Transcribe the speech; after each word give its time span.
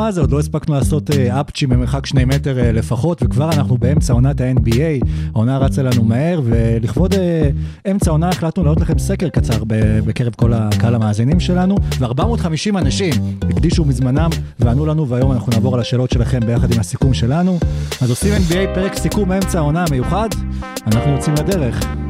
מה 0.00 0.12
זה, 0.12 0.20
עוד 0.20 0.30
לא 0.30 0.38
הספקנו 0.38 0.74
לעשות 0.74 1.10
אה, 1.10 1.40
אפצ'י 1.40 1.66
ממרחק 1.66 2.06
שני 2.06 2.24
מטר 2.24 2.58
אה, 2.58 2.72
לפחות, 2.72 3.22
וכבר 3.22 3.50
אנחנו 3.52 3.78
באמצע 3.78 4.12
עונת 4.12 4.40
ה-NBA, 4.40 5.06
העונה 5.34 5.58
רצה 5.58 5.82
לנו 5.82 6.04
מהר, 6.04 6.40
ולכבוד 6.44 7.14
אה, 7.14 7.50
אמצע 7.90 8.10
העונה 8.10 8.28
החלטנו 8.28 8.62
להעלות 8.62 8.80
לכם 8.80 8.98
סקר 8.98 9.28
קצר 9.28 9.64
בקרב 10.04 10.34
כל 10.34 10.52
הקהל 10.52 10.94
המאזינים 10.94 11.40
שלנו, 11.40 11.74
ו-450 11.98 12.78
אנשים 12.78 13.14
הקדישו 13.50 13.84
מזמנם 13.84 14.30
וענו 14.58 14.86
לנו, 14.86 15.08
והיום 15.08 15.32
אנחנו 15.32 15.52
נעבור 15.52 15.74
על 15.74 15.80
השאלות 15.80 16.10
שלכם 16.10 16.40
ביחד 16.46 16.72
עם 16.72 16.80
הסיכום 16.80 17.14
שלנו. 17.14 17.58
אז 18.02 18.10
עושים 18.10 18.32
NBA 18.34 18.74
פרק 18.74 18.94
סיכום 18.94 19.32
אמצע 19.32 19.58
העונה 19.58 19.84
המיוחד, 19.88 20.28
אנחנו 20.86 21.10
יוצאים 21.10 21.34
לדרך. 21.34 22.09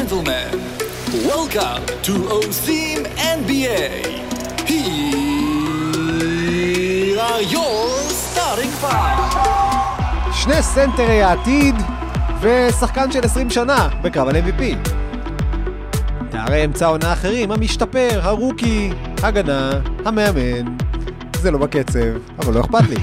Gentlemen, 0.00 0.50
welcome 1.30 1.82
to 2.06 2.12
עושים 2.38 3.00
NBA. 3.38 3.84
Here 4.70 5.18
are 7.28 7.42
your 7.42 7.80
starting 8.24 8.72
five. 8.82 9.20
שני 10.32 10.62
סנטרי 10.62 11.22
העתיד 11.22 11.74
ושחקן 12.40 13.12
של 13.12 13.20
20 13.24 13.50
שנה 13.50 13.88
בקרב 14.02 14.28
על 14.28 14.36
MVP. 14.36 14.62
תארי 16.30 16.64
אמצע 16.64 16.86
העונה 16.86 17.10
האחרים, 17.10 17.52
המשתפר, 17.52 18.20
הרוקי, 18.22 18.90
הגנה, 19.22 19.70
המאמן. 20.04 20.76
זה 21.36 21.50
לא 21.50 21.58
בקצב, 21.58 21.98
אבל 22.38 22.54
לא 22.54 22.60
אכפת 22.60 22.88
לי. 22.88 22.96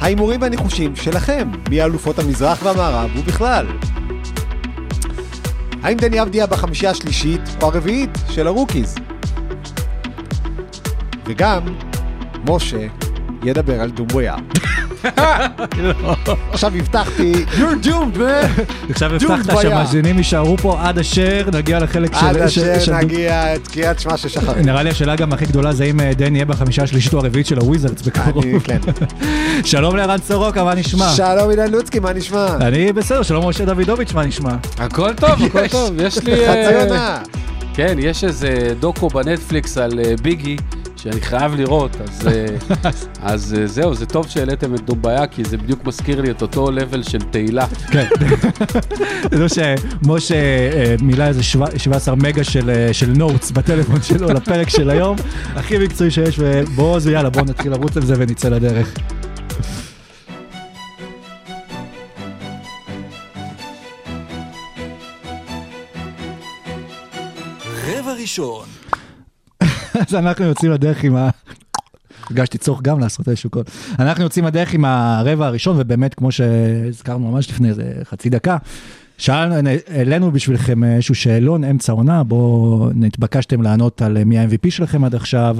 ההימורים 0.00 0.42
והניחושים 0.42 0.96
שלכם, 0.96 1.48
מי 1.70 1.82
אלופות 1.82 2.18
המזרח 2.18 2.62
והמערב 2.62 3.10
ובכלל. 3.16 3.66
האם 5.86 5.96
דני 5.96 6.22
אבדיה 6.22 6.46
בחמישייה 6.46 6.90
השלישית 6.90 7.40
או 7.62 7.66
הרביעית 7.66 8.10
של 8.30 8.46
ה 8.46 8.51
rookies? 8.51 8.94
וגם, 11.26 11.62
משה 12.48 12.86
ידבר 13.42 13.80
על 13.80 13.90
דומבויה. 13.90 14.36
עכשיו 16.52 16.72
הבטחתי, 16.76 17.44
you're 17.52 17.86
doomed, 17.86 18.18
man! 18.18 18.62
עכשיו 18.90 19.14
הבטחת. 19.14 19.62
שהמאזינים 19.62 20.18
יישארו 20.18 20.56
פה 20.56 20.78
עד 20.82 20.98
אשר 20.98 21.48
נגיע 21.52 21.78
לחלק 21.78 22.14
של... 22.20 22.26
עד 22.26 22.36
אשר 22.36 22.96
נגיע 23.02 23.54
את 23.54 23.68
קריאת 23.68 24.00
שמע 24.00 24.16
של 24.16 24.28
שחר. 24.28 24.54
נראה 24.54 24.82
לי 24.82 24.90
השאלה 24.90 25.16
גם 25.16 25.32
הכי 25.32 25.46
גדולה 25.46 25.72
זה 25.72 25.84
אם 25.84 26.00
אה, 26.00 26.12
דני 26.14 26.38
יהיה 26.38 26.44
בחמישה 26.44 26.82
השלישית 26.82 27.14
או 27.14 27.18
הרביעית 27.18 27.46
של 27.46 27.58
הוויזרדס 27.58 28.02
בקרוב. 28.02 28.44
כן. 28.64 28.78
שלום 29.64 29.96
לערן 29.96 30.18
סורוקה, 30.18 30.64
מה 30.64 30.74
נשמע? 30.74 31.08
שלום 31.08 31.50
עידן 31.50 31.70
לוצקי, 31.70 31.98
מה 31.98 32.12
נשמע? 32.12 32.56
אני 32.60 32.92
בסדר, 32.92 33.22
שלום 33.22 33.48
משה 33.48 33.64
דוידוביץ', 33.64 34.12
מה 34.12 34.24
נשמע? 34.24 34.56
הכל 34.78 35.14
טוב, 35.14 35.30
הכל. 35.46 35.68
טוב, 35.68 35.90
יש 36.00 36.18
לי... 36.18 36.36
חצי 36.36 36.46
אה, 36.46 36.82
עונה. 36.82 37.18
כן, 37.74 37.96
יש 37.98 38.24
איזה 38.24 38.74
דוקו 38.80 39.08
בנטפליקס 39.08 39.78
על 39.78 40.00
אה, 40.04 40.14
ביגי, 40.22 40.56
שאני 41.10 41.20
חייב 41.20 41.54
לראות, 41.54 41.96
אז, 42.00 42.28
אה, 42.28 42.46
אז 43.32 43.54
אה, 43.58 43.66
זהו, 43.66 43.94
זה 43.94 44.06
טוב 44.06 44.28
שהעליתם 44.28 44.74
את 44.74 44.80
דומביה, 44.80 45.26
כי 45.26 45.44
זה 45.44 45.56
בדיוק 45.56 45.84
מזכיר 45.84 46.20
לי 46.20 46.30
את 46.30 46.42
אותו 46.42 46.70
לבל 46.70 47.02
של 47.02 47.18
תהילה. 47.30 47.66
כן. 47.90 48.06
זה 49.30 49.38
לא 49.38 49.46
שמשה 49.48 50.34
אה, 50.34 50.94
מילא 51.02 51.24
איזה 51.24 51.42
שבע- 51.42 51.78
17 51.78 52.14
מגה 52.14 52.44
של 52.44 52.88
של 52.92 53.10
נוטס 53.16 53.50
בטלפון 53.50 54.02
שלו 54.02 54.28
לפרק 54.28 54.68
של 54.68 54.90
היום, 54.90 55.16
הכי 55.54 55.78
מקצועי 55.78 56.10
שיש, 56.10 56.36
ובואו, 56.38 56.96
אז 56.96 57.06
יאללה, 57.06 57.30
בואו 57.30 57.44
נתחיל 57.44 57.72
לרוץ 57.72 57.96
על 57.96 58.06
זה 58.06 58.14
ונצא 58.18 58.48
לדרך. 58.48 58.94
רבע 67.86 68.12
ראשון, 68.12 68.66
אז 70.08 70.14
אנחנו 70.14 70.44
יוצאים 70.44 70.72
לדרך 70.72 71.04
עם 71.04 71.16
ה... 71.16 71.30
הרגשתי 72.30 72.58
צורך 72.58 72.82
גם 72.82 73.00
לעשות 73.00 73.28
איזשהו 73.28 73.50
קול. 73.50 73.62
אנחנו 73.98 74.24
יוצאים 74.24 74.44
לדרך 74.44 74.74
עם 74.74 74.84
הרבע 74.84 75.46
הראשון, 75.46 75.76
ובאמת, 75.80 76.14
כמו 76.14 76.32
שהזכרנו 76.32 77.30
ממש 77.30 77.50
לפני 77.50 77.68
איזה 77.68 77.92
חצי 78.04 78.30
דקה, 78.30 78.56
שאלנו, 79.18 79.70
העלינו 79.88 80.32
בשבילכם 80.32 80.84
איזשהו 80.84 81.14
שאלון 81.14 81.64
אמצע 81.64 81.92
עונה, 81.92 82.22
בו 82.22 82.90
נתבקשתם 82.94 83.62
לענות 83.62 84.02
על 84.02 84.24
מי 84.24 84.38
ה-MVP 84.38 84.70
שלכם 84.70 85.04
עד 85.04 85.14
עכשיו, 85.14 85.56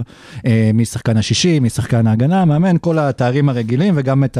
אה, 0.46 0.70
מי 0.74 0.84
שחקן 0.84 1.16
השישי, 1.16 1.60
מי 1.60 1.70
שחקן 1.70 2.06
ההגנה, 2.06 2.44
מאמן, 2.44 2.76
כל 2.80 2.98
התארים 2.98 3.48
הרגילים, 3.48 3.94
וגם 3.96 4.24
את 4.24 4.38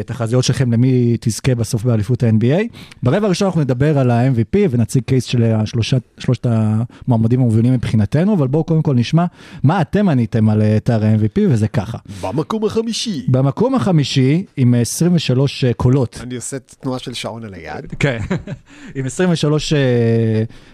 התחזיות 0.00 0.44
שלכם 0.44 0.72
למי 0.72 1.16
תזכה 1.20 1.54
בסוף 1.54 1.84
באליפות 1.84 2.22
ה-NBA. 2.22 2.62
ברבע 3.02 3.26
הראשון 3.26 3.46
אנחנו 3.46 3.60
נדבר 3.60 3.98
על 3.98 4.10
ה-MVP 4.10 4.58
ונציג 4.70 5.02
קייס 5.06 5.24
של 5.24 5.42
השלושה, 5.42 5.96
שלושת 6.18 6.46
המועמדים 6.46 7.40
המובילים 7.40 7.72
מבחינתנו, 7.72 8.34
אבל 8.34 8.46
בואו 8.46 8.64
קודם 8.64 8.82
כל 8.82 8.94
נשמע 8.94 9.24
מה 9.62 9.80
אתם 9.80 10.08
עניתם 10.08 10.48
על 10.48 10.62
אה, 10.62 10.78
תאר 10.80 11.04
ה-MVP, 11.04 11.40
וזה 11.48 11.68
ככה. 11.68 11.98
במקום 12.22 12.64
החמישי. 12.64 13.24
במקום 13.28 13.74
החמישי, 13.74 14.44
עם 14.56 14.74
23 14.74 15.64
קולות, 15.64 16.20
אני 16.22 16.36
עושה 16.36 16.58
תנועה 16.58 16.98
של 16.98 17.14
שעון 17.14 17.44
על 17.44 17.54
היד. 17.54 17.92
כן, 17.98 18.13
עם 18.94 19.06
23 19.06 19.72
uh, 19.72 19.76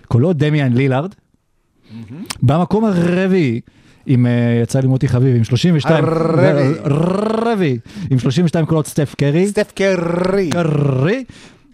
קולות, 0.09 0.37
דמיאן 0.37 0.73
לילארד. 0.73 1.15
במקום 2.43 2.85
הרביעי, 2.85 3.61
עם, 4.07 4.27
uh, 4.27 4.63
יצא 4.63 4.81
לי 4.81 4.87
מוטי 4.87 5.09
חביב, 5.09 5.37
עם 5.37 5.45
32, 5.45 6.05
הרביעי. 6.05 6.75
רביעי, 6.85 7.79
עם 8.11 8.19
32 8.19 8.67
קולות 8.67 8.87
סטף 8.87 9.15
קרי, 9.19 9.49
סטף 9.49 9.73
קרי. 9.75 10.51
קרי. 10.51 11.25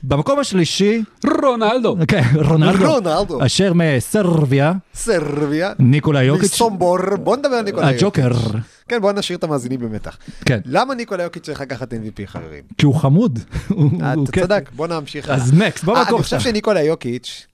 במקום 0.09 0.39
השלישי, 0.39 1.03
רונלדו. 1.43 1.97
כן, 2.09 2.23
רונלדו, 2.35 2.93
רונלדו. 2.93 3.47
אשר 3.47 3.73
מסרביה, 3.75 4.73
סרביה. 4.95 5.73
ניקולה 5.79 6.23
יוקיץ', 6.23 6.53
מסומבור. 6.53 6.99
בוא 7.17 7.37
נדבר 7.37 7.55
על 7.55 7.65
ניקולה 7.65 7.87
יוקיץ'. 7.87 8.03
הג'וקר, 8.03 8.59
כן, 8.89 9.01
בוא 9.01 9.13
נשאיר 9.13 9.39
את 9.39 9.45
המאזינים 9.45 9.81
במתח. 9.81 10.17
כן, 10.45 10.61
למה 10.65 10.95
ניקולה 10.95 11.23
יוקיץ' 11.23 11.43
צריך 11.43 11.61
לקחת 11.61 11.93
MVP 11.93 12.27
חברים? 12.27 12.65
כי 12.79 12.87
הוא 12.87 12.95
חמוד. 12.95 13.39
אה, 13.43 14.13
אתה 14.13 14.33
כן. 14.33 14.43
צדק, 14.43 14.71
בוא 14.73 14.87
נמשיך. 14.87 15.31
אז 15.31 15.53
נקסט, 15.55 15.89
אה, 15.89 15.95
במקום 15.95 16.15
אני 16.15 16.23
חושב. 16.23 16.41
שניקולה 16.41 16.83
יוקיץ' 16.83 17.47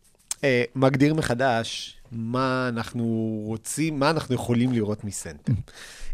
אה, 0.44 0.62
מגדיר 0.76 1.14
מחדש 1.14 1.96
מה 2.12 2.68
אנחנו 2.68 3.04
רוצים, 3.46 3.98
מה 3.98 4.10
אנחנו 4.10 4.34
יכולים 4.34 4.72
לראות 4.72 5.04
מסנטר. 5.04 5.52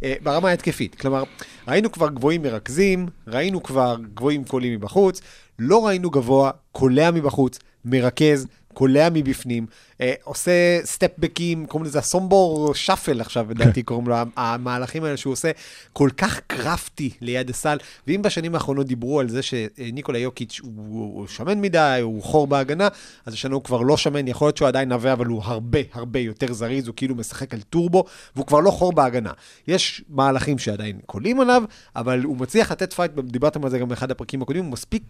אה, 0.04 0.14
ברמה 0.22 0.48
ההתקפית, 0.48 0.94
כלומר, 0.94 1.22
ראינו 1.69 1.92
כבר 1.92 2.09
גבוהים 2.09 2.42
מרכזים, 2.42 3.09
ראינו 3.26 3.62
כבר 3.62 3.97
גבוהים 4.14 4.44
קולים 4.44 4.75
מבחוץ, 4.75 5.20
לא 5.59 5.86
ראינו 5.86 6.10
גבוה, 6.10 6.50
קולע 6.72 7.10
מבחוץ, 7.10 7.59
מרכז, 7.84 8.47
קולע 8.74 9.08
מבפנים, 9.12 9.66
אה, 10.00 10.14
עושה 10.24 10.81
סטפבקים, 10.84 11.66
קוראים 11.66 11.87
לזה 11.87 11.98
הסומבור 11.98 12.75
שאפל 12.75 13.20
עכשיו, 13.20 13.46
לדעתי 13.50 13.82
קוראים 13.82 14.08
לו, 14.08 14.16
המהלכים 14.37 15.04
האלה 15.04 15.16
שהוא 15.16 15.32
עושה 15.32 15.50
כל 15.93 16.10
כך 16.16 16.40
קרפטי 16.46 17.10
ליד 17.20 17.50
הסל, 17.50 17.78
ואם 18.06 18.22
בשנים 18.22 18.54
האחרונות 18.54 18.87
דיברו 18.87 19.20
על 19.20 19.28
זה 19.28 19.43
שניקולה 19.43 20.19
יוקיץ' 20.19 20.60
הוא, 20.62 21.19
הוא 21.19 21.26
שמן 21.26 21.60
מדי, 21.60 21.98
הוא 22.02 22.22
חור 22.22 22.46
בהגנה, 22.46 22.88
אז 23.26 23.34
השנה 23.34 23.54
הוא 23.54 23.64
כבר 23.64 23.82
לא 23.82 23.96
שמן, 23.96 24.28
יכול 24.28 24.46
להיות 24.46 24.56
שהוא 24.56 24.69
עדיין 24.69 24.93
עבה, 24.93 25.12
אבל 25.12 25.26
הוא 25.26 25.43
הרבה 25.44 25.78
הרבה 25.93 26.19
יותר 26.19 26.52
זריז, 26.52 26.87
הוא 26.87 26.94
כאילו 26.96 27.14
משחק 27.14 27.54
על 27.54 27.60
טורבו, 27.60 28.04
והוא 28.37 28.46
כבר 28.46 28.60
לא 28.60 28.70
חור 28.70 28.93
בהגנה. 28.93 29.32
יש 29.69 30.04
מהלכים 30.08 30.58
שעדיין 30.58 30.98
קולעים 31.06 31.40
עליו, 31.40 31.62
אבל 31.96 32.22
הוא 32.25 32.37
מצליח 32.37 32.72
לתת 32.72 32.93
פייט, 32.93 33.12
דיברתם 33.12 33.64
על 33.64 33.70
זה 33.70 33.78
גם 33.78 33.88
באחד 33.88 34.10
הפרקים 34.10 34.43
הקודמים, 34.43 34.64
הוא 34.64 34.72
מספיק 34.72 35.02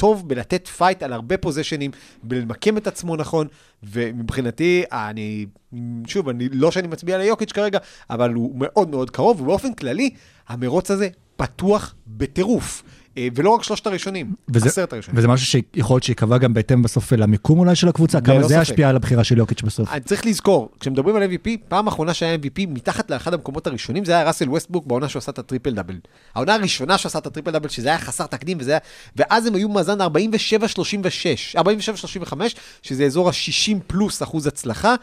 טוב 0.00 0.28
בלתת 0.28 0.68
פייט 0.68 1.02
על 1.02 1.12
הרבה 1.12 1.36
positionים, 1.38 1.90
בלמקם 2.22 2.76
את 2.76 2.86
עצמו 2.86 3.16
נכון, 3.16 3.46
ומבחינתי, 3.82 4.82
אני, 4.92 5.46
שוב, 6.06 6.28
אני, 6.28 6.48
לא 6.52 6.70
שאני 6.70 6.88
מצביע 6.88 7.18
ליוקיץ' 7.18 7.52
כרגע, 7.52 7.78
אבל 8.10 8.34
הוא 8.34 8.52
מאוד 8.54 8.90
מאוד 8.90 9.10
קרוב, 9.10 9.40
ובאופן 9.40 9.74
כללי, 9.74 10.10
המרוץ 10.48 10.90
הזה 10.90 11.08
פתוח 11.36 11.94
בטירוף. 12.06 12.82
אה, 13.18 13.28
ולא 13.34 13.50
רק 13.50 13.62
שלושת 13.62 13.86
הראשונים, 13.86 14.34
וזה, 14.54 14.68
עשרת 14.68 14.92
הראשונים. 14.92 15.18
וזה 15.18 15.28
משהו 15.28 15.46
שיכול 15.46 15.94
להיות 15.94 16.02
שייקבע 16.02 16.38
גם 16.38 16.54
בהתאם 16.54 16.82
בסוף 16.82 17.12
למיקום 17.12 17.58
אולי 17.58 17.76
של 17.76 17.88
הקבוצה, 17.88 18.20
כמה 18.20 18.42
זה. 18.42 18.56
ישפיע 18.56 18.88
על 18.88 18.96
הבחירה 18.96 19.24
של 19.24 19.38
יוקיץ' 19.38 19.62
בסוף. 19.62 19.92
אני 19.92 20.00
צריך 20.00 20.26
לזכור, 20.26 20.68
כשמדברים 20.80 21.16
על 21.16 21.22
MVP, 21.22 21.48
פעם 21.68 21.86
אחרונה 21.86 22.14
שהיה 22.14 22.34
MVP 22.34 22.66
מתחת 22.68 23.10
לאחד 23.10 23.34
המקומות 23.34 23.66
הראשונים, 23.66 24.04
זה 24.04 24.12
היה 24.12 24.26
ראסל 24.26 24.48
ווסטברוק 24.48 24.86
בעונה 24.86 25.08
שהוא 25.08 25.20
עשה 25.20 25.32
את 25.32 25.38
ה 25.38 25.43
triple 25.43 25.74
double. 25.74 25.96
העונה 26.34 26.54
הראשונה 26.54 26.98
שהוא 26.98 27.08
עשה 27.08 27.18
את 27.18 27.26
ה 27.26 27.29
triple 27.29 27.50
double, 27.50 27.68
שזה 27.68 27.88
היה 27.88 27.98
חסר 27.98 28.26
תקדים, 28.26 28.58
וזה 28.60 28.70
היה, 28.70 28.80
ואז 29.16 29.46
הם 29.46 29.54
היו 29.54 29.68
במאזן 29.68 30.00
47-36, 30.00 30.04
47-35, 31.56 32.32
שזה 32.82 33.04
אזור 33.04 33.28
ה-60 33.28 33.78
פלוס 33.86 34.22
אחוז 34.22 34.46
הצלחה. 34.46 34.94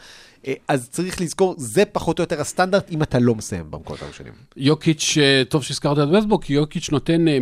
אה, 0.46 0.54
אז 0.68 0.88
צריך 0.90 1.20
לזכור, 1.20 1.54
זה 1.58 1.84
פחות 1.84 2.18
או 2.18 2.22
יותר 2.22 2.40
הסטנדרט 2.40 2.90
אם 2.90 3.02
אתה 3.02 3.18
לא 3.18 3.34
מסיים 3.34 3.70
במקומות 3.70 4.02
הראשונים. 4.02 4.32
יוקיץ', 4.56 5.14
אה, 5.20 5.42
טוב 5.48 5.62
שהזכרת 5.62 5.98
את 5.98 6.42
כי 6.42 6.52
יוקיץ' 6.52 6.90
נותן 6.90 7.28
אה, 7.28 7.40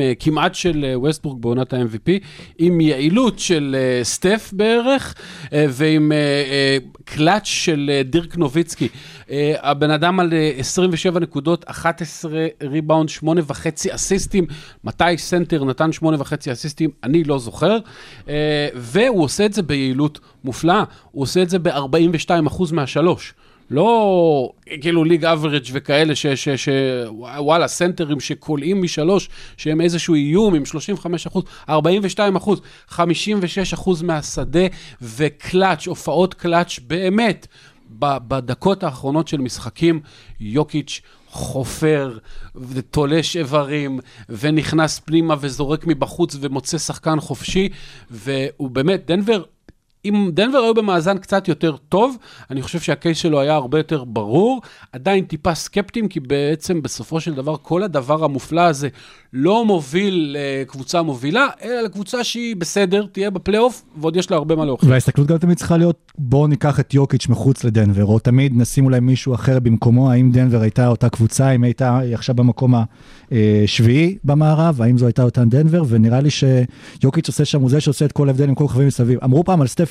אה, 0.00 0.12
כמעט 0.18 0.54
של 0.54 0.84
אה, 0.84 0.98
ווסטברוק 0.98 1.42
בעונת 1.42 1.72
ה-MVP, 1.72 2.10
עם 2.58 2.80
יעילות 2.80 3.38
של 3.38 3.76
אה, 3.78 4.04
סטף 4.04 4.50
בערך, 4.52 5.14
אה, 5.52 5.66
ועם 5.68 6.12
אה, 6.12 6.16
אה, 6.18 6.78
קלאץ' 7.04 7.46
של 7.46 7.90
אה, 7.92 8.02
דירק 8.02 8.36
נוביצקי. 8.36 8.88
אה, 9.30 9.54
הבן 9.62 9.90
אדם 9.90 10.20
על 10.20 10.32
אה, 10.32 10.52
27 10.56 11.20
נקודות, 11.20 11.64
11 11.68 12.46
ריבאונד, 12.62 13.08
8.5 13.08 13.24
אסיסטים. 13.94 14.46
מתי 14.84 15.18
סנטר 15.18 15.64
נתן 15.64 15.90
8.5 16.02 16.52
אסיסטים? 16.52 16.90
אני 17.04 17.24
לא 17.24 17.38
זוכר. 17.38 17.78
אה, 18.28 18.68
והוא 18.74 19.24
עושה 19.24 19.46
את 19.46 19.52
זה 19.52 19.62
ביעילות 19.62 20.20
מופלאה, 20.44 20.84
הוא 21.10 21.22
עושה 21.22 21.42
את 21.42 21.50
זה 21.50 21.58
ב-42% 21.58 22.72
מהשלוש. 22.72 23.34
לא 23.70 24.52
כאילו 24.80 25.04
league 25.04 25.24
average 25.24 25.64
וכאלה, 25.72 26.14
ש, 26.14 26.26
ש, 26.26 26.48
ש, 26.48 26.68
וואלה, 27.38 27.68
סנטרים 27.68 28.20
שקולעים 28.20 28.82
משלוש, 28.82 29.28
שהם 29.56 29.80
איזשהו 29.80 30.14
איום 30.14 30.54
עם 30.54 30.64
35 30.64 31.26
אחוז, 31.26 31.44
42 31.68 32.36
אחוז, 32.36 32.60
56 32.88 33.72
אחוז 33.72 34.02
מהשדה, 34.02 34.66
וקלאץ', 35.02 35.86
הופעות 35.86 36.34
קלאץ', 36.34 36.78
באמת, 36.86 37.46
בדקות 37.98 38.82
האחרונות 38.82 39.28
של 39.28 39.38
משחקים, 39.40 40.00
יוקיץ' 40.40 41.00
חופר 41.30 42.18
ותולש 42.54 43.36
איברים 43.36 44.00
ונכנס 44.28 44.98
פנימה 44.98 45.34
וזורק 45.40 45.86
מבחוץ 45.86 46.36
ומוצא 46.40 46.78
שחקן 46.78 47.20
חופשי, 47.20 47.68
והוא 48.10 48.70
באמת, 48.70 49.06
דנבר 49.06 49.42
אם 50.04 50.30
דנבר 50.32 50.58
היו 50.58 50.74
במאזן 50.74 51.18
קצת 51.18 51.48
יותר 51.48 51.76
טוב, 51.88 52.16
אני 52.50 52.62
חושב 52.62 52.80
שהקייס 52.80 53.18
שלו 53.18 53.40
היה 53.40 53.54
הרבה 53.54 53.78
יותר 53.78 54.04
ברור. 54.04 54.60
עדיין 54.92 55.24
טיפה 55.24 55.54
סקפטיים, 55.54 56.08
כי 56.08 56.20
בעצם 56.20 56.82
בסופו 56.82 57.20
של 57.20 57.34
דבר 57.34 57.56
כל 57.62 57.82
הדבר 57.82 58.24
המופלא 58.24 58.60
הזה 58.60 58.88
לא 59.32 59.64
מוביל 59.64 60.36
לקבוצה 60.38 61.02
מובילה, 61.02 61.46
אלא 61.62 61.80
לקבוצה 61.80 62.24
שהיא 62.24 62.56
בסדר, 62.56 63.06
תהיה 63.12 63.30
בפלייאוף, 63.30 63.84
ועוד 63.96 64.16
יש 64.16 64.30
לה 64.30 64.36
הרבה 64.36 64.56
מה 64.56 64.64
להוכיח. 64.64 64.88
וההסתכלות 64.88 65.26
גם 65.26 65.38
תמיד 65.38 65.56
צריכה 65.56 65.76
להיות, 65.76 66.12
בואו 66.18 66.46
ניקח 66.46 66.80
את 66.80 66.94
יוקיץ' 66.94 67.28
מחוץ 67.28 67.64
לדנבר, 67.64 68.04
או 68.04 68.18
תמיד 68.18 68.52
נשים 68.56 68.84
אולי 68.84 69.00
מישהו 69.00 69.34
אחר 69.34 69.60
במקומו, 69.60 70.10
האם 70.10 70.30
דנבר 70.30 70.60
הייתה 70.60 70.88
אותה 70.88 71.08
קבוצה, 71.08 71.50
אם 71.50 71.64
הייתה 71.64 72.00
עכשיו 72.14 72.34
במקום 72.34 72.74
השביעי 73.64 74.18
במערב, 74.24 74.82
האם 74.82 74.98
זו 74.98 75.06
הייתה 75.06 75.22
אותה 75.22 75.44
דנבר, 75.44 75.82
ונראה 75.88 76.20
לי 76.20 76.28
שיוקיץ' 76.30 77.28
עושה 77.28 77.44
שם, 77.44 77.60
הוא 77.60 77.70
זה 77.70 77.80
שעושה 77.80 78.04
את 78.04 78.12
כל 78.12 78.28
ההבדל 78.28 78.48
עם 78.48 78.54
כל 78.54 78.68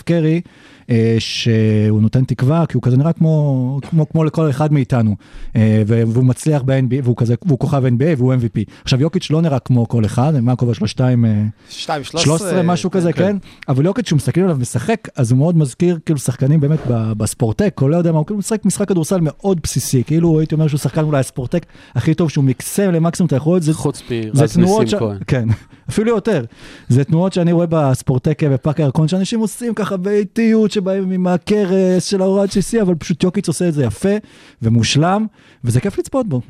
קרי, 0.01 0.41
אה, 0.89 1.15
שהוא 1.19 2.01
נותן 2.01 2.23
תקווה, 2.23 2.65
כי 2.65 2.73
הוא 2.77 2.83
כזה 2.83 2.97
נראה 2.97 3.13
כמו, 3.13 3.79
כמו, 3.89 4.09
כמו 4.09 4.23
לכל 4.23 4.49
אחד 4.49 4.73
מאיתנו, 4.73 5.15
אה, 5.55 5.83
והוא 5.87 6.23
מצליח 6.23 6.61
ב-NBA, 6.61 7.03
והוא 7.03 7.17
כזה, 7.17 7.35
והוא 7.45 7.59
כוכב 7.59 7.83
NBA 7.85 8.17
והוא 8.17 8.33
MVP. 8.33 8.71
עכשיו 8.83 9.01
יוקיץ' 9.01 9.31
לא 9.31 9.41
נראה 9.41 9.59
כמו 9.59 9.87
כל 9.87 10.05
אחד, 10.05 10.39
מה 10.39 10.51
הכובע 10.51 10.73
שלו? 10.73 10.87
שתיים... 10.87 11.25
אה, 11.25 11.43
2, 11.69 12.03
13, 12.03 12.63
משהו 12.63 12.91
כזה, 12.91 13.13
כן. 13.13 13.37
אבל 13.67 13.85
יוקיץ', 13.85 14.05
כשהוא 14.05 14.17
מסתכל 14.17 14.41
עליו 14.41 14.57
משחק, 14.59 15.07
אז 15.15 15.31
הוא 15.31 15.37
מאוד 15.37 15.57
מזכיר 15.57 15.99
כאילו 16.05 16.19
שחקנים 16.19 16.59
באמת 16.59 16.79
ב- 16.89 17.13
בספורטק, 17.13 17.79
או 17.81 17.89
לא 17.89 17.97
יודע 17.97 18.11
מה, 18.11 18.17
הוא 18.17 18.25
כאילו 18.25 18.39
משחק 18.39 18.65
משחק 18.65 18.87
כדורסל 18.87 19.19
מאוד 19.21 19.59
בסיסי, 19.63 20.03
כאילו 20.03 20.39
הייתי 20.39 20.55
אומר 20.55 20.67
שהוא 20.67 20.79
שחקן 20.79 21.03
אולי 21.03 21.19
הספורטק 21.19 21.65
הכי 21.95 22.13
טוב, 22.13 22.29
שהוא 22.29 22.43
מקסם 22.43 22.91
למקסימום 22.91 23.27
את 23.27 23.33
היכולת, 23.33 23.63
זה, 23.63 23.73
חוץ 23.73 24.01
זה 24.33 24.47
תנועות, 24.47 24.87
ש... 24.87 24.93
כן, 25.27 25.47
אפילו 25.89 26.09
יותר. 26.09 26.45
זה 26.89 27.03
תנועות 27.03 27.33
שאני 27.33 27.51
רואה 27.51 27.65
בספורטק 27.69 28.43
בפארק 28.43 28.79
הירקון, 28.79 29.07
שאנשים 29.07 29.39
עושים 29.39 29.73
ככה 29.73 29.88
באיטיות, 29.97 30.71
שבאים 30.71 31.12
עם 31.12 31.27
הכרס 31.27 32.03
של 32.03 32.21
ההוראת 32.21 32.51
שיסי, 32.51 32.81
אבל 32.81 32.95
פשוט 32.95 33.24
יוקיץ' 33.24 33.47
עושה 33.47 33.68
את 33.68 33.74
זה 33.74 33.83
יפה 33.83 34.15
ומושלם, 34.62 35.25
וזה 35.63 35.81
כיף 35.81 35.97
לצפות 35.97 36.27
בו. 36.27 36.41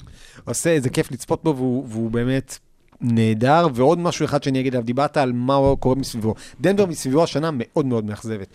עושה, 0.45 0.79
זה 0.79 0.89
כיף 0.89 1.11
לצפות 1.11 1.43
בו, 1.43 1.55
והוא, 1.55 1.85
והוא 1.89 2.11
באמת 2.11 2.57
נהדר. 3.01 3.67
ועוד 3.73 3.99
משהו 3.99 4.25
אחד 4.25 4.43
שאני 4.43 4.59
אגיד 4.59 4.73
עליו, 4.75 4.85
דיברת 4.85 5.17
על 5.17 5.31
מה 5.31 5.59
קורה 5.79 5.95
מסביבו. 5.95 6.35
דנבר 6.61 6.85
מסביבו 6.85 7.23
השנה 7.23 7.49
מאוד 7.53 7.85
מאוד 7.85 8.05
מאכזבת. 8.05 8.47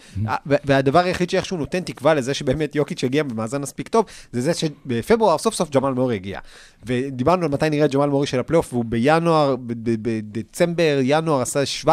וה- 0.47 0.57
והדבר 0.65 0.99
היחיד 0.99 1.31
שאיכשהו 1.31 1.57
נותן 1.57 1.81
תקווה 1.81 2.15
לזה 2.15 2.35
שבאמת 2.35 2.75
יוקיץ' 2.75 3.03
יגיע 3.03 3.23
במאזן 3.23 3.61
מספיק 3.63 3.89
טוב, 3.89 4.05
זה 4.33 4.41
זה 4.41 4.55
שבפברואר 4.55 5.39
סוף 5.39 5.55
סוף 5.55 5.71
ג'מאל 5.71 5.95
מורי 5.95 6.15
הגיע. 6.15 6.39
ודיברנו 6.87 7.43
על 7.45 7.49
מתי 7.51 7.71
נראה 7.71 7.85
את 7.85 7.95
ג'מאל 7.95 8.11
מורי 8.11 8.27
של 8.27 8.41
הפלייאוף, 8.41 8.73
והוא 8.73 8.85
בינואר, 8.85 9.57
בדצמבר, 9.59 10.99
ינואר 11.03 11.41
עשה 11.43 11.61
17-19 11.85 11.89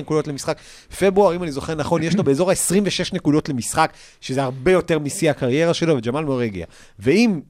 נקודות 0.00 0.28
למשחק. 0.28 0.58
פברואר, 0.98 1.36
אם 1.36 1.42
אני 1.42 1.52
זוכר 1.52 1.74
נכון, 1.74 2.02
יש 2.02 2.14
לו 2.16 2.24
באזור 2.24 2.50
ה-26 2.50 3.14
נקודות 3.14 3.48
למשחק, 3.48 3.92
שזה 4.20 4.42
הרבה 4.42 4.72
יותר 4.72 4.98
משיא 4.98 5.30
הקריירה 5.30 5.74
שלו, 5.74 5.96
וג'מאל 5.96 6.24
מורי 6.24 6.44
הגיע. 6.46 6.66
ואם... 6.98 7.40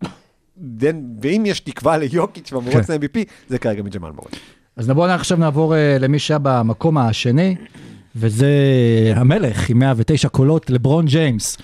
דן, 0.61 1.03
ואם 1.23 1.43
יש 1.47 1.61
תקווה 1.61 1.97
ליוקיץ' 1.97 2.53
במרוץ 2.53 2.87
כן. 2.87 2.93
ל-MVP, 2.93 3.25
זה 3.49 3.59
כרגע 3.59 3.83
מג'מאל 3.83 4.13
מורי. 4.13 4.31
אז 4.77 4.89
בואו 4.91 5.11
עכשיו 5.11 5.39
נעבור 5.39 5.77
אה, 5.77 5.97
למי 6.01 6.19
שהיה 6.19 6.39
במקום 6.43 6.99
השני, 6.99 7.57
וזה 8.17 8.53
המלך 9.17 9.71
עם 9.71 9.79
109 9.79 10.29
קולות, 10.29 10.71
לברון 10.71 11.07
ג'יימס. 11.07 11.59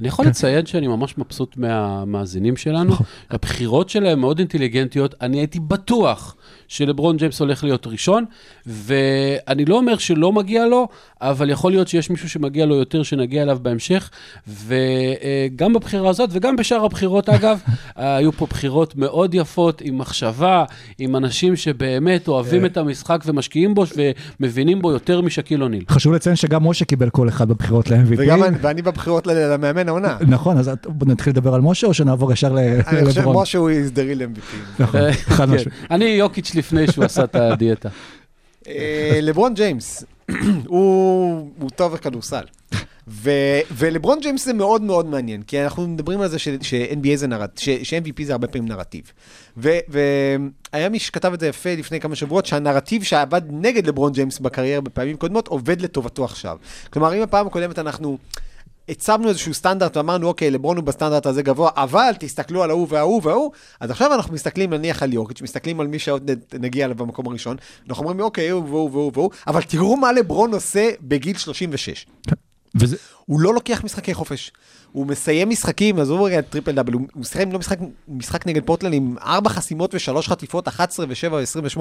אני 0.00 0.08
יכול 0.08 0.26
לציין 0.26 0.66
שאני 0.66 0.86
ממש 0.86 1.18
מבסוט 1.18 1.56
מהמאזינים 1.56 2.56
שלנו. 2.56 2.94
הבחירות 3.30 3.88
שלהם 3.88 4.20
מאוד 4.20 4.38
אינטליגנטיות. 4.38 5.14
אני 5.20 5.38
הייתי 5.38 5.60
בטוח 5.60 6.36
שלברון 6.68 7.16
ג'יימס 7.16 7.40
הולך 7.40 7.64
להיות 7.64 7.86
ראשון, 7.86 8.24
ואני 8.66 9.64
לא 9.64 9.76
אומר 9.76 9.96
שלא 9.98 10.32
מגיע 10.32 10.66
לו, 10.66 10.88
אבל 11.20 11.50
יכול 11.50 11.72
להיות 11.72 11.88
שיש 11.88 12.10
מישהו 12.10 12.28
שמגיע 12.30 12.66
לו 12.66 12.74
יותר, 12.74 13.02
שנגיע 13.02 13.42
אליו 13.42 13.58
בהמשך. 13.62 14.10
וגם 14.48 15.72
בבחירה 15.72 16.10
הזאת, 16.10 16.30
וגם 16.32 16.56
בשאר 16.56 16.84
הבחירות, 16.84 17.28
אגב, 17.28 17.58
היו 17.96 18.32
פה 18.32 18.46
בחירות 18.46 18.96
מאוד 18.96 19.34
יפות, 19.34 19.82
עם 19.84 19.98
מחשבה, 19.98 20.64
עם 20.98 21.16
אנשים 21.16 21.56
שבאמת 21.56 22.28
אוהבים 22.28 22.64
את 22.66 22.76
המשחק 22.76 23.22
ומשקיעים 23.26 23.74
בו, 23.74 23.84
ומבינים 24.40 24.82
בו 24.82 24.92
יותר 24.92 25.20
משקיל 25.20 25.62
אוניל. 25.62 25.84
חשוב 25.90 26.12
לציין 26.14 26.36
שגם 26.36 26.66
משה 26.66 26.84
קיבל 26.84 27.08
קול 27.08 27.28
אחד 27.28 27.48
בבחירות 27.48 27.90
ל-MVP. 27.90 28.30
ואני 28.60 28.82
בבחירות 28.82 29.26
למאמן 29.26 29.88
העונה. 29.88 30.16
נכון, 30.28 30.58
אז 30.58 30.70
נתחיל 31.06 31.32
לדבר 31.32 31.54
על 31.54 31.60
משה, 31.60 31.86
או 31.86 31.94
שנעבור 31.94 32.32
ישר 32.32 32.52
ל- 32.52 32.58
אני 32.58 33.04
חושב 33.06 33.20
לברון? 33.20 33.42
משה 33.42 33.58
הוא 33.58 33.70
הסדרי 33.70 34.14
ל-MVP. 34.14 34.82
נכון, 34.82 35.00
חד 35.12 35.48
כן. 35.48 35.54
משמעית. 35.54 35.68
אני 35.90 36.04
יוקיץ' 36.04 36.53
לפני 36.56 36.92
שהוא 36.92 37.04
עשה 37.04 37.24
את 37.24 37.34
הדיאטה. 37.34 37.88
אה, 38.68 39.18
לברון 39.22 39.54
ג'יימס, 39.54 40.04
הוא 40.66 41.70
טוב 41.76 41.92
בכדורסל. 41.92 42.44
ו- 43.08 43.60
ולברון 43.70 44.18
ג'יימס 44.20 44.44
זה 44.44 44.52
מאוד 44.52 44.82
מאוד 44.82 45.06
מעניין, 45.06 45.42
כי 45.42 45.60
אנחנו 45.64 45.88
מדברים 45.88 46.20
על 46.20 46.28
זה 46.28 46.38
ש- 46.38 46.48
ש-NBA 46.48 47.16
זה 47.16 47.26
נרטיב, 47.26 47.82
ש-MVP 47.82 48.24
זה 48.24 48.32
הרבה 48.32 48.46
פעמים 48.46 48.68
נרטיב. 48.68 49.12
ו- 49.56 49.78
והיה 49.88 50.88
מי 50.88 50.98
שכתב 50.98 51.32
את 51.32 51.40
זה 51.40 51.46
יפה 51.48 51.74
לפני 51.74 52.00
כמה 52.00 52.16
שבועות, 52.16 52.46
שהנרטיב 52.46 53.02
שעבד 53.02 53.42
נגד 53.50 53.86
לברון 53.86 54.12
ג'יימס 54.12 54.38
בקריירה 54.38 54.80
בפעמים 54.80 55.16
קודמות, 55.16 55.48
עובד 55.48 55.80
לטובתו 55.80 56.24
עכשיו. 56.24 56.58
כלומר, 56.90 57.14
אם 57.14 57.22
הפעם 57.22 57.46
הקודמת 57.46 57.78
אנחנו... 57.78 58.18
הצבנו 58.88 59.28
איזשהו 59.28 59.54
סטנדרט 59.54 59.96
ואמרנו, 59.96 60.26
אוקיי, 60.28 60.50
לברון 60.50 60.76
הוא 60.76 60.84
בסטנדרט 60.84 61.26
הזה 61.26 61.42
גבוה, 61.42 61.70
אבל 61.76 62.10
תסתכלו 62.18 62.62
על 62.62 62.70
ההוא 62.70 62.86
וההוא 62.90 63.20
וההוא, 63.24 63.50
אז 63.80 63.90
עכשיו 63.90 64.14
אנחנו 64.14 64.34
מסתכלים 64.34 64.74
נניח 64.74 65.02
על 65.02 65.12
יוקיץ', 65.12 65.42
מסתכלים 65.42 65.80
על 65.80 65.86
מי 65.86 65.98
שעוד 65.98 66.30
נגיע 66.54 66.84
אליו 66.84 66.96
במקום 66.96 67.26
הראשון, 67.26 67.56
אנחנו 67.88 68.02
אומרים, 68.04 68.20
אוקיי, 68.20 68.48
הוא 68.48 68.68
והוא 68.68 68.90
והוא 68.92 69.12
והוא, 69.14 69.30
אבל 69.46 69.62
תראו 69.62 69.96
מה 69.96 70.12
לברון 70.12 70.54
עושה 70.54 70.90
בגיל 71.00 71.36
36. 71.38 72.06
וזה- 72.74 72.96
הוא 73.26 73.40
לא 73.40 73.54
לוקח 73.54 73.84
משחקי 73.84 74.14
חופש. 74.14 74.52
הוא 74.92 75.06
מסיים 75.06 75.48
משחקים, 75.48 75.98
עזוב 75.98 76.22
רגע 76.22 76.38
את 76.38 76.48
triple 76.50 76.72
double, 76.72 76.92
הוא 76.92 77.24
שיחק 77.24 77.44
לא 77.52 77.58
משחק, 77.58 77.78
משחק 78.08 78.46
נגד 78.46 78.64
פורטלנד 78.64 78.94
עם 78.94 79.16
ארבע 79.22 79.50
חסימות 79.50 79.94
ושלוש 79.94 80.28
חטיפות, 80.28 80.68
11 80.68 81.06
ו-7 81.08 81.32
ו-28, 81.32 81.78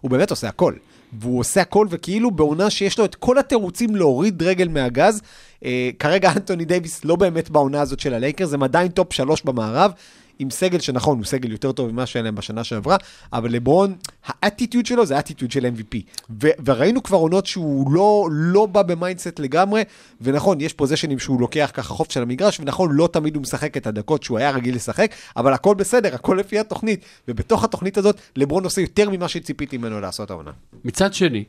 הוא 0.00 0.10
באמת 0.10 0.30
עושה 0.30 0.48
הכל. 0.48 0.74
והוא 1.12 1.40
עושה 1.40 1.60
הכל, 1.60 1.86
וכאילו 1.90 2.30
בעונה 2.30 2.70
שיש 2.70 2.98
לו 2.98 3.04
את 3.04 3.14
כל 3.14 3.38
התירוצים 3.38 3.96
להוריד 3.96 4.42
רגל 4.42 4.68
מהגז, 4.68 5.20
אה, 5.64 5.90
כרגע 5.98 6.32
אנטוני 6.36 6.64
דייוויס 6.64 7.04
לא 7.04 7.16
באמת 7.16 7.50
בעונה 7.50 7.80
הזאת 7.80 8.00
של 8.00 8.14
הלייקרס, 8.14 8.52
הם 8.52 8.62
עדיין 8.62 8.88
top 8.88 9.12
שלוש 9.12 9.42
במערב. 9.42 9.92
עם 10.38 10.50
סגל 10.50 10.78
שנכון, 10.78 11.18
הוא 11.18 11.26
סגל 11.26 11.52
יותר 11.52 11.72
טוב 11.72 11.90
ממה 11.90 12.06
שהיה 12.06 12.22
להם 12.22 12.34
בשנה 12.34 12.64
שעברה, 12.64 12.96
אבל 13.32 13.52
לברון, 13.52 13.94
האטיטיוד 14.26 14.86
שלו 14.86 15.06
זה 15.06 15.16
האטיטיוד 15.16 15.50
של 15.50 15.66
MVP. 15.66 15.98
ו- 16.42 16.48
וראינו 16.64 17.02
כבר 17.02 17.16
עונות 17.16 17.46
שהוא 17.46 17.92
לא, 17.92 18.28
לא 18.32 18.66
בא 18.66 18.82
ב 18.82 18.89
mindset 18.89 19.38
לגמרי, 19.38 19.82
ונכון, 20.20 20.60
יש 20.60 20.72
positionים 20.72 21.18
שהוא 21.18 21.40
לוקח 21.40 21.70
ככה 21.74 21.94
חופש 21.94 22.14
של 22.14 22.22
המגרש, 22.22 22.60
ונכון, 22.60 22.92
לא 22.92 23.08
תמיד 23.12 23.34
הוא 23.34 23.42
משחק 23.42 23.76
את 23.76 23.86
הדקות 23.86 24.22
שהוא 24.22 24.38
היה 24.38 24.50
רגיל 24.50 24.74
לשחק, 24.74 25.14
אבל 25.36 25.52
הכל 25.52 25.74
בסדר, 25.74 26.14
הכל 26.14 26.36
לפי 26.40 26.58
התוכנית. 26.58 27.04
ובתוך 27.28 27.64
התוכנית 27.64 27.98
הזאת, 27.98 28.20
לברון 28.36 28.64
עושה 28.64 28.80
יותר 28.80 29.10
ממה 29.10 29.28
שציפיתי 29.28 29.78
ממנו 29.78 30.00
לעשות 30.00 30.30
העונה. 30.30 30.50
מצד 30.84 31.14
שני, 31.14 31.44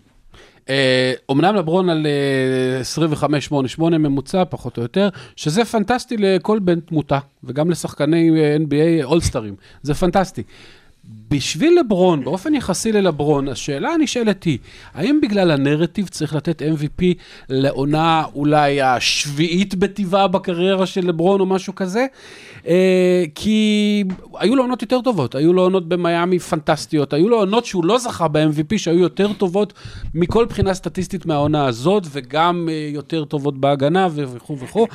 אומנם 1.30 1.56
לברון 1.56 1.90
על 1.90 2.08
אה, 2.08 2.82
25-8-8 3.80 3.82
ממוצע, 3.84 4.44
פחות 4.50 4.78
או 4.78 4.82
יותר, 4.82 5.10
שזה 5.36 5.66
פנטסטי 5.66 6.18
לכל 6.18 6.60
בן 6.60 6.80
תמותה, 6.80 7.20
וגם 7.44 7.70
לשחקני 7.70 8.30
אה, 8.40 8.58
NBA 8.58 9.04
אולסטרים, 9.04 9.56
זה 9.82 9.94
פנטסטי. 9.94 10.44
בשביל 11.32 11.80
לברון, 11.80 12.24
באופן 12.24 12.56
יחסי 12.56 12.92
ללברון, 12.92 13.48
השאלה 13.48 13.90
הנשאלת 13.90 14.44
היא, 14.44 14.58
האם 14.94 15.22
בגלל 15.22 15.52
הנרטיב 15.52 16.08
צריך 16.08 16.36
לתת 16.36 16.62
MVP 16.62 17.04
לעונה 17.50 18.24
אולי 18.36 18.82
השביעית 18.82 19.76
בטבעה 19.76 20.28
בקריירה 20.28 20.86
של 20.86 21.08
לברון 21.08 21.40
או 21.40 21.46
משהו 21.46 21.76
כזה? 21.76 22.06
אה, 22.68 23.24
כי 23.36 24.04
היו 24.38 24.56
לו 24.56 24.64
עונות 24.64 24.82
יותר 24.82 25.02
טובות, 25.02 25.36
היו 25.36 25.54
לו 25.54 25.62
עונות 25.62 25.90
במיאמי 25.90 26.40
פנטסטיות, 26.40 27.14
היו 27.14 27.30
לו 27.30 27.38
עונות 27.40 27.66
שהוא 27.66 27.86
לא 27.86 27.98
זכה 27.98 28.28
ב-MVP 28.28 28.78
שהיו 28.78 29.00
יותר 29.00 29.34
טובות 29.34 29.74
מכל 30.14 30.46
בחינה 30.46 30.74
סטטיסטית 30.74 31.26
מהעונה 31.26 31.66
הזאת, 31.66 32.04
וגם 32.12 32.70
אה, 32.72 32.90
יותר 32.94 33.26
טובות 33.26 33.58
בהגנה 33.58 34.08
וכו' 34.14 34.60
וכו'. 34.60 34.88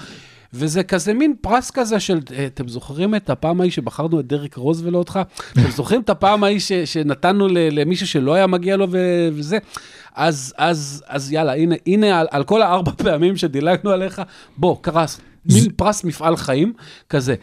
וזה 0.56 0.82
כזה 0.82 1.14
מין 1.14 1.34
פרס 1.40 1.70
כזה 1.70 2.00
של, 2.00 2.20
אה, 2.32 2.46
אתם 2.46 2.68
זוכרים 2.68 3.14
את 3.14 3.30
הפעם 3.30 3.60
ההיא 3.60 3.72
שבחרנו 3.72 4.20
את 4.20 4.26
דרק 4.26 4.54
רוז 4.54 4.86
ולא 4.86 4.98
אותך? 4.98 5.20
אתם 5.52 5.70
זוכרים 5.76 6.00
את 6.00 6.10
הפעם 6.10 6.44
ההיא 6.44 6.60
ש, 6.60 6.72
שנתנו 6.72 7.48
למישהו 7.48 8.06
שלא 8.06 8.34
היה 8.34 8.46
מגיע 8.46 8.76
לו 8.76 8.86
ו, 8.90 9.28
וזה? 9.32 9.58
אז, 10.14 10.54
אז, 10.58 11.04
אז 11.06 11.32
יאללה, 11.32 11.54
הנה, 11.54 11.74
הנה 11.86 12.20
על, 12.20 12.26
על 12.30 12.44
כל 12.44 12.62
הארבע 12.62 12.92
פעמים 13.04 13.36
שדילגנו 13.36 13.90
עליך, 13.90 14.22
בוא, 14.56 14.76
קרס, 14.80 15.20
מין 15.46 15.70
פרס 15.76 16.04
מפעל 16.04 16.36
חיים 16.36 16.72
כזה. 17.10 17.34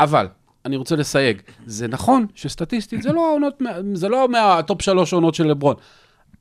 אבל, 0.00 0.26
אני 0.64 0.76
רוצה 0.76 0.96
לסייג, 0.96 1.42
זה 1.66 1.88
נכון 1.88 2.26
שסטטיסטית 2.34 3.02
זה 3.02 3.12
לא 3.12 3.28
העונות, 3.30 3.62
זה 3.94 4.08
לא 4.08 4.28
מה 4.28 4.50
top 4.50 4.82
שלוש 4.82 5.12
עונות 5.12 5.34
של 5.34 5.46
לברון. 5.46 5.74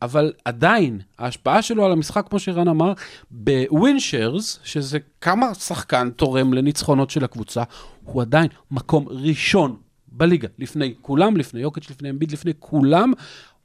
אבל 0.01 0.33
עדיין, 0.45 0.99
ההשפעה 1.17 1.61
שלו 1.61 1.85
על 1.85 1.91
המשחק, 1.91 2.27
כמו 2.29 2.39
שרן 2.39 2.67
אמר, 2.67 2.93
ב 3.31 3.43
win 3.43 3.78
shares, 3.78 4.59
שזה 4.63 4.99
כמה 5.21 5.53
שחקן 5.53 6.09
תורם 6.09 6.53
לניצחונות 6.53 7.09
של 7.09 7.23
הקבוצה, 7.23 7.63
הוא 8.03 8.21
עדיין 8.21 8.47
מקום 8.71 9.05
ראשון 9.09 9.75
בליגה, 10.07 10.47
לפני 10.59 10.93
כולם, 11.01 11.37
לפני 11.37 11.61
יוקיץ', 11.61 11.89
לפני 11.89 12.09
אמביד, 12.09 12.31
לפני 12.31 12.51
כולם. 12.59 13.13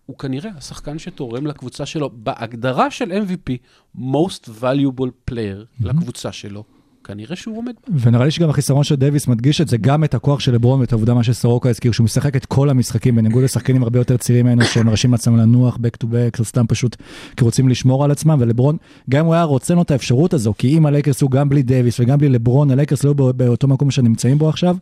הוא 0.06 0.18
כנראה 0.18 0.50
השחקן 0.56 0.98
שתורם 0.98 1.46
לקבוצה 1.46 1.86
שלו, 1.86 2.10
בהגדרה 2.14 2.90
של 2.90 3.12
MVP, 3.12 3.52
most 3.98 4.48
valuable 4.60 5.30
player 5.30 5.64
לקבוצה 5.80 6.32
שלו. 6.32 6.64
כנראה 7.04 7.37
שהוא 7.37 7.58
עומד. 7.58 7.73
ונראה 8.00 8.25
לי 8.25 8.30
שגם 8.30 8.50
החיסרון 8.50 8.84
של 8.84 8.94
דייוויס 8.94 9.28
מדגיש 9.28 9.61
את 9.61 9.68
זה, 9.68 9.76
גם 9.76 10.04
את 10.04 10.14
הכוח 10.14 10.40
של 10.40 10.54
לברון 10.54 10.80
ואת 10.80 10.92
העובדה 10.92 11.14
מה 11.14 11.25
שסורוקה 11.25 11.68
הזכיר, 11.68 11.92
שהוא 11.92 12.04
משחק 12.04 12.37
את 12.37 12.46
כל 12.46 12.70
המשחקים, 12.70 13.16
בניגוד 13.16 13.44
לשחקנים 13.44 13.82
הרבה 13.82 13.99
יותר 13.99 14.16
צעירים 14.16 14.46
ממנו, 14.46 14.64
שהם 14.64 14.87
מרשים 14.87 15.12
לעצמם 15.12 15.37
לנוח 15.37 15.76
back 15.76 16.04
to 16.04 16.06
back, 16.06 16.38
או 16.38 16.44
סתם 16.44 16.66
פשוט 16.66 16.96
כי 17.37 17.44
רוצים 17.44 17.68
לשמור 17.68 18.04
על 18.04 18.11
עצמם, 18.11 18.37
ולברון, 18.40 18.76
גם 19.11 19.20
אם 19.20 19.26
הוא 19.26 19.34
היה 19.34 19.42
רוצה 19.42 19.75
לו 19.75 19.82
את 19.82 19.90
האפשרות 19.90 20.34
הזו, 20.34 20.54
כי 20.58 20.78
אם 20.78 20.87
הלייקרס 20.87 21.23
הוא 21.23 21.30
גם 21.30 21.49
בלי 21.49 21.62
דייוויס 21.62 22.00
וגם 22.00 22.18
בלי 22.18 22.28
לברון, 22.28 22.70
הלייקרס 22.70 23.04
לא 23.04 23.12
באותו 23.12 23.68
מקום 23.68 23.90
שנמצאים 23.90 24.38
בו 24.38 24.49
עכשיו, 24.49 24.76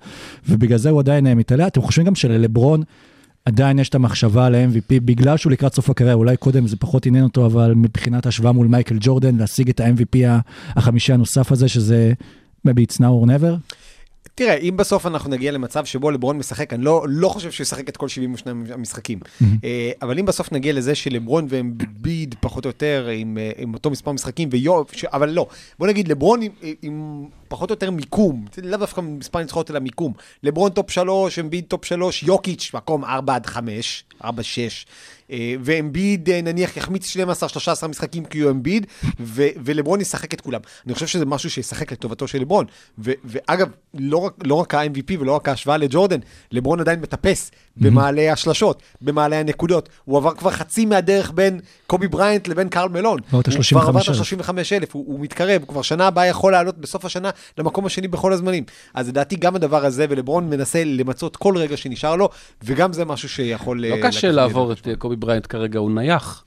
ובגלל 0.49 0.79
זה 0.79 0.91
הוא 0.91 1.01
עדיין 1.01 1.27
אה, 1.27 1.35
מתעלה. 1.35 1.67
אתם 1.67 1.83
חושבים 1.83 2.07
גם 2.07 2.15
שללברון, 2.15 2.83
עדיין 3.45 3.79
יש 3.79 3.89
את 3.89 3.95
המחשבה 3.95 4.47
על 4.47 4.55
ה-MVP, 4.55 5.01
בגלל 5.05 5.37
שהוא 5.37 5.53
לקראת 5.53 5.75
סוף 5.75 5.91
הקריירה, 5.91 6.15
אולי 6.15 6.37
קודם 6.37 6.67
זה 6.67 6.77
פחות 6.77 7.07
עניין 7.07 7.25
אותו, 7.25 7.47
אבל 7.47 7.75
מבחינת 7.75 8.27
השוואה 8.27 8.53
מול 8.53 8.67
מייקל 8.67 8.97
ג'ורדן, 9.01 9.37
להשיג 9.37 9.69
את 9.69 9.81
ה-MVP 9.81 10.19
החמישי 10.69 11.13
הנוסף 11.13 11.53
הזה, 11.53 11.69
שזה 11.69 12.13
maybe 12.67 12.81
it's 12.89 12.97
now 12.97 13.25
or 13.25 13.27
never? 13.27 13.75
תראה, 14.35 14.55
אם 14.55 14.77
בסוף 14.77 15.07
אנחנו 15.07 15.31
נגיע 15.31 15.53
למצב 15.53 15.85
שבו 15.85 16.11
לברון 16.11 16.39
משחק, 16.39 16.73
אני 16.73 16.85
לא, 16.85 17.05
לא 17.09 17.29
חושב 17.29 17.51
שהוא 17.51 17.65
ישחק 17.65 17.89
את 17.89 17.97
כל 17.97 18.09
72 18.09 18.65
המשחקים. 18.75 19.19
Mm-hmm. 19.23 19.45
אבל 20.03 20.19
אם 20.19 20.27
בסוף 20.27 20.53
נגיע 20.53 20.73
לזה 20.73 20.95
שלברון 20.95 21.47
ואמביד 21.49 22.35
פחות 22.41 22.65
או 22.65 22.69
יותר 22.69 23.09
עם, 23.13 23.39
אה, 23.39 23.51
עם 23.57 23.75
אותו 23.75 23.91
מספר 23.91 24.13
משחקים, 24.13 24.49
ויו, 24.53 24.83
ש... 24.93 25.05
אבל 25.05 25.31
לא, 25.31 25.47
בוא 25.79 25.87
נגיד 25.87 26.09
לברון 26.09 26.43
עם, 26.43 26.53
עם 26.83 27.25
פחות 27.53 27.71
או 27.71 27.73
יותר 27.73 27.91
מיקום, 27.91 28.45
לאו 28.63 28.79
דווקא 28.79 29.01
מספר 29.01 29.39
ניצחונות 29.39 29.71
אלא 29.71 29.79
מיקום. 29.79 30.13
לברון 30.43 30.71
top 30.71 30.91
3, 30.91 31.39
אמביד 31.39 31.65
top 31.69 31.85
3, 31.85 32.23
יוקיץ' 32.23 32.71
מקום 32.75 33.05
4 33.05 33.35
עד 33.35 33.47
5, 33.47 34.05
4, 34.25 34.43
6. 34.43 34.87
אה, 35.33 35.55
ואמביד 35.61 36.31
אה, 36.31 36.43
נניח 36.43 36.77
יחמיץ 36.77 37.17
12-13 37.17 37.89
משחקים 37.89 38.25
כי 38.25 38.41
הוא 38.41 38.51
אמביד, 38.51 38.87
ו- 39.21 39.49
ולברון 39.65 40.01
ישחק 40.01 40.35
את 40.35 40.41
כולם. 40.41 40.61
אני 40.87 40.95
חושב 40.95 41.07
שזה 41.07 41.27
משהו 41.27 41.51
שישחק 41.51 41.93
לטובתו 41.93 42.29
של 42.29 42.41
לברון. 42.41 42.67
ו- 42.99 43.13
ואגב, 43.25 43.69
לא 43.95 44.17
רק, 44.17 44.33
לא 44.45 44.55
רק 44.55 44.75
ה-MVP 44.75 45.21
ולא 45.21 45.33
רק 45.37 45.49
ההשוואה 45.49 45.77
לג'ורדן, 45.77 46.19
לברון 46.53 46.81
עדיין 46.81 47.01
מטפס 47.01 47.51
במעלה 47.77 48.33
השלשות, 48.33 48.83
במעלה 49.01 49.41
הנקודות. 49.41 49.89
הוא 50.05 50.19
עבר 50.19 50.35
כבר 50.35 50.51
חצי 50.51 50.87
מהדרך 50.87 51.33
בין 51.35 51.61
קובי 51.87 52.09
בריינט 52.09 52.49
לבין 52.49 52.69
קרל 52.69 52.89
מלון. 52.89 53.19
לא, 53.33 53.37
הוא 53.37 53.65
כבר 53.69 53.81
עבר 53.81 54.01
את 54.01 54.09
ה-35,000. 54.09 54.53
ה-35,000, 54.53 54.87
הוא, 54.93 55.05
הוא 55.07 55.21
מתקרב, 55.21 55.65
כבר 55.69 55.83
שנה 55.83 56.07
הבאה 56.07 56.27
יכול 56.27 56.53
לעלות 56.53 56.79
בסוף 56.79 57.05
השנה 57.05 57.31
למקום 57.59 57.87
השני 57.87 58.09
בכל 58.09 58.33
הזמנים. 58.33 58.65
אז 58.95 59.09
לדעתי 59.09 59.37
גם 59.37 59.57
הדבר 59.57 59.85
הזה, 59.85 60.07
ולברון 60.09 60.51
מנסה 60.51 60.85
למצות 60.85 61.37
כל 61.37 61.57
רגע 61.57 61.77
שנשאר 61.77 62.17
לו, 62.17 62.29
וגם 62.65 62.93
זה 62.93 63.05
משהו 63.05 63.29
שיכול... 63.29 63.87
לא 63.87 63.95
אה, 63.95 64.03
קשה 64.03 64.29
לקחת 64.29 64.37
לעבור. 64.37 64.73
את 64.73 64.89
אה, 64.89 64.97
קובי 64.97 65.17
בריינט 65.17 65.47
כרגע, 65.49 65.79
הוא 65.79 65.91
נייח. 65.91 66.45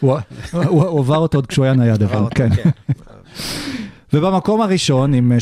הוא 0.00 0.98
עבר 1.00 1.16
אותו 1.16 1.38
עוד 1.38 1.46
כשהוא 1.46 1.64
היה 1.64 1.74
נייד, 1.74 2.02
אבל 2.02 2.22
כן. 2.34 2.48
כן. 2.54 2.70
ובמקום 4.12 4.60
הראשון, 4.60 5.14
עם 5.14 5.32
אה, 5.32 5.38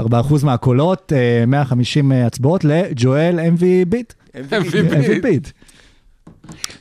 33.334% 0.00 0.44
מהקולות, 0.44 1.12
אה, 1.16 1.44
150 1.46 2.12
הצבעות 2.12 2.64
לג'ואל 2.64 3.40
אמביד. 3.40 4.12
MVP. 4.34 5.22
ביט. 5.22 5.48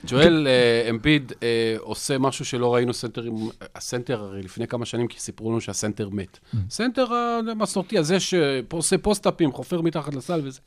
ג'ואל 0.05 0.47
אה, 0.47 0.89
אמביד 0.89 1.33
אה, 1.43 1.75
עושה 1.79 2.17
משהו 2.17 2.45
שלא 2.45 2.75
ראינו 2.75 2.93
סנטרים, 2.93 3.35
הסנטר 3.75 4.21
הרי 4.21 4.41
לפני 4.41 4.67
כמה 4.67 4.85
שנים, 4.85 5.07
כי 5.07 5.19
סיפרו 5.19 5.51
לנו 5.51 5.61
שהסנטר 5.61 6.09
מת. 6.11 6.39
סנטר 6.69 7.05
המסורתי 7.51 7.97
הזה 7.97 8.19
שעושה 8.19 8.97
post-up 8.97 9.35
ים, 9.35 9.51
חופר 9.51 9.81
מתחת 9.81 10.15
לסל 10.15 10.41
וזה. 10.43 10.59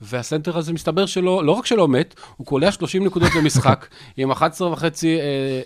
והסנטר 0.00 0.58
הזה 0.58 0.72
מסתבר 0.72 1.06
שלא, 1.06 1.44
לא 1.44 1.52
רק 1.52 1.66
שלא 1.66 1.88
מת, 1.88 2.14
הוא 2.36 2.46
קולע 2.46 2.72
30 2.72 3.04
נקודות 3.04 3.34
למשחק, 3.34 3.86
עם 4.16 4.30
11 4.30 4.72
וחצי, 4.72 5.18
אה, 5.18 5.22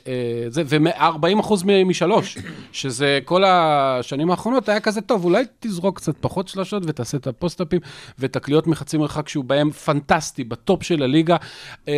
אה, 0.06 0.44
זה, 0.48 0.62
ו-40 0.66 1.40
אחוז 1.40 1.64
משלוש, 1.64 2.38
שזה 2.72 3.18
כל 3.24 3.44
השנים 3.46 4.30
האחרונות 4.30 4.68
היה 4.68 4.80
כזה 4.80 5.00
טוב, 5.00 5.24
אולי 5.24 5.44
תזרוק 5.60 5.96
קצת 5.96 6.14
פחות 6.20 6.48
שלשות 6.48 6.82
ותעשה 6.86 7.16
את 7.16 7.26
הפוסט-אפים 7.26 7.80
ואת 8.18 8.36
הקליעות 8.36 8.66
מחצי 8.66 8.96
מרחק 8.96 9.28
שהוא 9.28 9.44
בהם 9.44 9.70
פנטסטי, 9.70 10.44
בטופ 10.44 10.82
של 10.82 11.02
הליגה. 11.02 11.36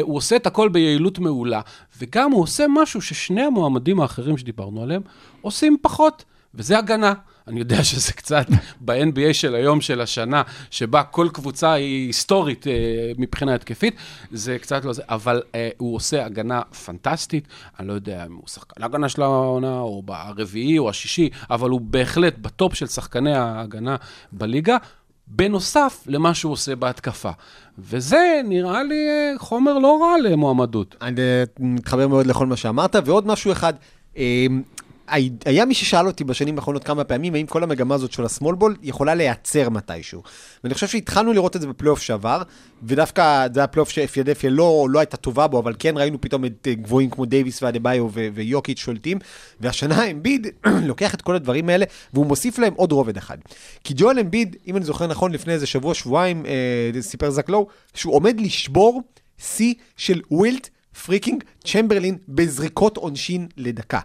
הוא 0.02 0.16
עושה 0.16 0.36
את 0.36 0.46
הכל 0.46 0.68
ביעילות 0.84 1.18
מעולה, 1.18 1.60
וגם 1.98 2.30
הוא 2.32 2.42
עושה 2.42 2.64
משהו 2.68 3.02
ששני 3.02 3.42
המועמדים 3.42 4.00
האחרים 4.00 4.38
שדיברנו 4.38 4.82
עליהם 4.82 5.02
עושים 5.40 5.76
פחות, 5.82 6.24
וזה 6.54 6.78
הגנה. 6.78 7.12
אני 7.48 7.60
יודע 7.60 7.84
שזה 7.84 8.12
קצת 8.12 8.46
ב-NBA 8.84 9.32
של 9.32 9.54
היום, 9.54 9.80
של 9.80 10.00
השנה, 10.00 10.42
שבה 10.70 11.02
כל 11.02 11.28
קבוצה 11.32 11.72
היא 11.72 12.06
היסטורית 12.06 12.66
אה, 12.66 12.72
מבחינה 13.18 13.54
התקפית, 13.54 13.96
זה 14.32 14.58
קצת 14.58 14.84
לא 14.84 14.92
זה, 14.92 15.02
אבל 15.08 15.42
אה, 15.54 15.68
הוא 15.78 15.96
עושה 15.96 16.24
הגנה 16.24 16.62
פנטסטית, 16.86 17.48
אני 17.80 17.88
לא 17.88 17.92
יודע 17.92 18.26
אם 18.26 18.34
הוא 18.34 18.48
שחקן 18.48 18.82
ההגנה 18.82 19.08
של 19.08 19.22
העונה, 19.22 19.78
או 19.78 20.02
ברביעי 20.02 20.78
או 20.78 20.90
השישי, 20.90 21.30
אבל 21.50 21.70
הוא 21.70 21.80
בהחלט 21.80 22.38
בטופ 22.38 22.74
של 22.74 22.86
שחקני 22.86 23.34
ההגנה 23.34 23.96
בליגה. 24.32 24.76
בנוסף 25.26 26.04
למה 26.06 26.34
שהוא 26.34 26.52
עושה 26.52 26.76
בהתקפה. 26.76 27.30
וזה 27.78 28.40
נראה 28.44 28.82
לי 28.82 29.08
אה, 29.08 29.32
חומר 29.38 29.78
לא 29.78 30.02
רע 30.02 30.18
למועמדות. 30.18 30.96
אני 31.02 31.20
אה, 31.20 31.44
מתחבר 31.58 32.08
מאוד 32.08 32.26
לכל 32.26 32.46
מה 32.46 32.56
שאמרת, 32.56 32.96
ועוד 33.04 33.26
משהו 33.26 33.52
אחד. 33.52 33.74
הי- 35.08 35.30
היה 35.44 35.64
מי 35.64 35.74
ששאל 35.74 36.06
אותי 36.06 36.24
בשנים 36.24 36.56
האחרונות 36.58 36.84
כמה 36.84 37.04
פעמים, 37.04 37.34
האם 37.34 37.46
כל 37.46 37.62
המגמה 37.62 37.94
הזאת 37.94 38.12
של 38.12 38.24
ה 38.24 38.29
small 38.29 38.54
ball 38.54 38.76
יכולה 38.82 39.14
להיעצר 39.14 39.68
מתישהו. 39.70 40.22
ואני 40.64 40.74
חושב 40.74 40.86
שהתחלנו 40.86 41.32
לראות 41.32 41.56
את 41.56 41.60
זה 41.60 41.66
בפלייאוף 41.66 42.00
שעבר, 42.00 42.42
ודווקא 42.82 43.46
זה 43.54 43.60
היה 43.60 43.66
פלייאוף 43.66 43.88
שפיאדלפיה 43.90 44.50
לא, 44.50 44.86
לא 44.90 44.98
הייתה 44.98 45.16
טובה 45.16 45.46
בו, 45.46 45.58
אבל 45.58 45.74
כן 45.78 45.96
ראינו 45.96 46.20
פתאום 46.20 46.44
את 46.44 46.68
אה, 46.70 46.74
גבוהים 46.74 47.10
כמו 47.10 47.24
דייוויס 47.24 47.62
ואדבאיו 47.62 48.08
ו- 48.12 48.28
ויוקיץ' 48.34 48.78
שולטים, 48.78 49.18
והשנה 49.60 50.10
אמביד 50.10 50.46
לוקח 50.86 51.14
את 51.14 51.22
כל 51.22 51.34
הדברים 51.34 51.68
האלה, 51.68 51.84
והוא 52.14 52.26
מוסיף 52.26 52.58
להם 52.58 52.72
עוד 52.76 52.92
רובד 52.92 53.16
אחד. 53.16 53.38
כי 53.84 53.94
ג'ואל 53.96 54.18
אמביד, 54.18 54.56
אם 54.66 54.76
אני 54.76 54.84
זוכר 54.84 55.06
נכון, 55.06 55.32
לפני 55.32 55.52
איזה 55.52 55.66
שבוע, 55.66 55.94
שבועיים, 55.94 56.46
אה, 56.46 57.02
סיפר 57.02 57.30
זק 57.30 57.48
לואו, 57.48 57.66
שהוא 57.94 58.14
עומד 58.14 58.40
לשבור 58.40 59.02
שיא 59.38 59.74
של 59.96 60.20
ווילט 60.30 60.68
freaking 61.06 61.44
צ'מברלין 61.64 62.16
בזריקות 62.28 62.96
עונשין 62.96 63.46
לדקה. 63.56 63.98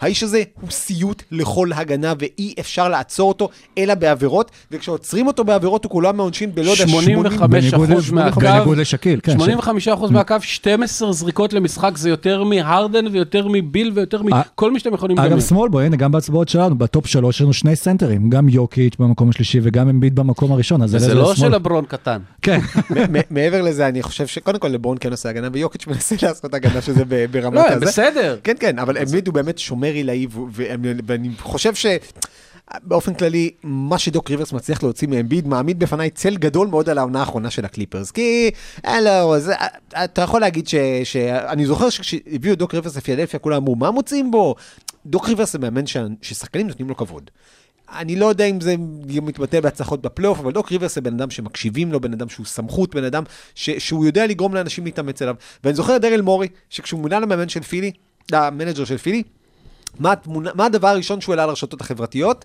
האיש 0.00 0.22
הזה 0.22 0.42
הוא 0.60 0.70
סיוט 0.70 1.22
לכל 1.32 1.70
הגנה 1.74 2.12
ואי 2.18 2.54
אפשר 2.60 2.88
לעצור 2.88 3.28
אותו 3.28 3.48
אלא 3.78 3.94
בעבירות, 3.94 4.50
וכשעוצרים 4.70 5.26
אותו 5.26 5.44
בעבירות 5.44 5.84
הוא 5.84 5.90
קולע 5.92 6.16
מהעונשין 6.16 6.54
בלא 6.54 6.70
יודע 6.70 6.86
85 6.88 7.50
בניגוד- 7.50 7.90
אחוז 7.92 8.10
מהקו, 8.10 8.40
בניגוד 8.40 8.78
לשקיל, 8.78 9.20
כן. 9.22 9.32
85 9.32 9.88
אחוז 9.88 10.10
מהקו, 10.10 10.34
12 10.40 11.12
זריקות 11.12 11.52
למשחק, 11.52 11.96
זה 11.96 12.08
יותר 12.08 12.44
מהרדן 12.44 13.06
ויותר 13.12 13.46
מביל 13.52 13.92
ויותר 13.94 14.20
אה, 14.32 14.42
מכל 14.54 14.72
מי 14.72 14.78
שאתם 14.78 14.94
יכולים 14.94 15.18
אגב, 15.18 15.26
לדמיין. 15.26 15.46
שים 15.48 15.68
לב, 15.68 15.80
הנה, 15.80 15.96
גם 15.96 16.12
בהצבעות 16.12 16.48
שלנו, 16.48 16.78
ב 16.78 16.85
top 16.85 17.06
שלוש 17.06 17.36
יש 17.36 17.42
לנו 17.42 17.52
שני 17.52 17.76
סנטרים, 17.76 18.30
גם 18.30 18.48
יוקיץ' 18.48 18.94
במקום 18.98 19.28
השלישי 19.28 19.60
וגם 19.62 19.88
אמביד 19.88 20.12
במקום 20.12 20.52
הראשון, 20.52 20.82
אז 20.82 20.90
זה 20.90 21.14
לא. 21.14 21.34
של 21.34 21.48
לברון 21.48 21.84
קטן. 21.84 22.18
כן, 22.42 22.60
מעבר 23.30 23.62
לזה, 23.62 23.88
אני 23.88 24.02
חושב 24.02 24.26
שקודם 24.26 24.58
כל 24.58 24.68
לברון 24.68 24.96
כן 25.00 25.10
עושה 25.10 25.28
הגנה, 25.28 25.48
ויוקיץ' 25.52 25.86
מנסה 25.86 26.14
לעשות 26.22 26.54
הגנה 26.54 26.80
שזה 26.80 27.04
ברמת 27.30 27.54
לא, 27.54 27.68
הזה. 27.68 27.86
בסדר. 27.86 28.38
כן, 28.44 28.54
כן, 28.60 28.78
אבל 28.78 28.98
אמביד 28.98 29.26
הוא 29.26 29.34
באמת 29.34 29.58
שומר 29.58 29.92
עילאי, 29.92 30.26
ואני 31.06 31.30
חושב 31.38 31.74
ש... 31.74 31.86
באופן 32.82 33.14
כללי, 33.14 33.50
מה 33.62 33.98
שדוק 33.98 34.30
ריברס 34.30 34.52
מצליח 34.52 34.82
להוציא 34.82 35.08
מאמביד 35.08 35.46
מעמיד 35.46 35.78
בפניי 35.78 36.10
צל 36.10 36.36
גדול 36.36 36.68
מאוד 36.68 36.88
על 36.88 36.98
העונה 36.98 37.20
האחרונה 37.20 37.50
של 37.50 37.64
הקליפרס. 37.64 38.10
כי, 38.10 38.50
אה, 38.86 39.00
לא, 39.00 39.38
זה, 39.38 39.54
אה, 39.54 40.04
אתה 40.04 40.22
יכול 40.22 40.40
להגיד 40.40 40.68
ש... 40.68 40.74
ש... 41.04 41.16
אני 41.26 41.66
זוכר 41.66 41.90
שכשהביאו 41.90 42.52
את 42.52 42.58
דוק 42.58 42.74
ריברס 42.74 42.96
לפילדלפיה, 42.96 43.40
כולם 43.40 43.56
אמרו, 43.56 43.76
מה 43.76 43.90
מוצאים 43.90 44.30
בו? 44.30 44.54
דוק 45.06 45.28
ריברס 45.28 45.52
זה 45.52 45.58
מאמן 45.58 45.86
ש... 45.86 45.96
ששחקנים 46.22 46.66
נותנים 46.66 46.88
לו 46.88 46.96
כבוד. 46.96 47.30
אני 47.92 48.16
לא 48.16 48.26
יודע 48.26 48.44
אם 48.44 48.60
זה 48.60 48.74
מתבטא 49.22 49.60
בהצלחות 49.60 50.02
בפלייאוף, 50.02 50.38
אבל 50.38 50.52
דוק 50.52 50.72
ריברס 50.72 50.94
זה 50.94 51.00
בן 51.00 51.14
אדם 51.14 51.30
שמקשיבים 51.30 51.92
לו, 51.92 52.00
בן 52.00 52.12
אדם 52.12 52.28
שהוא 52.28 52.46
סמכות, 52.46 52.94
בן 52.94 53.04
אדם 53.04 53.22
ש... 53.54 53.70
שהוא 53.70 54.06
יודע 54.06 54.26
לגרום 54.26 54.54
לאנשים 54.54 54.84
להתאמץ 54.84 55.22
אליו. 55.22 55.34
ואני 55.64 55.74
זוכר 55.74 55.96
את 55.96 56.00
דרל 56.00 56.20
מורי, 56.20 56.48
שכשהוא 56.70 57.00
מונה 57.00 57.20
למאמן 57.20 57.48
של 57.48 57.62
פילי, 57.62 57.92
למנג'ר 58.32 58.84
של 58.84 58.98
פילי, 58.98 59.22
מה, 59.98 60.12
התמונה, 60.12 60.50
מה 60.54 60.66
הדבר 60.66 60.88
הראשון 60.88 61.20
שהוא 61.20 61.32
העלה 61.32 61.46
לרשתות 61.46 61.80
החברתיות? 61.80 62.44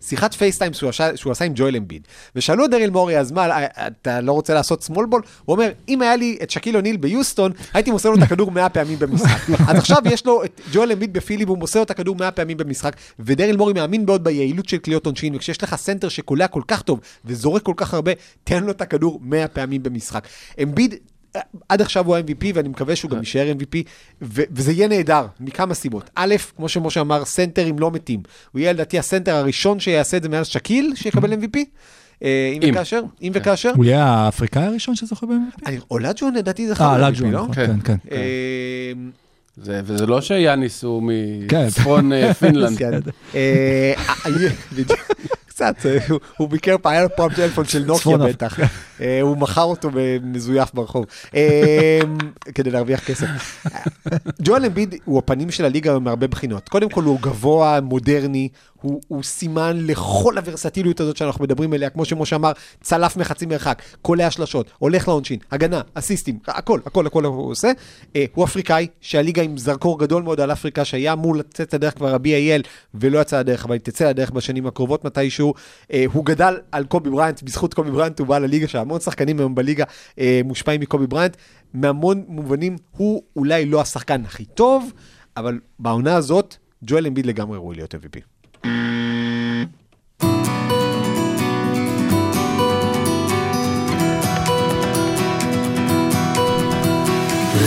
שיחת 0.00 0.34
פייסטיים 0.34 0.72
שהוא, 0.72 0.90
עשה, 0.90 1.16
שהוא 1.16 1.32
עשה 1.32 1.44
עם 1.44 1.52
ג'ואל 1.54 1.76
אמביד. 1.76 2.02
ושאלו 2.36 2.64
את 2.64 2.70
דריל 2.70 2.90
מורי, 2.90 3.18
אז 3.18 3.32
מה, 3.32 3.66
אתה 3.66 4.20
לא 4.20 4.32
רוצה 4.32 4.54
לעשות 4.54 4.82
small 4.82 5.06
ball? 5.06 5.22
הוא 5.44 5.54
אומר, 5.54 5.70
אם 5.88 6.02
היה 6.02 6.16
לי 6.16 6.38
את 6.42 6.50
שקיל 6.50 6.76
אוניל 6.76 6.96
ביוסטון, 6.96 7.52
הייתי 7.74 7.90
מוסר 7.90 8.10
לו 8.10 8.16
את 8.16 8.22
הכדור 8.22 8.50
100 8.50 8.68
פעמים 8.68 8.98
במשחק. 8.98 9.50
אז 9.68 9.76
עכשיו 9.76 9.98
יש 10.04 10.26
לו 10.26 10.44
את 10.44 10.60
ג'ואל 10.72 10.92
אמביד 10.92 11.12
בפילי, 11.12 11.44
והוא 11.44 11.58
מוסר 11.58 11.78
לו 11.78 11.84
את 11.84 11.90
הכדור 11.90 12.16
100 12.16 12.30
פעמים 12.30 12.56
במשחק, 12.56 12.96
ודריל 13.18 13.56
מורי 13.56 13.72
מאמין 13.72 14.04
מאוד 14.04 14.24
ביעילות 14.24 14.68
של 14.68 14.78
קליעות 14.78 15.06
עונשין, 15.06 15.34
וכשיש 15.34 15.62
לך 15.62 15.76
סנטר 15.76 16.08
שקולע 16.08 16.48
כל 16.48 16.62
כך 16.68 16.82
טוב, 16.82 17.00
וזורק 17.24 17.62
כל 17.62 17.74
כך 17.76 17.94
הרבה, 17.94 18.12
תן 18.44 18.64
לו 18.64 18.70
את 18.70 18.80
הכדור 18.80 19.20
100 19.22 19.48
פעמים 19.48 19.82
במשחק. 19.82 20.28
אמביד 20.62 20.94
עד 21.68 21.80
עכשיו 21.82 22.06
הוא 22.06 22.16
ה-MVP, 22.16 22.44
ואני 22.54 22.68
מקווה 22.68 22.96
שהוא 22.96 23.10
גם 23.10 23.18
יישאר 23.18 23.52
MVP, 23.58 23.78
ו- 24.22 24.42
וזה 24.52 24.72
יהיה 24.72 24.88
נהדר, 24.88 25.26
מכמה 25.40 25.74
סיבות. 25.74 26.10
א', 26.14 26.34
כמו 26.56 26.68
שמשה 26.68 27.00
אמר, 27.00 27.24
סנטרים 27.24 27.78
לא 27.78 27.90
מתים. 27.90 28.20
הוא 28.52 28.60
יהיה 28.60 28.72
לדעתי 28.72 28.98
הסנטר 28.98 29.34
הראשון 29.34 29.80
שיעשה 29.80 30.16
את 30.16 30.22
זה 30.22 30.28
מאז 30.28 30.46
שקיל, 30.46 30.92
שיקבל 30.96 31.32
MVP, 31.32 31.58
אה, 32.22 32.52
אם. 32.62 32.70
וכאשר, 32.72 33.00
אם 33.22 33.32
וכאשר. 33.34 33.72
הוא 33.76 33.84
יהיה 33.84 34.04
האפריקאי 34.04 34.62
הראשון 34.62 34.94
שזוכה 34.96 35.26
ב-MVP? 35.26 35.62
אני- 35.66 35.78
אולאג'ואן 35.90 36.28
לדעתי 36.34 36.68
זכה 36.68 36.84
אה, 36.84 36.98
ב-MVP, 36.98 37.16
לג'ו, 37.16 37.24
לא? 37.30 37.30
נכון, 37.42 37.54
כן. 37.54 37.66
כן, 37.66 37.80
כן. 37.84 37.96
אה, 38.12 38.92
זה, 39.56 39.80
וזה 39.84 40.06
לא 40.06 40.20
שיאניס 40.20 40.84
הוא 40.84 41.12
כן. 41.48 41.66
מצפון 41.66 42.12
אה, 42.12 42.34
פינלנד. 42.40 42.78
כן. 42.78 42.92
אה, 43.34 43.92
אה, 44.26 44.30
בדיוק. 44.72 44.98
קצת, 45.60 45.86
אה, 45.86 45.98
הוא- 46.36 46.48
ביקר 46.48 46.76
פעם, 46.82 46.92
היה 46.92 47.02
לו 47.02 47.08
פעם 47.16 47.28
טלפון 47.34 47.64
של 47.64 47.84
נוקיה 47.84 48.16
בטח. 48.16 48.58
אה, 49.00 49.20
הוא 49.20 49.36
מכר 49.36 49.62
אותו 49.62 49.90
מזויף 50.22 50.74
ברחוב, 50.74 51.04
אה, 51.34 52.00
כדי 52.54 52.70
להרוויח 52.70 53.04
כסף. 53.04 53.26
ג'ואל 54.42 54.64
אמביד 54.64 54.94
הוא 55.04 55.18
הפנים 55.18 55.50
של 55.50 55.64
הליגה 55.64 55.98
מהרבה 55.98 56.26
בחינות. 56.26 56.68
קודם 56.68 56.88
כל 56.88 57.02
הוא 57.02 57.18
גבוה, 57.20 57.80
מודרני, 57.80 58.48
הוא, 58.82 59.00
הוא 59.08 59.22
סימן 59.22 59.76
לכל 59.86 60.38
הוורסטיליות 60.38 61.00
הזאת 61.00 61.16
שאנחנו 61.16 61.44
מדברים 61.44 61.72
עליה, 61.72 61.90
כמו 61.90 62.04
שמשה 62.04 62.36
אמר, 62.36 62.52
צלף 62.82 63.16
מחצי 63.16 63.46
מרחק, 63.46 63.82
קולע 64.02 64.30
שלשות, 64.30 64.70
הולך 64.78 65.08
לעונשין, 65.08 65.38
הגנה, 65.52 65.80
אסיסטים, 65.94 66.38
הכל, 66.48 66.80
הכל, 66.86 67.06
הכל 67.06 67.24
הוא 67.24 67.50
עושה. 67.50 67.70
אה, 68.16 68.24
הוא 68.34 68.44
אפריקאי, 68.44 68.86
שהליגה 69.00 69.42
עם 69.42 69.58
זרקור 69.58 69.98
גדול 70.00 70.22
מאוד 70.22 70.40
על 70.40 70.52
אפריקה, 70.52 70.84
שהיה 70.84 71.12
אמור 71.12 71.36
לצאת 71.36 71.74
לדרך 71.74 71.94
כבר 71.96 72.14
ה-BAL, 72.14 72.62
ולא 72.94 73.18
יצא 73.18 73.38
לדרך, 73.40 73.64
אבל 73.64 73.72
היא 73.72 73.80
תצא 73.80 74.08
לדרך 74.08 74.30
בשנים 74.30 74.66
הקרובות 74.66 75.04
מתישהו. 75.04 75.49
אה, 75.92 76.04
הוא 76.12 76.24
גדל 76.24 76.58
על 76.72 76.84
קובי 76.84 77.10
בריינט, 77.10 77.42
בזכות 77.42 77.74
קובי 77.74 77.90
בריינט 77.90 78.18
הוא 78.18 78.26
בא 78.26 78.38
לליגה, 78.38 78.68
שהמון 78.68 79.00
שחקנים 79.00 79.38
היום 79.38 79.54
בליגה 79.54 79.84
אה, 80.18 80.40
מושפעים 80.44 80.80
מקובי 80.80 81.06
בריינט. 81.06 81.36
מהמון 81.74 82.24
מובנים, 82.28 82.76
הוא 82.96 83.22
אולי 83.36 83.66
לא 83.66 83.80
השחקן 83.80 84.24
הכי 84.24 84.44
טוב, 84.44 84.92
אבל 85.36 85.58
בעונה 85.78 86.16
הזאת, 86.16 86.56
ג'ואל 86.84 87.06
אמביד 87.06 87.26
לגמרי 87.26 87.58
ראוי 87.58 87.76
להיות 87.76 87.94
MVP. 87.94 88.20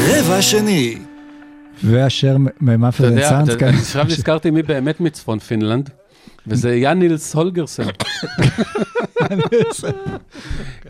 רבע 0.07 0.41
שני. 0.41 0.97
ואשר 1.83 2.37
ממאפר 2.61 3.05
יודע, 3.05 3.29
סאנס, 3.29 3.49
אתה-. 3.49 3.69
אני 3.69 3.77
עכשיו 3.77 4.03
נזכרתי 4.03 4.51
מי 4.51 4.63
באמת 4.63 4.99
מצפון 4.99 5.39
פינלנד, 5.39 5.89
וזה 6.47 6.75
יאנילס 6.75 7.35
הולגרסן. 7.35 7.83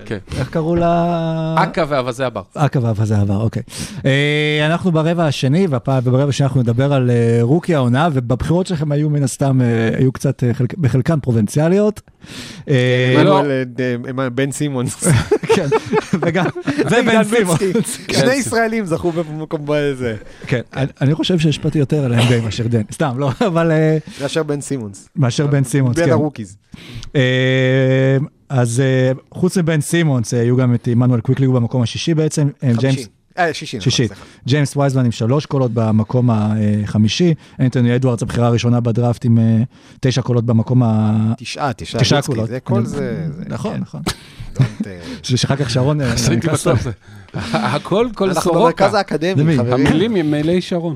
כן. 0.06 0.18
איך 0.38 0.50
קראו 0.50 0.76
לה? 0.76 1.56
אכ"א 1.58 1.86
ואווזי 1.88 2.24
הבר. 2.24 2.42
אכ"א 2.54 2.78
ואבזה 2.82 3.18
עבר, 3.18 3.38
אוקיי. 3.42 3.62
אה, 4.06 4.66
אנחנו 4.66 4.92
ברבע 4.92 5.26
השני, 5.26 5.68
וברבע 5.70 6.24
השני 6.30 6.46
אנחנו 6.48 6.62
נדבר 6.62 6.94
על 6.94 7.10
אה, 7.12 7.38
רוקי 7.42 7.76
העונה, 7.76 8.10
ובבחירות 8.14 8.68
שלכם 8.68 8.92
היו 8.92 9.10
מן 9.10 9.24
הסתם, 9.24 9.62
אה, 9.62 9.90
היו 9.98 10.12
קצת, 10.12 10.44
חלק- 10.54 10.78
בחלקן 10.78 11.20
פרובינציאליות. 11.20 12.02
בן 14.36 14.52
סימונס. 14.52 15.04
כן, 16.24 16.30
וגם, 16.30 16.46
ובן 16.86 17.24
סימון. 17.24 17.58
שני 18.12 18.34
ישראלים 18.34 18.86
זכו 18.86 19.12
במקום 19.12 19.62
בזה. 19.66 20.16
כן, 20.48 20.62
אני- 21.02 21.14
חושב 21.16 21.40
שהשפעתי 21.40 21.80
יותר 21.80 22.06
על 22.06 22.14
ה-NBA 22.14 22.42
מאשר 22.44 22.68
דן, 22.68 22.82
סתם, 22.92 23.14
לא, 23.18 23.32
אבל 23.48 23.72
אה, 23.72 23.98
מאשר 24.22 24.44
בן 24.44 24.62
סימונס. 24.62 25.10
מאשר 25.16 25.48
בן 25.48 25.64
סימונס, 25.64 25.96
בין 25.96 26.06
כן. 26.06 26.12
ה 26.12 26.17
rookies. 26.17 26.58
אה, 27.16 28.18
אז 28.50 28.80
אה, 28.80 29.12
חוץ 29.34 29.58
מבן 29.58 29.82
סימונס, 29.82 30.34
היו 30.34 30.58
גם 30.58 30.76
את 30.76 30.88
עמנואל 30.88 31.20
קוויקלי 31.22 31.46
הוא 31.46 31.56
במקום 31.56 31.82
השישי 31.82 32.14
בעצם, 32.14 32.48
חמישי. 32.82 33.06
אה, 33.38 33.54
שישי. 33.54 33.78
נכון. 34.12 34.18
ג'יימס 34.48 34.78
וייזמן 34.78 35.06
עם 35.06 35.12
שלוש 35.12 35.46
קולות 35.46 35.72
במקום 35.74 36.30
החמישי, 36.32 37.34
אנטוני 37.60 37.96
אדוארדס 37.96 38.24
הבחירה 38.24 38.48
הראשונה 38.48 38.80
בדראפט 38.80 39.26
עם 39.26 39.38
אה, 39.38 39.58
תשע 40.00 40.22
קולות 40.22 40.46
במקום 40.46 40.84
ה... 40.84 41.12
תשעה, 41.38 41.74
תשעה. 41.74 42.02
תשעה 42.02 42.22
קולות. 42.22 42.48
זה 42.50 42.60
כל 42.60 42.86
זה. 42.86 43.28
נכון, 43.48 43.74
כן, 43.76 43.82
נכון. 43.82 44.02
שאחר 45.24 45.56
כך 45.56 45.70
שרון... 45.70 46.02
אה, 46.02 46.14
עשיתי 46.14 46.48
בסוף. 46.48 46.88
הכל, 47.54 48.08
כל 48.16 48.28
אנחנו 48.30 48.42
סורוקה. 48.42 48.60
במרכז 48.64 48.94
האקדמי? 48.94 49.58
חברים. 49.58 49.88
המילים 49.88 50.16
עם 50.16 50.32
מיילי 50.32 50.62
שרון. 50.62 50.96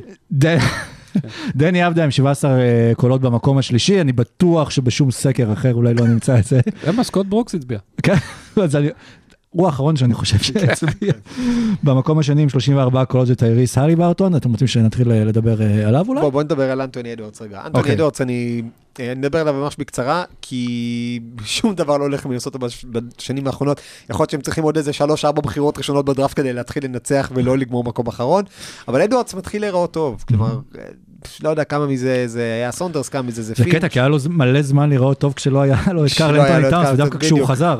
דני 1.55 1.81
עבדה 1.83 2.03
עם 2.03 2.11
17 2.11 2.51
אה, 2.59 2.91
קולות 2.95 3.21
במקום 3.21 3.57
השלישי, 3.57 4.01
אני 4.01 4.11
בטוח 4.13 4.69
שבשום 4.69 5.11
סקר 5.11 5.53
אחר 5.53 5.73
אולי 5.73 5.93
לא 5.93 6.07
נמצא 6.07 6.39
את 6.39 6.43
זה. 6.43 6.59
למה 6.87 7.03
סקוט 7.03 7.25
ברוקס 7.27 7.55
הצביע? 7.55 7.79
כן, 8.03 8.15
אז 8.63 8.75
אני- 8.75 8.89
הוא 9.49 9.65
האחרון 9.65 9.95
שאני 9.95 10.13
חושב 10.13 10.37
שהצביע. 10.47 11.13
במקום 11.83 12.19
השני 12.19 12.41
עם 12.41 12.49
34 12.49 13.05
קולות 13.05 13.27
זה 13.27 13.35
טייריס 13.35 13.77
הלי 13.77 13.95
ברטון, 13.95 14.35
אתם 14.35 14.51
רוצים 14.51 14.67
שנתחיל 14.67 15.11
אה, 15.11 15.23
לדבר 15.23 15.61
אה, 15.61 15.87
עליו 15.87 16.05
אולי? 16.07 16.21
בוא, 16.21 16.29
בוא 16.29 16.43
נדבר 16.43 16.71
על 16.71 16.81
אנטוני 16.81 17.13
אדוארדס 17.13 17.41
רגע. 17.41 17.57
אנטוני 17.65 17.79
אוקיי. 17.79 17.95
אדוארדס, 17.95 18.21
אני 18.21 18.61
אה, 18.99 19.13
נדבר 19.15 19.39
עליו 19.39 19.53
ממש 19.53 19.75
בקצרה, 19.79 20.23
כי 20.41 21.19
שום 21.43 21.75
דבר 21.75 21.97
לא 21.97 22.03
הולך 22.03 22.25
במינסוטה 22.25 22.55
בשנים 22.91 23.47
האחרונות. 23.47 23.81
יכול 24.09 24.23
להיות 24.23 24.29
שהם 24.29 24.41
צריכים 24.41 24.63
עוד 24.63 24.77
איזה 24.77 24.91
3-4 25.23 25.31
בחירות 25.31 25.77
ראשונות 25.77 26.05
בדראפט 26.05 26.35
כדי 26.35 26.53
להתחיל 26.53 26.85
לנצח 26.85 27.31
ולא 27.35 27.57
לגמור 27.57 27.83
מקום 27.83 28.07
אחרון, 28.07 28.43
אבל 28.87 29.01
אדוארדס 29.01 29.33
מתחיל 29.33 29.61
להיראות 29.61 29.93
טוב. 29.93 30.23
כלומר, 30.27 30.59
לא 31.43 31.49
יודע 31.49 31.63
כמה 31.63 31.87
מזה 31.87 32.27
זה 32.27 32.41
היה 32.41 32.71
סונדרס, 32.71 33.09
כמה 33.09 33.21
מזה 33.21 33.41
זה 33.41 33.47
זה 33.47 33.63
פינץ'. 33.63 33.75
קטע, 33.75 33.87
כי 33.87 33.99
היה 33.99 34.07
לו 34.07 34.17
מלא 34.29 34.61
זמן 34.61 34.89
להיראות 34.89 35.19
טוב 35.19 35.33
כשלא 35.33 35.61
היה 35.61 35.83
לו 35.91 36.05
את 36.05 36.11
כשלא 36.11 36.27
קרל 36.27 36.39
היה 36.39 36.59
לו 36.59 36.65
אנטוני 36.65 36.67
את 36.67 36.69
טאונס, 36.69 36.89
ודווקא 36.93 37.19
כשהוא. 37.19 37.45
חזר. 37.45 37.79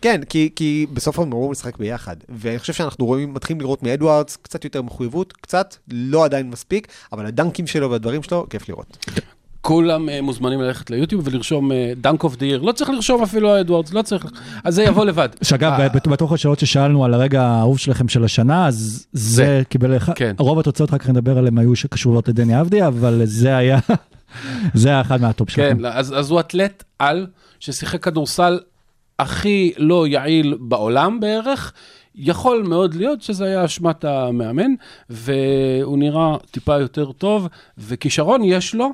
כן, 0.00 0.20
כי, 0.28 0.50
כי 0.56 0.86
בסוף 0.92 1.18
הם 1.18 1.24
אמורים 1.24 1.52
לשחק 1.52 1.78
ביחד. 1.78 2.16
ואני 2.28 2.58
חושב 2.58 2.72
שאנחנו 2.72 3.06
רואים, 3.06 3.34
מתחילים 3.34 3.60
לראות 3.60 3.82
מאדוארדס 3.82 4.36
קצת 4.36 4.64
יותר 4.64 4.82
מחויבות, 4.82 5.32
קצת, 5.32 5.76
לא 5.88 6.24
עדיין 6.24 6.50
מספיק, 6.50 6.88
אבל 7.12 7.26
הדנקים 7.26 7.66
שלו 7.66 7.90
והדברים 7.90 8.22
שלו, 8.22 8.46
כיף 8.50 8.68
לראות. 8.68 9.06
כולם 9.68 10.08
אה, 10.08 10.22
מוזמנים 10.22 10.60
ללכת 10.60 10.90
ליוטיוב 10.90 11.22
ולרשום 11.28 11.70
dunk 11.96 12.24
of 12.24 12.36
the. 12.36 12.46
לא 12.62 12.72
צריך 12.72 12.90
לרשום 12.90 13.22
אפילו 13.22 13.60
אדוארדס, 13.60 13.92
לא 13.92 14.02
צריך. 14.02 14.26
אז 14.64 14.74
זה 14.74 14.82
יבוא 14.84 15.04
לבד. 15.04 15.28
שאגב, 15.42 15.72
אה, 15.72 15.88
בת- 15.88 16.08
בתוך 16.08 16.32
השאלות 16.32 16.58
ששאלנו 16.58 17.04
על 17.04 17.14
הרגע 17.14 17.42
האהוב 17.42 17.78
שלכם 17.78 18.08
של 18.08 18.24
השנה, 18.24 18.66
אז 18.66 19.06
זה 19.12 19.62
קיבל 19.68 19.96
אחד, 19.96 20.12
כן. 20.14 20.34
רוב 20.38 20.58
התוצאות, 20.58 20.90
אחר 20.90 20.98
כך 20.98 21.08
נדבר 21.08 21.38
עליהן, 21.38 21.58
היו 21.58 21.76
שקשורות 21.76 22.28
לדני 22.28 22.54
אבדיה, 22.54 22.86
אבל 22.86 23.20
זה 23.24 23.56
היה, 23.56 23.78
זה 24.74 24.88
היה 24.88 25.00
אחד 25.00 25.20
מה 25.20 25.32
top 25.32 25.50
שלכם. 25.50 25.78
כן, 25.78 25.84
אז 25.84 26.30
הוא 26.30 26.40
אתלט 26.40 26.84
על 26.98 27.26
ששיחק 27.60 28.02
כדורסל 28.04 28.58
הכי 29.18 29.72
לא 29.76 30.06
יעיל 30.06 30.56
בעולם 30.60 31.20
בערך, 31.20 31.72
יכול 32.14 32.62
מאוד 32.68 32.94
להיות 32.94 33.22
שזה 33.22 33.44
היה 33.44 33.64
אשמת 33.64 34.04
המאמן, 34.04 34.70
והוא 35.10 35.98
נראה 35.98 36.36
טיפה 36.50 36.78
יותר 36.78 37.12
טוב, 37.12 37.48
וכישרון 37.78 38.44
יש 38.44 38.74
לו. 38.74 38.90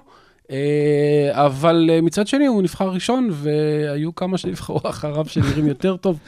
אה, 0.51 1.31
אבל 1.47 1.91
אה, 1.93 2.01
מצד 2.01 2.27
שני 2.27 2.47
הוא 2.47 2.63
נבחר 2.63 2.89
ראשון 2.89 3.29
והיו 3.33 4.15
כמה 4.15 4.39
שנבחרו 4.39 4.81
אחריו 4.85 5.27
שנראים 5.29 5.67
יותר 5.67 5.97
טוב, 5.97 6.19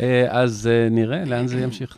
אה, 0.00 0.26
אז 0.28 0.70
אה, 0.72 0.88
נראה 0.90 1.24
לאן 1.24 1.46
זה 1.46 1.60
ימשיך. 1.60 1.96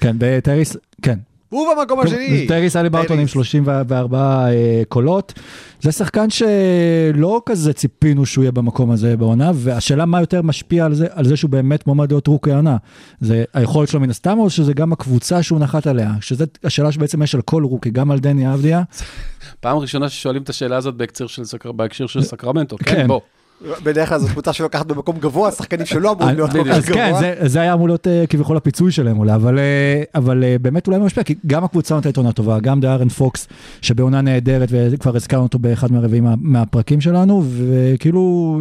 כן, 0.00 0.16
בטריס, 0.18 0.76
כן. 1.02 1.18
הוא 1.48 1.66
במקום 1.74 2.00
השני. 2.00 2.46
טייריס 2.48 2.76
הליברטון 2.76 3.18
עם 3.18 3.24
טריס. 3.24 3.32
34 3.32 4.46
אה, 4.48 4.82
קולות. 4.88 5.32
זה 5.80 5.92
שחקן 5.92 6.26
שלא 6.30 7.42
כזה 7.46 7.72
ציפינו 7.72 8.26
שהוא 8.26 8.44
יהיה 8.44 8.52
במקום 8.52 8.90
הזה 8.90 9.16
בעונה, 9.16 9.50
והשאלה 9.54 10.04
מה 10.04 10.20
יותר 10.20 10.42
משפיע 10.42 10.84
על 10.84 10.94
זה, 10.94 11.06
על 11.10 11.24
זה 11.24 11.36
שהוא 11.36 11.50
באמת 11.50 11.86
מועמד 11.86 12.12
להיות 12.12 12.26
רוקי 12.26 12.52
העונה. 12.52 12.76
זה 13.20 13.44
היכולת 13.54 13.88
שלו 13.88 14.00
מן 14.00 14.10
הסתם, 14.10 14.38
או 14.38 14.50
שזה 14.50 14.72
גם 14.72 14.92
הקבוצה 14.92 15.42
שהוא 15.42 15.60
נחת 15.60 15.86
עליה? 15.86 16.12
שזה 16.20 16.44
השאלה 16.64 16.92
שבעצם 16.92 17.22
יש 17.22 17.34
על 17.34 17.42
כל 17.42 17.64
רוקי, 17.64 17.90
גם 17.90 18.10
על 18.10 18.18
דני 18.18 18.54
אבדיה. 18.54 18.82
פעם 19.60 19.78
ראשונה 19.78 20.08
ששואלים 20.08 20.42
את 20.42 20.48
השאלה 20.48 20.76
הזאת 20.76 20.94
בהקשר 20.94 21.26
של, 21.26 21.44
סקר... 21.44 21.72
בהקשר 21.72 22.06
של 22.06 22.22
סקרמנטו, 22.22 22.76
כן, 22.78 22.84
כן. 22.84 23.06
בוא. 23.06 23.20
בדרך 23.62 24.08
כלל 24.08 24.18
זו 24.18 24.28
קבוצה 24.28 24.52
שלוקחת 24.52 24.86
במקום 24.86 25.18
גבוה, 25.18 25.50
שחקנים 25.52 25.86
שלא 25.86 26.12
אמורים 26.12 26.36
להיות 26.36 26.50
כל. 26.50 26.64
כך 26.64 26.70
אז 26.70 26.84
כן, 26.84 27.08
גבוה. 27.08 27.20
זה, 27.20 27.34
זה 27.48 27.60
היה 27.60 27.74
אמור 27.74 27.88
להיות 27.88 28.06
אה, 28.06 28.24
כביכול 28.28 28.56
הפיצוי 28.56 28.92
שלהם 28.92 29.18
אולי, 29.18 29.34
אבל, 29.34 29.58
אה, 29.58 30.02
אבל 30.14 30.44
אה, 30.44 30.56
באמת 30.60 30.86
אולי 30.86 30.98
משפיע, 30.98 31.22
כי 31.24 31.34
גם 31.46 31.64
הקבוצה 31.64 31.94
נותנת 31.94 32.16
עונה 32.16 32.32
טובה, 32.32 32.60
גם 32.60 32.80
דארן 32.80 33.08
פוקס, 33.08 33.48
שבעונה 33.82 34.20
נהדרת, 34.20 34.68
וכבר 34.72 35.16
הזכרנו 35.16 35.42
אותו 35.42 35.58
באחד 35.58 35.92
מהרביעים 35.92 36.24
מה- 36.24 36.34
מהפרקים 36.40 37.00
שלנו, 37.00 37.44
וכאילו 37.46 38.60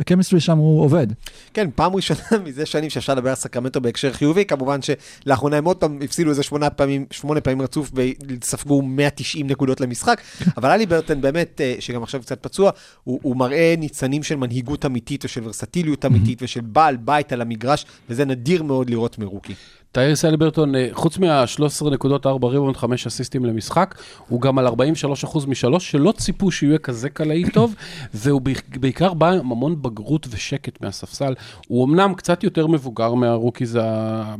הקמיסטרי 0.00 0.40
שם 0.40 0.58
הוא 0.58 0.82
עובד. 0.82 1.06
כן, 1.54 1.68
פעם 1.74 1.94
ראשונה 1.96 2.20
מזה 2.44 2.66
שנים 2.66 2.90
שאפשר 2.90 3.14
לדבר 3.14 3.28
על 3.28 3.34
סקרמנטו 3.34 3.80
בהקשר 3.80 4.12
חיובי, 4.12 4.44
כמובן 4.44 4.78
שלאחרונה 4.82 5.56
הם 5.56 5.64
עוד 5.64 5.76
פעם 5.76 5.98
הפסידו 6.04 6.30
איזה 6.30 6.42
שמונה 6.42 6.70
פעמים, 6.70 7.06
שמונה 7.10 7.40
פעמים 7.40 7.62
רצוף 7.62 7.90
וספגו 7.94 8.82
190 8.82 9.46
נקודות 9.46 9.80
למשחק, 9.80 10.20
אבל 10.56 10.70
אלי 10.70 10.86
ברטן 10.86 11.20
באמת, 11.20 11.60
שגם 11.80 12.02
עכשיו 12.02 12.20
קצת 12.20 12.38
פצוע, 12.42 12.70
הוא, 13.04 13.20
הוא 13.22 13.36
מראה 13.36 13.74
ניצנים 14.02 14.22
של 14.22 14.36
מנהיגות 14.36 14.86
אמיתית 14.86 15.24
ושל 15.24 15.40
ורסטיליות 15.44 16.04
אמיתית 16.04 16.38
ושל 16.42 16.60
בעל 16.60 16.96
בית 16.96 17.32
על 17.32 17.40
המגרש, 17.40 17.86
וזה 18.10 18.24
נדיר 18.24 18.62
מאוד 18.62 18.90
לראות 18.90 19.18
מרוקי. 19.18 19.54
טיירס 19.92 20.24
אליברטון, 20.24 20.74
אה, 20.74 20.88
חוץ 20.92 21.18
מה-13 21.18 21.90
נקודות, 21.90 22.26
4 22.26 22.48
ריבון, 22.48 22.74
5 22.74 23.06
אסיסטים 23.06 23.44
למשחק, 23.44 23.94
הוא 24.28 24.40
גם 24.40 24.58
על 24.58 24.66
43% 24.66 25.46
משלוש, 25.46 25.90
שלא 25.90 26.12
ציפו 26.16 26.50
שהוא 26.50 26.68
יהיה 26.68 26.78
כזה 26.78 27.10
קלעי 27.10 27.50
טוב, 27.50 27.74
והוא 28.14 28.40
בעיק- 28.40 28.76
בעיקר 28.76 29.14
בא 29.14 29.30
עם 29.30 29.52
המון 29.52 29.82
בגרות 29.82 30.26
ושקט 30.30 30.80
מהספסל. 30.80 31.34
הוא 31.68 31.86
אמנם 31.86 32.14
קצת 32.14 32.44
יותר 32.44 32.66
מבוגר 32.66 33.14
מהרוקיז 33.14 33.78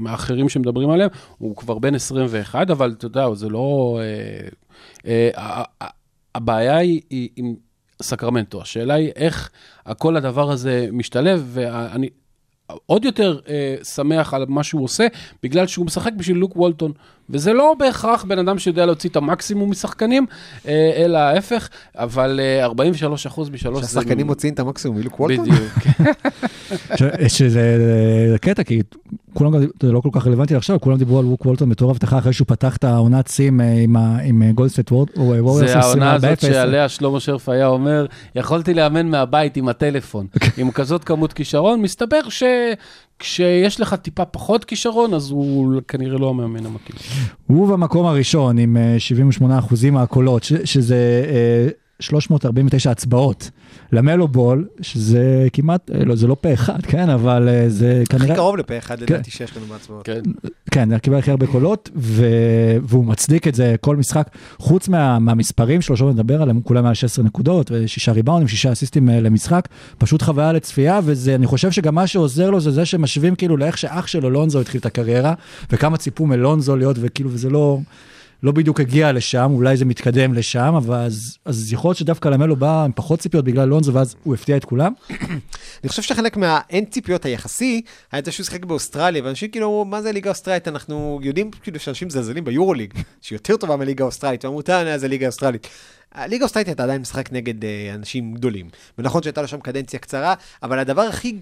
האחרים 0.07 0.49
שמדברים 0.49 0.91
עליהם, 0.91 1.11
הוא 1.39 1.57
כבר 1.57 1.79
בן 1.79 1.95
21, 1.95 2.71
אבל 2.71 2.95
אתה 2.99 3.07
יודע, 3.07 3.35
זה 3.35 3.49
לא... 3.49 4.01
אה, 5.07 5.63
אה, 5.81 5.87
הבעיה 6.35 6.77
היא 6.77 7.01
היא 7.11 7.29
עם 7.37 7.55
סקרמנטו, 8.03 8.63
השאלה 8.63 8.95
היא 8.95 9.11
איך 9.17 9.51
כל 9.99 10.17
הדבר 10.17 10.51
הזה 10.51 10.89
משתלב, 10.93 11.51
ואני... 11.53 12.09
עוד 12.87 13.05
יותר 13.05 13.41
אה, 13.49 13.77
שמח 13.85 14.35
על 14.35 14.47
מה 14.49 14.63
שהוא 14.63 14.85
עושה, 14.85 15.07
בגלל 15.43 15.67
שהוא 15.67 15.87
משחק 15.87 16.13
בשביל 16.17 16.37
לוק 16.37 16.57
וולטון. 16.57 16.93
וזה 17.31 17.53
לא 17.53 17.75
בהכרח 17.79 18.25
בן 18.25 18.39
אדם 18.39 18.59
שיודע 18.59 18.87
להוציא 18.87 19.11
את 19.11 19.17
המקסימום 19.17 19.71
משחקנים, 19.71 20.27
אה, 20.69 20.93
אלא 20.97 21.19
ההפך, 21.19 21.69
אבל 21.97 22.41
אה, 22.43 22.65
43 22.65 23.27
אחוז 23.27 23.51
משלוש. 23.51 23.81
שהשחקנים 23.81 24.27
מוציאים 24.27 24.55
את 24.55 24.59
המקסימום 24.61 24.99
מלוק 24.99 25.21
וולטון? 25.21 25.45
בדיוק. 25.49 25.73
ש- 26.99 27.39
שזה 27.39 27.79
זה 28.33 28.39
קטע, 28.39 28.63
כי 28.63 28.81
כולם, 29.35 29.53
זה 29.83 29.93
לא 29.93 30.01
כל 30.01 30.09
כך 30.13 30.27
רלוונטי 30.27 30.55
עכשיו, 30.55 30.81
כולם 30.81 30.97
דיברו 30.99 31.19
על 31.19 31.25
לוק 31.25 31.47
וולטון 31.47 31.69
בתור 31.69 31.91
הבטחה 31.91 32.19
אחרי 32.19 32.33
שהוא 32.33 32.47
פתח 32.47 32.77
את 32.77 32.85
העונת 32.85 33.29
סים 33.29 33.61
אה, 33.61 33.85
עם 34.25 34.53
גולדן 34.53 34.73
סטייט 34.73 34.93
ווריורס. 35.17 35.59
זה 35.67 35.79
העונה 35.79 36.13
הזאת 36.15 36.41
שעליה 36.41 36.89
שלמה 36.89 37.21
שרף 37.21 37.49
היה 37.49 37.67
אומר, 37.67 38.07
יכולתי 38.35 38.75
לאמן 38.75 39.07
מהבית 39.07 39.57
עם 39.57 39.69
הטלפון, 39.69 40.27
עם 40.57 40.71
כזאת 40.71 41.05
כמות 41.05 41.33
כישרון, 41.33 41.81
מסתבר 41.83 42.21
שכשיש 43.23 43.81
לך 43.81 43.95
טיפה 43.95 44.25
פחות 44.25 44.65
כישרון, 44.65 45.15
אז 45.15 45.31
הוא 45.31 45.81
כנראה 45.89 46.19
לא 46.19 46.31
המאמן 46.31 46.67
המתאים. 46.67 46.99
הוא 47.47 47.69
במקום 47.69 48.07
הראשון 48.07 48.59
עם 48.59 48.77
אה, 48.77 48.95
78 48.99 49.59
אחוזים 49.59 49.95
מהקולות, 49.95 50.43
שזה 50.65 51.25
אה, 51.29 51.69
349 52.03 52.91
הצבעות. 52.91 53.51
למלו 53.93 54.29
בול, 54.29 54.69
שזה 54.81 55.49
כמעט, 55.53 55.91
אה, 55.91 56.05
לא, 56.05 56.17
זה 56.17 56.27
לא 56.27 56.37
פה 56.41 56.53
אחד, 56.53 56.83
כן, 56.83 57.11
אבל 57.11 57.49
אה, 57.49 57.69
זה 57.69 58.03
הכי 58.09 58.19
כנראה... 58.19 58.37
קרוב 58.37 58.57
לפה 58.57 58.79
אחד 58.79 59.01
לדעתי 59.01 59.31
שיש 59.31 59.57
לנו 59.57 59.67
בהצבעות. 59.67 60.05
כן. 60.05 60.21
כן, 60.71 60.99
קיבל 60.99 61.17
הכי 61.17 61.31
הרבה 61.31 61.47
קולות, 61.47 61.91
ו... 61.97 62.27
והוא 62.83 63.05
מצדיק 63.05 63.49
את 63.49 63.55
זה 63.55 63.75
כל 63.81 63.97
משחק, 63.97 64.29
חוץ 64.59 64.89
מה... 64.89 65.19
מהמספרים 65.19 65.81
שלו, 65.81 65.97
שעוד 65.97 66.15
נדבר 66.15 66.43
עליהם, 66.43 66.61
כולם 66.61 66.85
מעל 66.85 66.95
16 66.95 67.25
נקודות, 67.25 67.71
ושישה 67.75 68.13
ריבאונדים, 68.13 68.49
שישה 68.49 68.73
אסיסטים 68.73 69.11
אה, 69.11 69.21
למשחק, 69.21 69.69
פשוט 69.99 70.23
חוויה 70.23 70.53
לצפייה, 70.53 71.01
וזה, 71.05 71.35
אני 71.35 71.47
חושב 71.47 71.71
שגם 71.71 71.95
מה 71.95 72.07
שעוזר 72.07 72.51
לו 72.51 72.61
זה 72.61 72.71
זה 72.71 72.85
שמשווים 72.85 73.35
כאילו 73.35 73.57
לאיך 73.57 73.79
שאח 73.79 74.07
שלו, 74.07 74.31
לונזו, 74.31 74.61
התחיל 74.61 74.81
את 74.81 74.87
הקריירה, 74.87 75.35
וכמה 75.73 75.97
ציפו 75.97 76.27
מלונזו 76.27 76.77
להיות, 76.77 76.97
וכאילו, 77.01 77.31
וזה 77.33 77.51
לא... 77.51 77.79
לא 78.43 78.53
בדיוק 78.53 78.81
הגיע 78.81 79.13
לשם, 79.13 79.51
אולי 79.55 79.77
זה 79.77 79.85
מתקדם 79.85 80.35
לשם, 80.35 80.75
אבל 80.77 80.97
אז, 80.97 81.39
אז 81.45 81.73
יכול 81.73 81.89
להיות 81.89 81.99
שדווקא 81.99 82.29
למלו 82.29 82.57
בא 82.57 82.85
עם 82.85 82.93
פחות 82.93 83.21
ציפיות 83.21 83.45
בגלל 83.45 83.69
לונזו, 83.69 83.95
ואז 83.95 84.15
הוא 84.23 84.35
הפתיע 84.35 84.57
את 84.57 84.65
כולם. 84.65 84.93
אני 85.83 85.89
חושב 85.89 86.03
שחלק 86.03 86.37
מהאין 86.37 86.85
ציפיות 86.85 87.25
היחסי, 87.25 87.83
היה 88.13 88.23
זה 88.25 88.33
שהוא 88.33 88.45
שיחק 88.45 88.65
באוסטרליה, 88.65 89.23
ואנשים 89.25 89.51
כאילו, 89.51 89.85
מה 89.85 90.03
זה 90.03 90.13
ליגה 90.13 90.31
אוסטרלית? 90.31 90.69
אנחנו 90.69 91.21
יודעים 91.23 91.51
כאילו 91.63 91.81
שאנשים 91.81 92.09
מזלזלים 92.09 92.45
ביורוליג, 92.45 92.95
שהיא 93.21 93.37
יותר 93.37 93.57
טובה 93.57 93.77
מליגה 93.77 94.05
אוסטרלית, 94.05 94.45
ואמרו, 94.45 94.63
טענה, 94.63 94.99
זה 94.99 95.09
ליגה 95.09 95.27
אוסטרלית. 95.27 95.69
הליגה 96.13 96.45
האוסטרלית 96.45 96.69
הייתה 96.69 96.83
עדיין 96.83 97.01
משחק 97.01 97.33
נגד 97.33 97.65
אה, 97.65 97.95
אנשים 97.95 98.35
גדולים. 98.35 98.69
ונכון 98.99 99.23
שהייתה 99.23 99.43
לו 99.43 99.49
שם 99.49 99.61
קדנציה 99.61 99.99
קצרה, 100.01 100.35
אבל 100.63 100.79
הדבר 100.79 101.03
הכי 101.03 101.37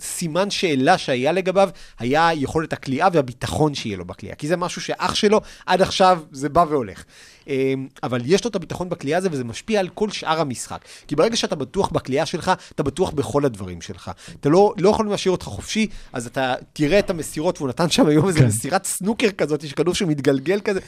סימן 0.00 0.50
שאלה 0.50 0.98
שהיה 0.98 1.32
לגביו, 1.32 1.70
היה 1.98 2.30
יכולת 2.34 2.72
הכלייה 2.72 3.08
והביטחון 3.12 3.74
שיהיה 3.74 3.96
לו 3.96 4.04
בכלייה. 4.04 4.34
כי 4.34 4.48
זה 4.48 4.56
משהו 4.56 4.82
שאח 4.82 5.14
שלו, 5.14 5.40
עד 5.66 5.82
עכשיו 5.82 6.20
זה 6.32 6.48
בא 6.48 6.64
והולך. 6.68 7.04
אה, 7.48 7.74
אבל 8.02 8.20
יש 8.24 8.44
לו 8.44 8.50
את 8.50 8.56
הביטחון 8.56 8.88
בכלייה 8.88 9.18
הזה, 9.18 9.28
וזה 9.32 9.44
משפיע 9.44 9.80
על 9.80 9.88
כל 9.88 10.10
שאר 10.10 10.40
המשחק. 10.40 10.84
כי 11.08 11.16
ברגע 11.16 11.36
שאתה 11.36 11.56
בטוח 11.56 11.88
בכלייה 11.88 12.26
שלך, 12.26 12.52
אתה 12.74 12.82
בטוח 12.82 13.10
בכל 13.10 13.44
הדברים 13.44 13.80
שלך. 13.80 14.10
אתה 14.40 14.48
לא, 14.48 14.74
לא 14.78 14.88
יכולים 14.90 15.12
להשאיר 15.12 15.32
אותך 15.32 15.46
חופשי, 15.46 15.86
אז 16.12 16.26
אתה 16.26 16.54
תראה 16.72 16.98
את 16.98 17.10
המסירות, 17.10 17.58
והוא 17.58 17.68
נתן 17.68 17.90
שם 17.90 18.06
היום 18.06 18.28
איזה 18.28 18.38
כן. 18.38 18.46
מסירת 18.46 18.84
סנוקר 18.84 19.30
כזאת, 19.30 19.64
יש 19.64 19.72
כדור 19.72 19.94
שמתגלגל 19.94 20.60
כזה. 20.60 20.80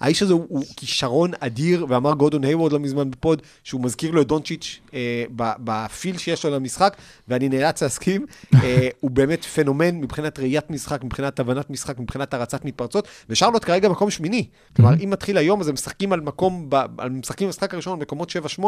האיש 0.00 0.22
הזה 0.22 0.32
הוא, 0.32 0.46
הוא 0.48 0.64
כישרון 0.76 1.30
אדיר, 1.40 1.86
ואמר 1.88 2.12
גורדון 2.12 2.44
היוורד 2.44 2.72
לא 2.72 2.78
מזמן 2.78 3.10
בפוד, 3.10 3.42
שהוא 3.64 3.80
מזכיר 3.84 4.10
לו 4.10 4.22
את 4.22 4.26
דונצ'יץ' 4.26 4.80
אה, 4.94 5.24
בפיל 5.36 6.18
שיש 6.18 6.44
לו 6.44 6.50
למשחק, 6.50 6.96
ואני 7.28 7.48
נאלץ 7.48 7.82
להסכים, 7.82 8.26
אה, 8.54 8.88
הוא 9.00 9.10
באמת 9.10 9.44
פנומן 9.44 10.00
מבחינת 10.00 10.38
ראיית 10.38 10.70
משחק, 10.70 11.04
מבחינת 11.04 11.40
הבנת 11.40 11.70
משחק, 11.70 11.98
מבחינת 11.98 12.34
הרצת 12.34 12.64
מתפרצות, 12.64 13.08
ושרלוט 13.28 13.64
כרגע 13.64 13.88
מקום 13.88 14.10
שמיני. 14.10 14.46
כלומר, 14.76 14.94
אם 15.04 15.10
מתחיל 15.10 15.38
היום, 15.38 15.60
אז 15.60 15.68
הם 15.68 15.74
משחקים 15.74 16.12
על 16.12 16.20
מקום, 16.20 16.66
ב- 16.68 17.00
על 17.00 17.10
משחקים 17.10 17.46
במשחק 17.48 17.74
הראשון, 17.74 17.98
מקומות 17.98 18.30
7-8, 18.58 18.62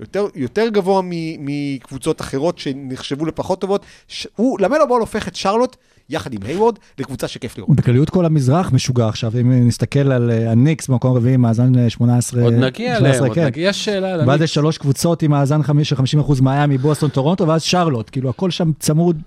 יותר, 0.00 0.26
יותר 0.34 0.68
גבוה 0.68 1.02
מקבוצות 1.38 2.20
אחרות 2.20 2.58
שנחשבו 2.58 3.26
לפחות 3.26 3.60
טובות. 3.60 3.84
ש- 4.08 4.26
הוא, 4.36 4.60
לאמלו 4.60 4.88
בול 4.88 5.00
הופך 5.00 5.28
את 5.28 5.36
שרלוט, 5.36 5.76
יחד 6.10 6.32
עם 6.32 6.40
הייוורד, 6.44 6.78
לקבוצה 6.98 7.28
שכיף 7.28 7.58
לראות. 7.58 7.76
בכלליות 7.76 8.10
כל 8.10 8.26
המזרח 8.26 8.72
משוגע 8.72 9.08
עכשיו, 9.08 9.32
אם 9.40 9.68
נסתכל 9.68 10.12
על 10.12 10.30
אה, 10.30 10.52
הניקס 10.66 10.88
במקום 10.88 11.16
רביעי, 11.16 11.36
מאזן 11.36 11.78
אה, 11.78 11.90
18, 11.90 12.42
עוד 12.42 12.52
נגיע 12.52 12.96
18, 12.96 13.10
אליהם, 13.10 13.24
עוד 13.24 13.34
כן. 13.34 13.46
נגיע, 13.46 13.72
שאלה 13.72 14.14
על 14.14 14.20
ואז. 14.20 14.40
יש 14.40 14.54
שלוש 14.54 14.78
קבוצות 14.78 15.22
עם 15.22 15.30
מאזן 15.30 15.60
של 15.84 15.96
50% 15.96 16.42
מיאמי, 16.42 16.78
בוסטון, 16.78 17.10
טורונטו, 17.10 17.48
ואז 17.48 17.62
שרלוט, 17.62 18.10
כאילו 18.12 18.30
הכל 18.30 18.50
שם 18.50 18.70
צמוד. 18.78 19.22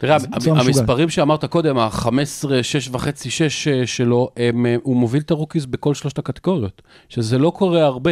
תראה. 0.00 0.16
המספרים 0.46 1.08
שאמרת 1.08 1.44
קודם, 1.44 1.78
ה-15, 1.78 2.48
6 2.62 2.88
וחצי, 2.92 3.30
6 3.30 3.68
שלו, 3.68 4.30
הם, 4.36 4.66
אה, 4.66 4.76
הוא 4.82 4.96
מוביל 4.96 5.22
את 5.22 5.30
הרוקיז 5.30 5.66
בכל 5.66 5.94
שלושת 5.94 6.18
הקטגוריות, 6.18 6.82
שזה 7.08 7.38
לא 7.38 7.50
קורה 7.50 7.84
הרבה. 7.84 8.10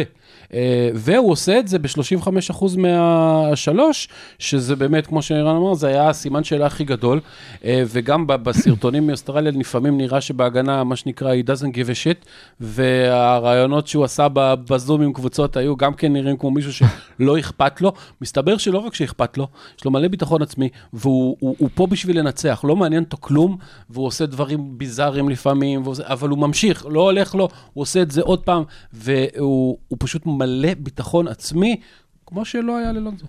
אה, 0.53 0.89
והוא 0.93 1.31
עושה 1.31 1.59
את 1.59 1.67
זה 1.67 1.79
ב-35% 1.79 2.77
מהשלוש, 2.77 4.07
שזה 4.39 4.75
באמת, 4.75 5.07
כמו 5.07 5.21
שערן 5.21 5.55
אמר, 5.55 5.73
זה 5.73 5.87
היה 5.87 6.09
הסימן 6.09 6.43
שאלה 6.43 6.65
הכי 6.65 6.83
גדול. 6.83 7.19
אה, 7.65 7.83
וגם 7.87 8.27
בסרטונים 8.27 9.07
מאוסטרליה 9.07 9.51
לפעמים 9.51 9.97
נראה 9.97 10.21
שבהגנה, 10.21 10.83
מה 10.83 10.95
שנקרא, 10.95 11.33
he 11.33 11.45
doesn't 11.45 11.73
give 11.75 11.89
a 11.89 12.03
shit, 12.03 12.25
והראיונות 12.59 13.87
שהוא 13.87 14.05
עשה 14.05 14.27
בזום 14.33 15.01
עם 15.01 15.13
קבוצות 15.13 15.57
היו 15.57 15.77
גם 15.77 15.93
כן 15.93 16.13
נראים 16.13 16.37
כמו 16.37 16.51
מישהו 16.51 16.73
שלא 16.73 17.39
אכפת 17.39 17.81
לו. 17.81 17.93
מסתבר 18.21 18.57
שלא 18.57 18.77
רק 18.77 18.93
שאכפת 18.93 19.37
לו, 19.37 19.47
יש 19.77 19.85
לו 19.85 19.91
מלא 19.91 20.07
ביטחון 20.07 20.41
עצמי, 20.41 20.69
והוא 20.93 21.37
הוא, 21.39 21.55
הוא 21.59 21.69
פה 21.79 21.87
בשביל 21.87 22.19
לנצח, 22.19 22.61
לא 22.63 22.75
מעניין 22.75 23.03
אותו 23.03 23.17
כלום, 23.19 23.57
והוא 23.89 24.05
עושה 24.05 24.25
דברים 24.25 24.77
ביזאריים 24.77 25.29
לפעמים, 25.29 25.81
ועושה, 25.83 26.03
אבל 26.05 26.29
הוא 26.29 26.37
ממשיך, 26.37 26.85
לא 26.89 27.01
הולך 27.01 27.35
לו, 27.35 27.49
הוא 27.73 27.81
עושה 27.81 28.01
את 28.01 28.11
זה 28.11 28.21
עוד 28.21 28.39
פעם, 28.39 28.63
והוא 28.93 29.77
הוא 29.87 29.97
פשוט 29.99 30.25
מלא 30.25 30.69
ביטחון 30.79 31.27
עצמי. 31.27 31.79
כמו 32.25 32.45
שלא 32.45 32.77
היה 32.77 32.91
ללונזו. 32.91 33.25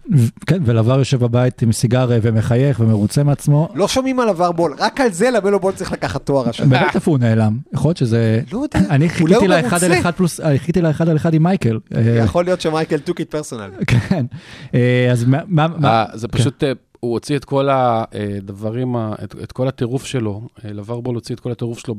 כן, 0.47 0.63
ולבר 0.65 0.99
יושב 0.99 1.21
בבית 1.21 1.63
עם 1.63 1.73
סיגר 1.73 2.09
ומחייך 2.23 2.81
ומרוצה 2.81 3.23
מעצמו. 3.23 3.69
לא 3.75 3.89
שומעים 3.89 4.21
על 4.21 4.29
עבר 4.29 4.53
בול, 4.53 4.75
רק 4.79 5.01
על 5.01 5.11
זה 5.11 5.31
למלו 5.31 5.61
בול 5.61 5.73
צריך 5.73 5.93
לקחת 5.93 6.27
תואר 6.27 6.49
השנה. 6.49 6.67
באמת 6.67 6.95
איפה 6.95 7.11
הוא 7.11 7.19
נעלם? 7.19 7.59
יכול 7.73 7.89
להיות 7.89 7.97
שזה... 7.97 8.41
לא 8.53 8.59
יודע, 8.59 8.89
אני 8.91 9.05
אולי 9.05 9.09
חיכיתי 9.09 9.49
לאחד 9.49 9.85
על. 9.85 9.93
אחד 9.93 10.11
פלוס, 10.11 10.41
חיכיתי 10.41 10.81
לאחד 10.81 11.09
על 11.09 11.17
אחד 11.17 11.35
עם 11.35 11.43
מייקל. 11.43 11.79
יכול 12.25 12.45
להיות 12.45 12.61
שמייקל 12.61 12.99
took 13.07 13.15
it 13.15 13.35
personal. 13.35 13.85
כן. 14.09 14.27
אה, 14.75 15.09
אז 15.13 15.25
מה... 15.47 15.67
אה, 15.85 16.05
זה 16.15 16.29
פשוט, 16.29 16.65
אה, 16.65 16.73
הוא 17.01 17.13
הוציא 17.13 17.37
את 17.37 17.45
כל 17.45 17.69
הדברים, 17.71 18.97
את, 18.97 19.35
את 19.43 19.53
כל 19.53 19.69
הטירוף 19.69 20.05
שלו, 20.05 20.43
אה, 20.65 20.73
לברבול 20.73 21.15
הוציא 21.15 21.35
את 21.35 21.41
כל 21.41 21.53
הטירוף 21.53 21.79
שלו 21.79 21.95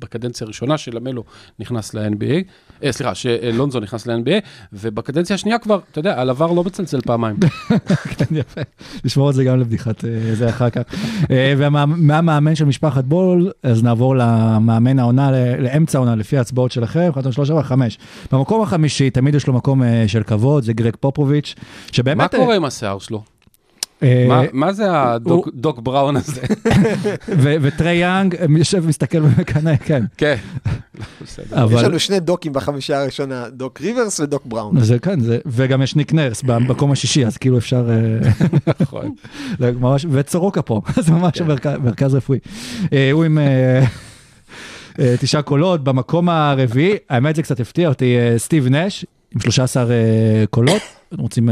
בקדנציה 0.00 0.44
הראשונה 0.44 0.78
שלמלו 0.78 1.24
נכנס 1.58 1.94
ל-NBA, 1.94 2.44
אה, 2.84 2.92
סליחה, 2.92 3.14
שלונזו 3.14 3.80
נכנס 3.80 4.06
ל-NBA, 4.06 4.40
ובקדנציה 4.72 5.34
השנייה 5.34 5.58
כבר, 5.58 5.80
אתה 5.90 5.98
יודע, 5.98 6.20
הלבר 6.20 6.52
לא 6.52 6.64
מצלצל 6.64 7.00
פעמיים. 7.00 7.36
כן, 8.16 8.24
יפה. 8.30 8.60
נשמור 9.04 9.30
את 9.30 9.34
זה 9.34 9.44
גם 9.44 9.60
לבדיחת 9.60 10.04
אה, 10.04 10.34
זה 10.34 10.48
אחר 10.48 10.70
כך. 10.70 10.82
ומהמאמן 11.30 12.54
של 12.54 12.64
משפחת 12.64 13.04
בול, 13.04 13.50
אז 13.62 13.82
נעבור 13.82 14.16
למאמן 14.16 14.98
העונה, 14.98 15.30
לאמצע 15.58 15.98
העונה, 15.98 16.14
לפי 16.14 16.38
ההצבעות 16.38 16.72
שלכם, 16.72 17.10
שתיים, 17.20 17.32
שלוש, 17.32 17.50
ארבע, 17.50 17.62
חמש. 17.62 17.98
במקום 18.32 18.62
החמישי, 18.62 19.10
תמיד 19.10 19.34
יש 19.34 19.46
לו 19.46 19.52
מקום 19.52 19.82
של 20.06 20.22
כבוד, 20.22 20.64
זה 20.64 20.72
גרג 20.72 20.96
פופוביץ', 21.00 21.54
שבאמת... 21.92 22.34
מה 22.34 22.40
קורה 22.40 22.56
עם 22.56 22.64
השיער 22.64 22.98
שלו? 22.98 23.31
אה, 24.02 24.46
מה- 24.52 24.72
זה 24.72 24.84
הדוק 24.90 25.78
בראון 25.78 26.16
הזה? 26.16 26.40
וטריי 27.62 27.94
יאנג 27.94 28.36
יושב 28.58 28.80
ומסתכל 28.84 29.18
ומקנא, 29.22 29.76
כן. 29.76 30.04
כן. 30.16 30.36
יש 31.70 31.82
לנו 31.82 31.98
שני 31.98 32.20
דוקים 32.20 32.52
בחמישייה 32.52 33.02
הראשונה, 33.02 33.44
דוק 33.50 33.80
ריברס 33.80 34.20
ודוק 34.20 34.42
בראון. 34.46 34.80
זה 34.80 34.98
כן, 34.98 35.20
זה, 35.20 35.38
וגם 35.46 35.82
יש 35.82 35.96
ניק 35.96 36.12
נרס 36.12 36.42
במקום 36.42 36.92
השישי, 36.92 37.26
אז 37.26 37.36
כאילו 37.36 37.58
אפשר, 37.58 37.90
אה, 37.90 38.30
נכון. 38.80 39.14
וסורוקה 40.12 40.62
פה, 40.62 40.80
זה 41.04 41.12
ממש 41.12 41.40
מרכז, 41.40 41.78
מרכז 41.84 42.14
רפואי. 42.14 42.38
אה, 42.92 43.10
הוא 43.12 43.24
עם 43.24 43.38
תשעה 45.20 45.42
קולות, 45.42 45.84
במקום 45.84 46.28
הרביעי, 46.28 46.96
האמת 47.10 47.36
זה 47.36 47.42
קצת 47.42 47.60
הפתיע 47.60 47.88
אותי, 47.88 48.16
סטיב 48.36 48.68
נש, 48.68 49.06
עם 49.34 49.40
13 49.40 49.82
אה, 49.90 50.44
קולות, 50.50 50.82
רוצים, 51.18 51.48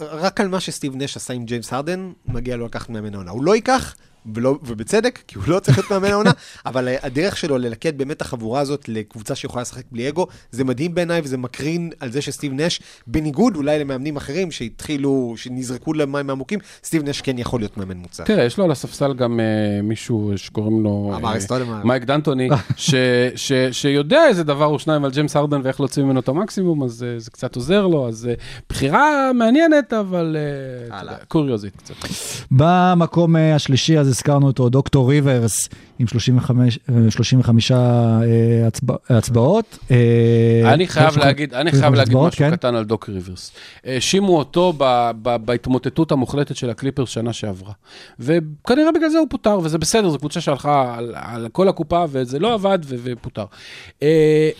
רק 0.00 0.40
על 0.40 0.48
מה 0.48 0.60
שסטיב 0.60 0.92
נש 0.96 1.16
עשה 1.16 1.34
עם 1.34 1.44
ג'יימס 1.44 1.72
הרדן, 1.72 2.12
מגיע 2.26 2.56
לו 2.56 2.66
לקחת 2.66 2.90
מאמן 2.90 3.14
העונה. 3.14 3.30
הוא 3.30 3.44
לא 3.44 3.54
ייקח, 3.54 3.94
ולא, 4.34 4.58
ובצדק, 4.62 5.18
כי 5.28 5.38
הוא 5.38 5.44
לא 5.46 5.58
צריך 5.58 5.78
להיות 5.78 5.90
מאמן 5.90 6.10
העונה, 6.10 6.30
אבל 6.66 6.88
הדרך 7.02 7.36
שלו 7.36 7.58
ללכד 7.58 7.98
באמת 7.98 8.16
את 8.16 8.22
החבורה 8.22 8.60
הזאת 8.60 8.88
לקבוצה 8.88 9.34
שיכולה 9.34 9.62
לשחק 9.62 9.82
בלי 9.92 10.08
אגו, 10.08 10.26
זה 10.50 10.64
מדהים 10.64 10.94
בעיניי 10.94 11.20
וזה 11.24 11.36
מקרין 11.36 11.90
על 12.00 12.12
זה 12.12 12.22
שסטיב 12.22 12.52
נש, 12.52 12.80
בניגוד 13.06 13.56
אולי 13.56 13.78
למאמנים 13.78 14.16
אחרים 14.16 14.50
שהתחילו, 14.50 15.34
שנזרקו 15.36 15.92
למים 15.92 16.30
העמוקים, 16.30 16.58
סטיב 16.84 17.08
נש 17.08 17.20
כן 17.20 17.38
יכול 17.38 17.60
להיות 17.60 17.76
מאמן 17.76 17.96
מוצלח. 17.96 18.26
תראה, 18.26 18.44
יש 18.44 18.58
לו 18.58 18.64
על 18.64 18.70
הספסל 18.70 19.14
גם 19.14 19.40
אה, 19.40 19.82
מישהו 19.82 20.32
שקוראים 20.36 20.82
לו... 20.82 21.12
אמר 21.16 21.34
אה. 21.72 21.84
מייק 21.84 22.04
דנטוני, 22.04 22.48
ש- 22.76 22.94
ש- 23.36 23.52
שיודע 23.72 24.26
איזה 24.28 24.44
דבר 24.44 24.66
או 24.66 24.78
שניים 24.78 25.04
על 25.04 25.10
ג'יימס 25.10 25.36
הרדן 25.36 25.60
ואיך 25.64 25.80
להוציא 25.80 26.02
ממנו 26.02 26.20
את 26.20 26.28
המקסימום, 26.28 26.82
אז 26.82 27.02
אה, 27.02 27.18
זה 27.18 27.30
קצת 27.30 27.56
עוזר 27.56 27.86
לו, 27.86 28.08
אז 28.08 28.26
אה, 28.30 28.34
בחירה 28.68 29.32
מעניינת, 29.34 29.92
אבל 29.92 30.36
אה. 30.90 31.00
יודע, 31.02 31.16
קוריוזית 31.28 31.76
קצת. 31.76 31.94
במקום 32.50 33.36
השלישי, 33.36 33.98
אז 33.98 34.08
הזכרנו 34.10 34.46
אותו, 34.46 34.68
דוקטור 34.68 35.10
ריברס, 35.10 35.68
עם 35.98 36.06
35, 36.06 36.78
אה, 36.88 37.10
35 37.10 37.72
אה, 37.72 37.76
הצבע, 38.66 38.94
הצבעות. 39.10 39.78
אה, 39.90 39.96
אני 40.64 40.88
חייב 40.88 41.10
35 41.10 41.24
להגיד, 41.26 41.54
אני 41.54 41.70
חייב 41.70 41.94
להגיד 41.94 42.00
הצבעות, 42.00 42.28
משהו 42.32 42.38
כן. 42.38 42.50
קטן 42.56 42.74
על 42.74 42.84
דוק 42.84 43.08
ריברס. 43.08 43.52
האשימו 43.84 44.38
אותו 44.38 44.72
ב- 44.78 45.10
ב- 45.22 45.36
בהתמוטטות 45.36 46.12
המוחלטת 46.12 46.56
של 46.56 46.70
הקליפרס 46.70 47.08
שנה 47.08 47.32
שעברה. 47.32 47.72
וכנראה 48.18 48.92
בגלל 48.94 49.08
זה 49.08 49.18
הוא 49.18 49.26
פוטר, 49.30 49.58
וזה 49.62 49.78
בסדר, 49.78 50.08
זו 50.10 50.18
קבוצה 50.18 50.40
שהלכה 50.40 50.94
על, 50.98 51.14
על 51.16 51.48
כל 51.52 51.68
הקופה, 51.68 52.04
וזה 52.10 52.38
לא 52.38 52.54
עבד, 52.54 52.78
ו- 52.84 52.96
ופוטר. 53.02 53.44
אה, 54.02 54.50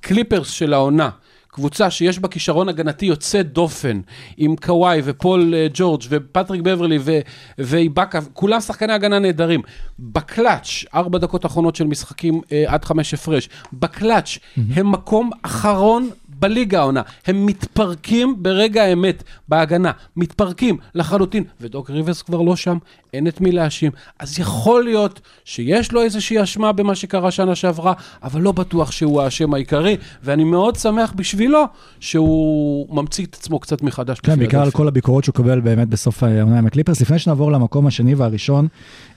קליפרס 0.00 0.50
של 0.50 0.72
העונה. 0.72 1.10
קבוצה 1.56 1.90
שיש 1.90 2.18
בה 2.18 2.28
כישרון 2.28 2.68
הגנתי 2.68 3.06
יוצא 3.06 3.42
דופן, 3.42 4.00
עם 4.36 4.56
קוואי 4.56 5.00
ופול 5.04 5.54
אה, 5.54 5.66
ג'ורג' 5.74 6.02
ופטריק 6.08 6.60
בוורלי 6.60 6.98
ו- 7.00 7.20
ואיבאקה, 7.58 8.18
כולם 8.32 8.60
שחקני 8.60 8.92
הגנה 8.92 9.18
נהדרים. 9.18 9.60
בקלאץ', 9.98 10.84
ארבע 10.94 11.18
דקות 11.18 11.46
אחרונות 11.46 11.76
של 11.76 11.86
משחקים 11.86 12.40
אה, 12.52 12.64
עד 12.66 12.84
חמש 12.84 13.14
הפרש, 13.14 13.48
בקלאץ', 13.72 14.38
הם 14.74 14.92
מקום 14.92 15.30
אחרון 15.42 16.10
בליגה 16.38 16.80
העונה. 16.80 17.02
הם 17.26 17.46
מתפרקים 17.46 18.42
ברגע 18.42 18.82
האמת 18.82 19.22
בהגנה, 19.48 19.90
מתפרקים 20.16 20.76
לחלוטין, 20.94 21.44
ודוק 21.60 21.90
ריברס 21.90 22.22
כבר 22.22 22.42
לא 22.42 22.56
שם, 22.56 22.78
אין 23.14 23.28
את 23.28 23.40
מי 23.40 23.52
להאשים. 23.52 23.92
אז 24.18 24.38
יכול 24.38 24.84
להיות 24.84 25.20
שיש 25.44 25.92
לו 25.92 26.02
איזושהי 26.02 26.42
אשמה 26.42 26.72
במה 26.72 26.94
שקרה 26.94 27.30
שנה 27.30 27.54
שעברה, 27.54 27.92
אבל 28.22 28.40
לא 28.40 28.52
בטוח 28.52 28.90
שהוא 28.90 29.22
האשם 29.22 29.54
העיקרי, 29.54 29.96
ואני 30.22 30.44
מאוד 30.44 30.76
שמח 30.76 31.12
בשבילו 31.16 31.64
שהוא 32.00 32.96
ממציא 32.96 33.24
את 33.24 33.34
עצמו 33.34 33.58
קצת 33.58 33.82
מחדש. 33.82 34.20
כן, 34.20 34.38
בעיקר 34.38 34.62
על. 34.62 34.70
כל 34.70 34.88
הביקורות 34.88 35.24
שהוא 35.24 35.34
קיבל 35.34 35.60
באמת 35.60 35.88
בסוף 35.88 36.22
העונה 36.22 36.58
עם 36.58 36.66
הקליפרס. 36.66 37.00
לפני 37.00 37.18
שנעבור 37.18 37.52
למקום 37.52 37.86
השני 37.86 38.14
והראשון, 38.14 38.68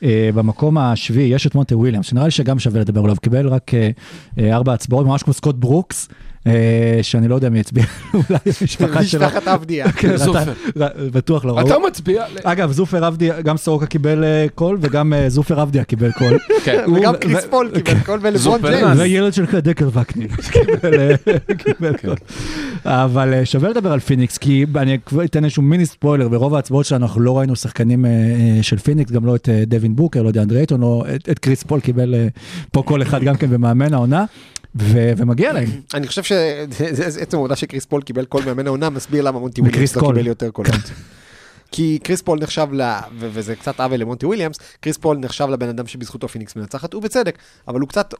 אה, 0.03 0.29
במקום 0.35 0.77
השביעי 0.77 1.33
יש 1.33 1.47
את 1.47 1.55
מונטי 1.55 1.77
וויליאמס, 1.77 2.05
שנראה 2.05 2.25
לי 2.25 2.31
שגם 2.31 2.59
שווה 2.59 2.81
לדבר 2.81 3.03
עליו, 3.03 3.15
קיבל 3.15 3.47
רק 3.47 3.73
אה, 3.73 3.89
אה, 4.39 4.55
ארבע 4.55 4.73
הצבעות, 4.73 5.05
ממש 5.05 5.23
כמו 5.23 5.33
סקוט 5.33 5.55
ברוקס, 5.55 6.07
אה, 6.11 6.28
שאני 7.01 7.27
לא 7.27 7.35
יודע 7.35 7.49
מי 7.49 7.59
הצביע, 7.59 7.83
אולי 8.13 8.39
המשפחה 8.61 9.03
שלו. 9.03 9.25
משפחת 9.25 9.47
עבדיה. 9.47 9.91
כן, 9.99 10.17
זופר. 10.17 10.53
בטוח 11.13 11.45
לא 11.45 11.57
ראו. 11.57 11.67
אתה 11.67 11.75
מצביע... 11.87 12.23
אגב, 12.43 12.71
זופר 12.71 13.05
עבדיה, 13.05 13.41
גם 13.41 13.57
סורוקה 13.57 13.85
קיבל 13.85 14.23
אה, 14.23 14.45
קול, 14.55 14.77
וגם 14.81 15.13
אה, 15.13 15.29
זופר 15.29 15.59
עבדיה 15.59 15.83
קיבל 15.83 16.11
קול. 16.11 16.37
כן. 16.65 16.83
וגם 16.95 17.13
קריס 17.15 17.45
פול 17.49 17.71
קיבל 17.83 17.99
קול 18.05 18.19
ולברון 18.23 18.61
ג'יימס. 18.61 18.83
נס. 18.89 18.99
וילד 18.99 19.33
של 19.33 19.45
דקל 19.45 19.85
וקנין 19.93 20.27
קיבל, 20.51 20.99
אה, 20.99 21.15
קיבל 21.57 21.97
קול. 21.97 22.15
אבל 22.85 23.33
אה, 23.33 23.45
שווה 23.45 23.69
לדבר 23.69 23.91
על 23.91 23.99
פיניקס, 23.99 24.37
כי 24.37 24.65
אני 24.75 24.97
אתן 25.25 25.43
איזשהו 25.43 25.63
מיני 25.63 25.85
ספוילר, 25.85 26.27
ברוב 26.27 26.55
ההצבעות 26.55 26.85
שלנו 26.85 27.05
אנחנו 27.05 27.21
לא 27.21 27.37
ראינו 27.39 27.55
שחקנים 27.55 28.05
אה, 28.05 28.09
אה, 28.11 28.63
של 28.63 28.77
פיניקס, 28.77 29.11
גם 29.11 29.25
לא 29.25 29.35
את 29.35 29.49
אה, 29.49 29.63
דווין 29.67 29.95
בוקר, 29.95 30.21
לא 30.23 30.27
יודע, 30.27 30.41
דיאנדרה 30.41 30.57
אייטון, 30.57 30.81
לא, 30.81 31.03
את- 31.15 31.29
את 31.29 31.39
קריס 31.39 31.63
פול 31.63 31.79
קיבל 31.79 32.15
אה, 32.15 32.27
פה 32.71 32.83
קול 32.85 33.01
אחד 33.01 33.23
גם 33.23 33.35
כן 33.35 33.49
במאמן 33.49 33.93
העונה, 33.93 34.25
ו- 34.75 35.11
ומגיע 35.17 35.53
להם. 35.53 35.69
אני 35.93 36.07
חושב 36.07 36.23
שעצם 36.23 37.37
העובדה 37.37 37.55
שקריס 37.55 37.85
פול 37.85 38.01
קיבל 38.01 38.25
קול 38.25 38.45
מאמן 38.45 38.67
העונה 38.67 38.89
מסביר 38.89 39.21
למה 39.23 39.39
מונטי 39.39 39.61
וויליאמס 39.61 39.95
לא. 39.95 40.01
קיבל 40.01 40.27
יותר 40.27 40.49
קולות. 40.51 40.91
כי 41.71 41.99
קריס 42.03 42.21
פול 42.21 42.39
נחשב 42.41 42.67
ל... 42.71 42.81
ו- 43.19 43.29
וזה 43.33 43.55
קצת 43.55 43.79
עוול 43.79 43.97
למונטי 43.97 44.25
וויליאמס, 44.25 44.57
קריס 44.79 44.97
פול 44.97 45.17
נחשב 45.17 45.47
לבן 45.49 45.69
אדם 45.69 45.87
שבזכותו 45.87 46.27
פיניקס 46.27 46.55
מנצחת, 46.55 46.95
ובצדק, 46.95 47.37
אבל 47.67 47.79
הוא 47.79 47.89
קצת 47.89 48.13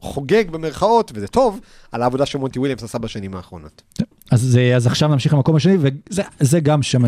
חוגג 0.00 0.50
במרכאות, 0.50 1.12
וזה 1.14 1.26
טוב, 1.26 1.60
על 1.92 2.02
העבודה 2.02 2.26
שמונטי 2.26 2.58
וויליאמס 2.58 2.82
עשה 2.82 2.98
בשנים 2.98 3.34
האחרונות. 3.34 3.82
אז, 4.30 4.58
אז 4.76 4.86
עכשיו 4.86 5.08
נמשיך 5.08 5.34
למקום 5.34 5.56
השני, 5.56 5.76
וזה 5.80 6.22
זה 6.40 6.60
גם 6.60 6.82
שם, 6.82 7.02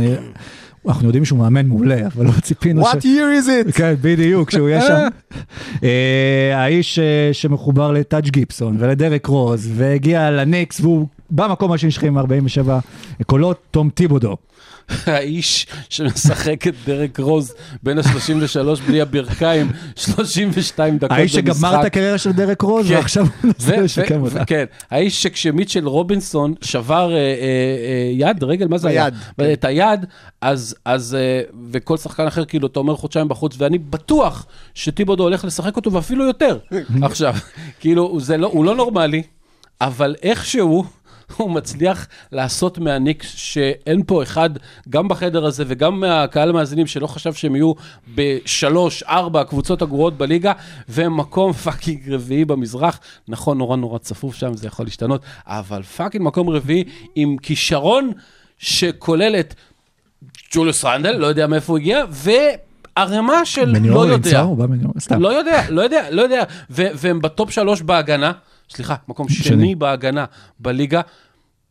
אנחנו 0.86 1.06
יודעים 1.06 1.24
שהוא 1.24 1.38
מאמן 1.38 1.66
מעולה, 1.66 2.06
אבל 2.06 2.26
לא 2.26 2.30
ציפינו 2.42 2.82
What 2.82 2.94
year 3.02 3.04
is 3.44 3.68
it? 3.68 3.72
כן, 3.72 3.94
בדיוק, 4.00 4.50
שהוא 4.50 4.68
יהיה 4.68 4.80
שם. 4.80 5.06
אה, 5.84 6.52
האיש 6.54 6.98
אה, 6.98 7.28
שמחובר 7.32 7.92
לטאג' 7.92 8.28
גיפסון 8.28 8.76
ולדרק 8.78 9.26
רוז, 9.26 9.70
והגיע 9.74 10.30
לניקס, 10.30 10.80
והוא 10.80 11.06
במקום 11.30 11.72
השני 11.72 11.90
שלך 11.90 12.04
עם 12.04 12.18
47 12.18 12.78
קולות, 13.26 13.58
תום 13.70 13.90
טיבודו. 13.90 14.36
האיש 15.06 15.66
שמשחק 15.90 16.66
את 16.66 16.74
דרק 16.86 17.20
רוז 17.20 17.54
בין 17.82 17.98
ה-33 17.98 18.80
בלי 18.86 19.00
הברכיים, 19.00 19.72
32 19.96 20.98
דקות 20.98 21.10
במשחק. 21.10 21.18
האיש 21.18 21.32
שגמר 21.32 21.80
את 21.80 21.84
הקריירה 21.84 22.18
של 22.18 22.32
דרק 22.32 22.62
רוז, 22.62 22.88
כן. 22.88 22.94
ועכשיו 22.94 23.24
הוא 23.24 23.32
מנסה 23.44 23.76
לשקם 23.76 24.22
אותה. 24.22 24.44
כן, 24.44 24.64
האיש 24.90 25.22
שכשמיטשל 25.22 25.88
רובינסון 25.88 26.54
שבר 26.62 27.12
אה, 27.12 27.16
אה, 27.16 27.20
אה, 27.20 28.10
יד, 28.12 28.44
רגל, 28.44 28.68
מה 28.68 28.78
זה 28.78 28.88
היה? 28.88 29.04
היד, 29.04 29.14
את 29.52 29.64
היד, 29.64 30.06
אז, 30.40 30.74
אז, 30.84 31.16
וכל 31.70 31.96
שחקן 31.96 32.26
אחר, 32.26 32.44
כאילו, 32.44 32.66
אתה 32.66 32.78
אומר 32.78 32.96
חודשיים 32.96 33.28
בחוץ, 33.28 33.54
ואני 33.58 33.78
בטוח 33.78 34.46
שטיבודו 34.74 35.22
הולך 35.22 35.44
לשחק 35.44 35.76
אותו, 35.76 35.92
ואפילו 35.92 36.24
יותר. 36.24 36.58
עכשיו, 37.02 37.34
כאילו, 37.80 38.18
לא, 38.38 38.46
הוא 38.46 38.64
לא 38.64 38.74
נורמלי, 38.74 39.22
אבל 39.80 40.14
איכשהו... 40.22 40.84
הוא 41.36 41.50
מצליח 41.50 42.06
לעשות 42.32 42.78
מהניקס 42.78 43.34
שאין 43.34 44.02
פה 44.06 44.22
אחד, 44.22 44.50
גם 44.88 45.08
בחדר 45.08 45.46
הזה 45.46 45.64
וגם 45.66 46.00
מהקהל 46.00 46.50
המאזינים 46.50 46.86
שלא 46.86 47.06
חשב 47.06 47.32
שהם 47.32 47.56
יהיו 47.56 47.72
בשלוש, 48.14 49.02
ארבע 49.02 49.40
הקבוצות 49.40 49.82
הגרועות 49.82 50.18
בליגה, 50.18 50.52
והם 50.88 51.16
מקום 51.16 51.52
fucking 51.64 52.12
רביעי 52.12 52.44
במזרח. 52.44 53.00
נכון, 53.28 53.58
נורא 53.58 53.76
נורא 53.76 53.98
צפוף 53.98 54.34
שם, 54.34 54.54
זה 54.56 54.66
יכול 54.66 54.86
להשתנות, 54.86 55.22
אבל 55.46 55.82
fucking 55.82 56.24
מקום 56.26 56.48
רביעי 56.50 56.84
עם 57.14 57.36
כישרון 57.42 58.12
שכולל 58.58 59.36
את 59.40 59.54
ג'וליוס 60.54 60.84
רנדל, 60.84 61.12
לא 61.12 61.26
יודע 61.26 61.46
מאיפה 61.46 61.72
הוא 61.72 61.78
הגיע, 61.78 62.04
וערימה 62.10 63.44
של 63.44 63.72
בניו 63.72 63.94
לא 63.94 63.96
אורלינס, 63.96 64.26
יודע. 64.26 64.38
לא? 64.38 64.44
הוא 64.44 64.56
בא 64.56 64.66
מניו 64.66 64.84
אורלינס, 64.84 65.04
סתם. 65.04 65.20
לא 65.20 65.28
יודע, 65.28 65.62
לא 65.70 65.82
יודע, 65.82 66.10
לא 66.10 66.22
יודע, 66.22 66.44
ו- 66.70 66.88
והם 66.94 67.20
בטופ 67.20 67.50
שלוש 67.50 67.82
בהגנה, 67.82 68.32
סליחה, 68.70 68.94
מקום 69.08 69.28
שני, 69.28 69.44
שני. 69.44 69.74
בהגנה 69.74 70.24
בליגה. 70.58 71.00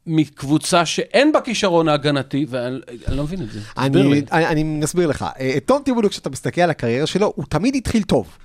מקבוצה 0.08 0.86
שאין 0.86 1.31
בה 1.31 1.41
כישרון 1.41 1.89
ההגנתי, 1.89 2.45
ואני 2.49 2.79
אני 3.08 3.17
לא 3.17 3.23
מבין 3.23 3.41
את 3.41 3.51
זה. 3.51 3.60
אני. 3.77 4.23
אני, 4.31 4.47
אני 4.47 4.63
מסביר 4.63 5.08
לך. 5.08 5.25
אה, 5.39 5.58
טום 5.65 5.81
טיבודו, 5.86 6.10
כשאתה 6.10 6.29
מסתכל 6.29 6.62
על 6.62 6.69
הקריירה 6.69 7.08
שלו, 7.08 7.34
הוא 7.36 7.45
תמיד 7.49 7.75
התחיל 7.75 8.03
טוב. 8.03 8.38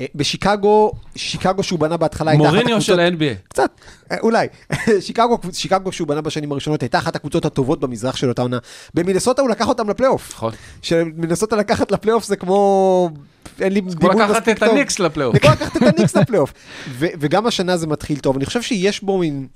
אה, 0.00 0.06
בשיקגו, 0.14 0.92
שיקגו 1.16 1.62
שהוא 1.62 1.78
בנה 1.78 1.96
בהתחלה 1.96 2.30
הייתה 2.30 2.44
אחת 2.44 2.52
מוריניו 2.54 2.76
הקבוצות... 2.76 2.96
של 2.96 3.00
ה-NBA. 3.00 3.48
קצת, 3.48 3.70
אה, 4.12 4.16
אולי. 4.22 4.46
שיקגו, 5.06 5.38
שיקגו 5.52 5.92
שהוא 5.92 6.08
בנה 6.08 6.20
בשנים 6.20 6.52
הראשונות 6.52 6.82
הייתה 6.82 6.98
אחת 6.98 7.16
הקבוצות 7.16 7.44
הטובות 7.44 7.80
במזרח 7.80 8.16
של 8.16 8.28
אותה 8.28 8.42
עונה. 8.42 8.58
במינסוטה 8.94 9.42
הוא 9.42 9.50
לקח 9.50 9.68
אותם 9.68 9.90
לפלייאוף. 9.90 10.32
נכון. 10.34 10.52
שמנסות 10.82 11.52
לקחת 11.52 11.92
לפלייאוף 11.92 12.24
זה 12.24 12.36
כמו... 12.36 13.10
אין 13.60 13.72
לי 13.72 13.80
כמו 13.82 13.90
דימוי 13.90 14.14
לקחת 14.14 14.30
מספיק 14.36 14.56
את 14.56 14.62
טוב. 14.62 14.68
הניקס 14.68 14.98
לפלייאוף. 14.98 15.34
זה 15.34 15.40
כמו 15.40 15.50
לקחת 15.52 15.76
את 15.76 15.82
הניקס 15.82 16.16
לפלייאוף. 16.20 16.52
וגם 16.98 17.46
השנה 17.46 17.76
זה 17.76 17.86
מתחיל 17.86 18.18
טוב. 18.18 18.36
אני 18.36 18.46
חושב 18.46 18.62
שיש 18.62 19.02
בו 19.02 19.18
מין... 19.18 19.46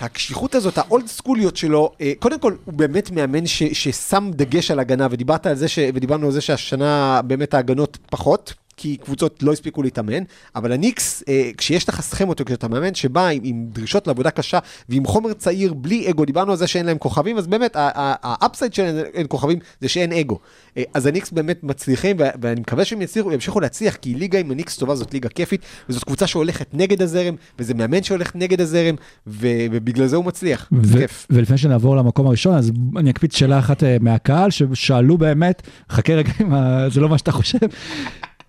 הקשיחות 0.00 0.54
הזאת, 0.54 0.78
האולד 0.78 1.06
סקוליות 1.06 1.56
שלו, 1.56 1.92
אה, 2.00 2.12
קודם 2.18 2.38
כל, 2.38 2.54
הוא 2.64 2.74
באמת 2.74 3.10
מאמן 3.10 3.46
ש- 3.46 3.62
ששם 3.62 4.30
דגש 4.34 4.70
על 4.70 4.78
הגנה, 4.78 5.06
ודיברת 5.10 5.46
על 5.46 5.54
זה, 5.54 5.68
ש- 5.68 5.78
ודיברנו 5.94 6.26
על 6.26 6.32
זה 6.32 6.40
שהשנה 6.40 7.20
באמת 7.24 7.54
ההגנות 7.54 7.98
פחות. 8.10 8.54
כי 8.76 8.96
קבוצות 8.96 9.42
לא 9.42 9.52
הספיקו 9.52 9.82
להתאמן, 9.82 10.22
אבל 10.56 10.72
הניקס, 10.72 11.22
אה, 11.28 11.50
כשיש 11.56 11.88
לך 11.88 12.00
סכמות, 12.00 12.42
כשאתה 12.42 12.68
מאמן 12.68 12.94
שבא 12.94 13.28
עם, 13.28 13.40
עם 13.44 13.66
דרישות 13.72 14.06
לעבודה 14.06 14.30
קשה 14.30 14.58
ועם 14.88 15.06
חומר 15.06 15.32
צעיר 15.32 15.74
בלי 15.74 16.10
אגו, 16.10 16.24
דיברנו 16.24 16.50
על 16.50 16.58
זה 16.58 16.66
שאין 16.66 16.86
להם 16.86 16.98
כוכבים, 16.98 17.38
אז 17.38 17.46
באמת 17.46 17.70
ה 17.74 17.88
upside 17.88 18.74
שאין 18.74 18.98
אין 19.14 19.26
כוכבים 19.28 19.58
זה 19.80 19.88
שאין 19.88 20.12
אגו. 20.12 20.38
אה, 20.76 20.82
אז 20.94 21.06
הניקס 21.06 21.30
באמת 21.30 21.64
מצליחים, 21.64 22.16
ו- 22.18 22.22
ואני 22.42 22.60
מקווה 22.60 22.84
שהם 22.84 23.02
יצליחו, 23.02 23.32
ימשיכו 23.32 23.60
להצליח, 23.60 23.96
כי 23.96 24.14
ליגה 24.14 24.38
עם 24.38 24.50
הניקס 24.50 24.76
טובה 24.76 24.94
זאת 24.94 25.14
ליגה 25.14 25.28
כיפית, 25.28 25.60
וזאת 25.88 26.04
קבוצה 26.04 26.26
שהולכת 26.26 26.66
נגד 26.72 27.02
הזרם, 27.02 27.34
וזה 27.58 27.74
מאמן 27.74 28.02
שהולך 28.02 28.32
נגד 28.34 28.60
הזרם, 28.60 28.94
ו- 29.26 29.66
ובגלל 29.72 30.06
זה 30.06 30.16
הוא 30.16 30.24
מצליח. 30.24 30.68
זה 30.82 30.96
ו- 30.96 31.00
כיף. 31.00 31.26
ולפני 31.30 31.58
שנעבור 31.58 31.96
למקום 31.96 32.26
הראשון, 32.26 32.54
אז 32.54 32.72
אני 32.96 33.10
אקפיץ 33.10 33.36
שאלה 33.36 33.58
אחת 33.58 33.84
אה, 33.84 33.96
מהקהל, 34.00 34.50
ששאלו 34.50 35.18
באמת, 35.18 35.62
חכה 35.90 36.12
רגע, 36.12 36.32
זה 36.92 37.00
לא 37.00 37.08
מה 37.08 37.18
שאתה 37.18 37.32
חושב. 37.32 37.58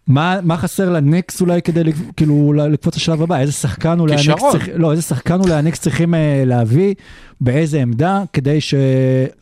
מה, 0.07 0.39
מה 0.43 0.57
חסר 0.57 0.89
לניקס 0.89 1.41
אולי 1.41 1.61
כדי 1.61 1.81
כאילו 2.17 2.53
לקפוץ 2.53 2.95
לשלב 2.95 3.21
הבא? 3.21 3.39
איזה 3.39 3.51
שחקן 3.51 3.99
אולי 3.99 4.13
הניקס. 4.13 4.43
צריך, 4.51 4.69
לא, 4.75 4.91
איזה 4.91 5.01
שחקן 5.01 5.39
אולי 5.39 5.53
הניקס 5.53 5.79
צריכים 5.79 6.13
אה, 6.13 6.43
להביא, 6.45 6.93
באיזה 7.41 7.81
עמדה, 7.81 8.23
כדי 8.33 8.61
ש... 8.61 8.73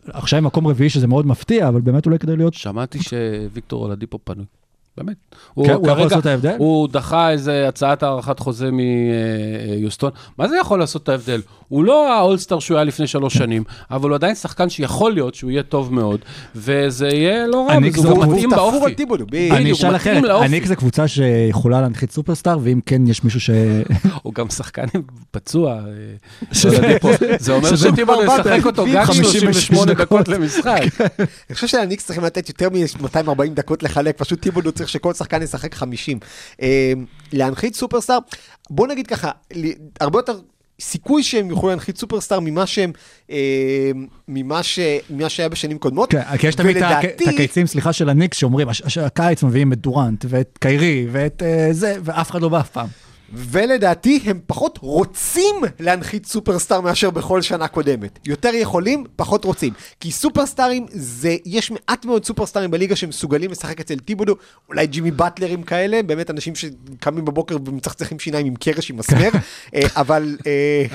עכשיו 0.08 0.38
עם 0.38 0.46
מקום 0.46 0.68
רביעי 0.68 0.90
שזה 0.90 1.08
מאוד 1.08 1.28
מפתיע, 1.28 1.68
אבל 1.68 1.82
באמת 1.82 2.06
אולי 2.06 2.20
כדי 2.20 2.36
להיות... 2.36 2.54
שמעתי 2.54 3.00
שוויקטור 3.04 3.84
אולדיפו 3.84 4.20
פנוי. 4.24 4.46
באמת. 4.98 5.16
כן, 5.66 5.74
הוא 5.74 5.88
יכול 5.88 6.04
לעשות 6.04 6.20
את 6.20 6.26
ההבדל? 6.26 6.56
הוא 6.58 6.88
דחה 6.88 7.32
איזה 7.32 7.68
הצעת 7.68 8.04
הארכת 8.04 8.40
חוזה 8.40 8.70
מיוסטון. 8.72 10.12
מה 10.38 10.48
זה 10.48 10.58
יכול 10.62 10.80
לעשות 10.80 11.04
את 11.04 11.10
ההבדל? 11.10 11.42
הוא 11.68 11.84
לא 11.84 12.14
האולסטאר 12.18 12.60
שהוא 12.60 12.78
היה 12.78 12.84
לפני. 12.84 13.08
שלוש 13.08 13.34
שנים, 13.34 13.64
אבל 13.92 14.10
הוא 14.10 14.16
עדיין 14.16 14.36
שחקן 14.36 14.70
שיכול 14.70 15.14
להיות 15.14 15.36
שהוא 15.36 15.52
יהיה 15.52 15.64
טוב 15.64 15.94
מאוד, 15.94 16.20
וזה 16.56 17.08
יהיה 17.08 17.48
לא 17.48 17.68
רע, 17.70 17.78
וזה 17.84 18.02
זה- 18.02 18.10
הוא 18.10 18.24
הוא 18.26 18.36
מתאים 18.36 18.50
באופי. 18.50 19.52
אני 19.52 19.72
אשאל 19.72 19.90
הוא 19.90 19.96
אחרת. 19.96 20.24
הניקס 20.42 20.68
זה 20.68 20.76
קבוצה 20.76 21.08
שיכולה 21.08 21.82
להנחית 21.82 22.12
סופרסטאר, 22.12 22.58
ואם 22.64 22.80
כן 22.86 23.08
יש 23.08 23.24
מישהו 23.24 23.40
ש... 23.40 23.50
הוא 24.24 24.34
גם 24.34 24.50
שחקן 24.50 24.86
פצוע. 25.32 25.72
אה, 25.74 25.80
אולדיפו. 26.66 27.10
זה 27.40 27.54
אומר 27.54 27.70
כבר 28.04 28.24
ישחק 28.24 28.66
אותו 28.66 28.86
גם 28.94 29.06
56 29.06 29.42
38 29.42 29.94
דקות. 29.94 30.28
למשחק. 30.28 30.82
אני 31.50 31.56
חושב 31.56 31.68
שהניקס 31.68 32.06
צריכים 32.06 32.24
לתת 32.24 32.50
יותר 32.50 32.70
מ-240 32.70 33.50
דקות 33.54 33.84
לחלק, 33.84 34.18
פשוט 34.18 34.40
טיבודו 34.42 34.72
צריך 34.84 34.92
שכל 34.94 35.14
שחקן 35.14 35.42
ישחק 35.42 35.76
50. 35.76 36.20
אה, 36.62 36.94
להנחית 37.34 37.76
סופרסטאר, 37.76 38.18
בוא 38.70 38.88
נגיד 38.88 39.08
ככה, 39.08 39.32
הרבה 40.00 40.20
יותר 40.20 40.40
סיכוי 40.82 41.24
שהם 41.24 41.50
יוכלו 41.50 41.70
להנחית 41.70 41.98
סופרסטאר 41.98 42.40
ממה 42.40 42.66
שהם, 42.66 42.92
אה, 43.32 43.92
ממה, 44.28 44.64
ש, 44.64 44.80
ממה 45.10 45.30
שהיה 45.30 45.50
בשנים 45.50 45.78
קודמות. 45.78 46.12
כן, 46.12 46.22
כי 46.38 46.48
יש 46.48 46.56
תמיד 46.56 46.78
את 46.78 46.84
ה- 46.84 46.86
ולדעתי- 46.86 47.24
את 47.24 47.34
הקיצים, 47.34 47.68
סליחה, 47.68 47.94
של 47.94 48.10
הניקס, 48.10 48.38
שאומרים, 48.38 48.70
"הש- 48.70 48.82
הש- 48.82 48.98
הקיץ 48.98 49.44
מביאים 49.44 49.74
את 49.74 49.78
דורנט, 49.78 50.26
ואת 50.30 50.58
קיירי, 50.62 51.08
ואת 51.12 51.44
אה, 51.44 51.68
זה, 51.72 51.96
ואף 52.04 52.32
אחד 52.32 52.42
לא 52.42 52.50
בא 52.50 52.60
אף 52.60 52.70
פעם. 52.70 52.88
ולדעתי 53.34 54.20
הם 54.26 54.40
פחות 54.48 54.80
רוצים 54.82 55.56
להנחית 55.80 56.26
סופרסטאר 56.26 56.82
מאשר 56.82 57.10
בכל 57.10 57.42
שנה 57.42 57.68
קודמת. 57.68 58.20
יותר 58.26 58.52
יכולים, 58.54 59.04
פחות 59.16 59.46
רוצים. 59.46 59.74
כי 60.00 60.12
סופרסטארים 60.12 60.86
זה, 60.92 61.36
יש 61.46 61.72
מעט 61.72 62.06
מאוד 62.06 62.26
סופרסטארים 62.26 62.72
בליגה 62.72 62.96
שמסוגלים 62.96 63.52
לשחק 63.52 63.80
אצל 63.80 64.00
טיבודו, 64.00 64.36
אולי 64.70 64.88
ג'ימי 64.88 65.12
באטלרים 65.12 65.64
כאלה, 65.64 66.04
באמת 66.04 66.30
אנשים 66.30 66.54
שקמים 66.56 67.26
בבוקר 67.26 67.58
ומצחצחים 67.66 68.20
שיניים 68.20 68.46
עם 68.46 68.56
קרש 68.56 68.90
עם 68.90 68.98
מסמר, 68.98 69.30
אה, 69.76 69.82
אבל 69.96 70.38
אה, 70.48 70.86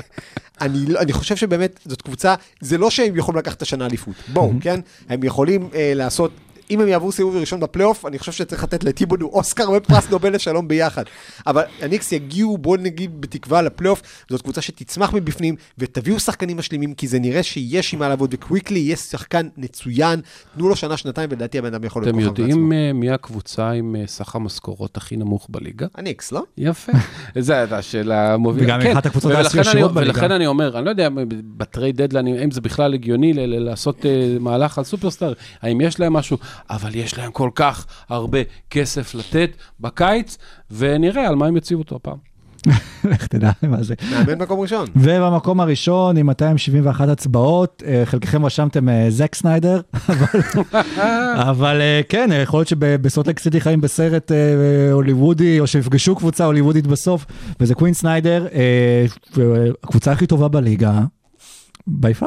אני, 0.61 0.87
לא- 0.87 1.01
אני 1.01 1.13
חושב 1.13 1.37
שבאמת 1.37 1.81
זאת 1.85 2.03
קבוצה, 2.03 2.35
זה 2.61 2.79
לא 2.79 2.91
שהם 2.91 3.17
יכולים 3.17 3.39
לקחת 3.39 3.57
את 3.57 3.63
השנה 3.63 3.87
אליפות. 3.87 4.15
בואו, 4.33 4.53
כן? 4.61 4.81
הם 5.09 5.25
יכולים 5.25 5.69
אה, 5.75 5.93
לעשות... 5.95 6.31
אם 6.71 6.81
הם 6.81 6.89
יעברו 6.89 7.13
סיבוב 7.13 7.37
ראשון 7.37 7.61
בפלייאוף, 7.61 8.07
אני 8.07 8.19
חושב 8.19 8.33
שצריך 8.33 8.65
לתת 8.65 8.85
לטיבודו 8.85 9.27
אוסקר 9.27 9.71
ופרס 9.77 10.11
נובל 10.11 10.35
לשלום 10.35 10.69
ביחד. 10.69 11.03
אבל 11.47 11.63
הניקס 11.83 12.13
יגיעו, 12.13 12.59
בואו 12.59 12.81
נגיד, 12.81 13.21
בתקווה 13.21 13.63
לפלייאוף, 13.63 14.03
זאת 14.31 14.43
קבוצה 14.43 14.61
שתצמח 14.61 15.13
מבפנים, 15.13 15.55
ותביאו 15.79 16.21
שחקנים 16.21 16.57
משלימים, 16.57 16.95
כי 16.95 17.09
זה 17.09 17.19
נראה 17.19 17.43
שיש 17.43 17.93
עם 17.93 17.99
מה 17.99 18.09
לעבוד, 18.09 18.35
וקוויקלי 18.35 18.79
יהיה 18.79 18.97
שחקן 18.97 19.49
מצוין, 19.57 20.21
תנו 20.57 20.69
לו 20.69 20.77
שנה, 20.77 20.97
שנתיים, 20.97 21.29
ולדעתי 21.33 21.59
הבן 21.59 21.75
אדם 21.75 21.85
יכול 21.85 22.03
להיות 22.03 22.15
אתם 22.15 22.25
כוכב 22.25 22.41
יודעים 22.41 22.69
בעצמו. 22.69 22.73
אה, 22.73 22.93
מי 22.93 23.11
הקבוצה 23.11 23.71
עם 23.71 23.97
אה, 23.97 24.07
סך 24.07 24.35
המשכורות 24.35 24.97
הכי 24.97 25.17
נמוך 25.17 25.47
בליגה? 25.51 25.87
הניקס, 25.95 26.33
לא? 26.33 26.43
יפה. 26.59 26.93
זו 27.39 27.53
הייתה 27.53 27.79
השאלה 27.79 28.35
המובילה. 28.35 28.67
וגם 28.67 28.81
כן, 28.81 28.93
אחת 28.93 29.07
הקבוצות 29.07 29.33
העשירות 29.33 29.95
בליגה. 29.95 30.13
ולכן 30.13 30.31
אני 30.33 30.47
אומר, 30.47 30.79
אני 30.79 30.85
לא 30.85 30.91
יודע 30.91 31.09
בטרייד 31.57 32.03
דדליין, 32.03 32.27
אם 32.27 32.51
זה 32.51 32.61
בכלל 32.61 32.95
הגיוני 32.95 33.33
ל- 33.33 33.41
ל- 33.41 33.59
לעשות 33.59 34.05
מהלך 34.41 34.79
על 34.79 34.85
סופרסטאר, 34.85 35.33
האם 35.63 35.81
יש 35.81 36.01
להם 36.01 36.13
משהו, 36.13 36.39
אבל 36.71 36.95
יש 36.95 37.19
להם 37.19 37.31
כל 37.33 37.51
כך 37.55 37.87
הרבה 38.09 38.39
כסף 38.71 39.15
לתת 39.15 39.51
בקיץ, 39.81 40.39
ונראה 40.71 41.29
על 41.29 41.35
מה 41.35 41.47
הם 41.47 41.57
יציבו 41.57 41.81
אותו 41.83 41.97
הפעם. 41.97 42.29
לך 43.11 43.27
תדע 43.27 43.51
מה 43.63 43.83
זה. 43.83 43.95
מאמן 44.11 44.43
מקום 44.43 44.61
ראשון. 44.61 44.87
ובמקום 44.97 45.61
הראשון, 45.61 46.17
עם 46.17 46.27
271 46.27 47.09
הצבעות, 47.09 47.83
אה, 47.87 48.03
חלקכם 48.05 48.45
רשמתם 48.45 48.89
אה, 48.89 49.07
זק 49.11 49.35
סניידר, 49.35 49.81
אבל- 51.51 51.81
אה, 51.81 52.01
כן, 52.09 52.31
יכול 52.43 52.59
להיות 52.61 52.69
שבסוטלק 52.69 53.39
סיטי 53.39 53.61
חיים 53.61 53.81
בסרט 53.81 54.33
הוליוודי, 54.93 55.61
או 55.61 55.67
שיפגשו 55.67 56.17
קבוצה 56.17 56.45
הוליוודית 56.45 56.87
בסוף, 56.87 57.27
וזה 57.61 57.75
קווין 57.75 57.95
סניידר, 57.95 58.47
הקבוצה 59.85 60.13
הכי 60.13 60.27
טובה 60.27 60.49
בליגה, 60.49 61.01
ביפה. 61.87 62.27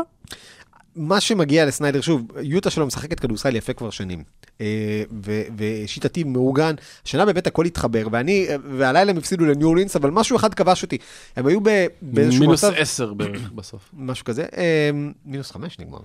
מה 0.95 1.19
שמגיע 1.21 1.65
לסניידר, 1.65 2.01
שוב, 2.01 2.21
יוטה 2.41 2.69
שלו 2.69 2.86
משחקת 2.86 3.19
כדורסל 3.19 3.56
יפה 3.56 3.73
כבר 3.73 3.89
שנים. 3.89 4.23
אה, 4.62 5.04
ו- 5.25 5.41
ושיטתי 5.58 6.23
מאורגן, 6.23 6.75
השנה 7.06 7.25
באמת 7.25 7.47
הכל 7.47 7.65
התחבר, 7.65 8.08
ואני, 8.12 8.47
והלילה 8.77 9.12
הם 9.12 9.17
הפסידו 9.17 9.45
לניו 9.45 9.67
אורלינס, 9.67 9.95
אבל 9.95 10.10
משהו 10.10 10.36
אחד 10.38 10.54
כבש 10.54 10.84
אותי. 10.84 10.97
הם 11.36 11.47
היו 11.47 11.60
ב- 11.63 11.86
באיזשהו 12.01 12.39
מינוס 12.39 12.63
מצב, 12.63 12.73
עשר 12.77 13.13
בערך 13.13 13.51
בסוף. 13.56 13.89
משהו 13.97 14.25
כזה, 14.25 14.45
אה, 14.58 14.89
מינוס 15.25 15.51
חמש 15.51 15.80
נגמר. 15.80 15.99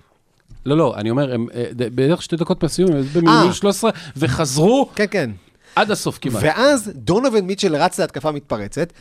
לא, 0.66 0.77
לא, 0.77 0.94
אני 0.96 1.11
אומר, 1.11 1.35
הם, 1.35 1.46
אה, 1.55 1.64
בערך 1.94 2.22
שתי 2.22 2.37
דקות 2.37 2.62
מהסיום, 2.62 2.92
הם 2.92 3.03
במינוס 3.14 3.57
13, 3.57 3.90
וחזרו 4.16 4.90
כן, 4.94 5.05
כן. 5.11 5.31
עד 5.77 5.90
הסוף 5.90 6.18
כמעט. 6.20 6.42
ואז 6.42 6.90
דונובין 6.94 7.46
מיטשל 7.46 7.77
רץ 7.77 8.01
להתקפה 8.01 8.31
מתפרצת, 8.31 8.92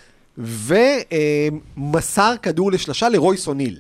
ומסר 1.77 2.33
כדור 2.41 2.71
לשלושה 2.71 3.09
לרויס 3.09 3.47
אוניל. 3.47 3.79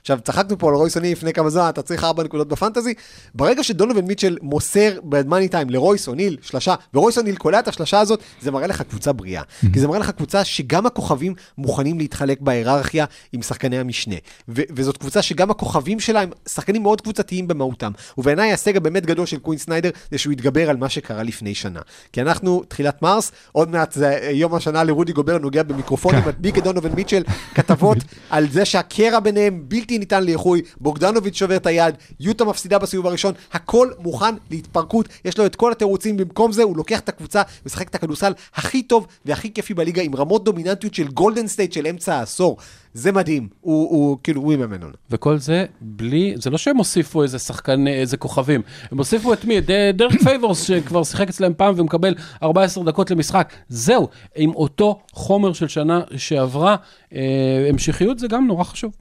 עכשיו, 0.00 0.18
צחקנו 0.24 0.58
פה 0.58 0.68
על 0.68 0.74
רויס 0.74 0.96
אוניל 0.96 1.12
לפני 1.12 1.32
כמה 1.32 1.50
זמן, 1.50 1.68
אתה 1.68 1.82
צריך 1.82 2.04
ארבע 2.04 2.22
נקודות 2.22 2.48
בפנטזי. 2.48 2.94
ברגע 3.34 3.62
שדונובין 3.62 4.04
מיטשל 4.04 4.36
מוסר 4.42 4.98
בדמאני 5.04 5.48
טיים 5.48 5.70
לרויס 5.70 6.08
אוניל 6.08 6.36
שלשה, 6.42 6.74
ורויס 6.94 7.18
אוניל 7.18 7.36
קולע 7.36 7.58
את 7.58 7.68
השלשה 7.68 8.00
הזאת, 8.00 8.20
זה 8.40 8.50
מראה 8.50 8.66
לך 8.66 8.82
קבוצה 8.82 9.12
בריאה. 9.12 9.42
כי 9.72 9.80
זה 9.80 9.88
מראה 9.88 9.98
לך 9.98 10.10
קבוצה 10.10 10.44
שגם 10.44 10.86
הכוכבים 10.86 11.34
מוכנים 11.58 11.98
להתחלק 11.98 12.40
בהיררכיה 12.40 13.04
עם 13.32 13.42
שחקני 13.42 13.78
המשנה. 13.78 14.14
ו- 14.48 14.62
וזאת 14.76 14.96
קבוצה 14.96 15.22
שגם 15.22 15.50
הכוכבים 15.50 16.00
שלה 16.00 16.20
הם 16.20 16.30
שחקנים 16.48 16.82
מאוד 16.82 17.00
קבוצתיים 17.00 17.48
במהותם. 17.48 17.92
ובעיניי 18.18 18.48
ההישג 18.48 18.76
הבאמת 18.76 19.06
גדול 19.06 19.26
של 19.26 19.38
קווין 19.38 19.58
סניידר 19.58 19.90
זה 20.10 20.18
שהוא 20.18 20.32
התגבר 20.32 20.70
על 20.70 20.76
מה 20.76 20.88
שקרה 20.88 21.22
לפני 21.22 21.54
שנה. 21.54 21.80
כי 22.12 22.20
אנחנו, 22.20 22.62
תחילת 22.68 23.02
מרס, 23.02 23.32
עוד 23.52 23.70
מעט 23.70 23.92
זה 23.92 24.28
יום 24.32 24.54
השנה 24.54 24.84
לרודי 24.84 25.12
גובר 25.12 25.38
נוגע 25.38 25.62
במיקרופונים, 25.62 26.20
מדביק 26.26 26.58
את 26.58 26.64
דונובין 26.64 26.92
מיטשל, 26.92 27.22
כתבות 27.54 27.98
על 28.30 28.48
זה 28.50 28.64
שהקרע 28.64 29.20
ביניהם 29.20 29.64
בלתי 29.68 29.89
ניתן 29.98 30.24
לאיחוי, 30.24 30.62
בוגדנוביץ' 30.80 31.34
שובר 31.34 31.56
את 31.56 31.66
היד, 31.66 31.94
יוטה 32.20 32.44
מפסידה 32.44 32.78
בסיבוב 32.78 33.06
הראשון, 33.06 33.34
הכל 33.52 33.90
מוכן 33.98 34.34
להתפרקות, 34.50 35.08
יש 35.24 35.38
לו 35.38 35.46
את 35.46 35.56
כל 35.56 35.72
התירוצים, 35.72 36.16
במקום 36.16 36.52
זה 36.52 36.62
הוא 36.62 36.76
לוקח 36.76 37.00
את 37.00 37.08
הקבוצה 37.08 37.42
ומשחק 37.64 37.88
את 37.88 37.94
הכדורסל 37.94 38.32
הכי 38.54 38.82
טוב 38.82 39.06
והכי 39.24 39.52
כיפי 39.52 39.74
בליגה, 39.74 40.02
עם 40.02 40.16
רמות 40.16 40.44
דומיננטיות 40.44 40.94
של 40.94 41.08
גולדן 41.08 41.46
סטייט 41.46 41.72
של 41.72 41.86
אמצע 41.86 42.14
העשור. 42.14 42.56
זה 42.94 43.12
מדהים, 43.12 43.48
הוא, 43.60 43.90
הוא 43.90 44.18
כאילו, 44.22 44.42
הוא 44.42 44.52
יממן 44.52 44.80
לנו. 44.82 44.92
וכל 45.10 45.38
זה 45.38 45.64
בלי, 45.80 46.34
זה 46.36 46.50
לא 46.50 46.58
שהם 46.58 46.76
הוסיפו 46.76 47.22
איזה 47.22 47.38
שחקן, 47.38 47.88
איזה 47.88 48.16
כוכבים, 48.16 48.62
הם 48.90 48.98
הוסיפו 48.98 49.32
את 49.32 49.44
מי? 49.44 49.58
את 49.58 49.70
ד- 49.70 49.96
דרק 49.96 50.12
פייבורס 50.24 50.62
שכבר 50.62 51.04
שיחק 51.04 51.28
אצלם 51.28 51.52
פעם 51.56 51.74
ומקבל 51.76 52.14
14 52.42 52.84
דקות 52.84 53.10
למשחק. 53.10 53.52
זהו, 53.68 54.08
עם 54.36 54.50
אותו 54.50 55.00
חומר 55.12 55.52
של 55.52 55.68
שנה 55.68 56.00
שעברה, 56.16 56.76
אה, 57.14 57.66
המשכיות 57.68 58.18
זה 58.18 58.28
גם 58.28 58.46
נורא 58.46 58.64
חשוב. 58.64 58.92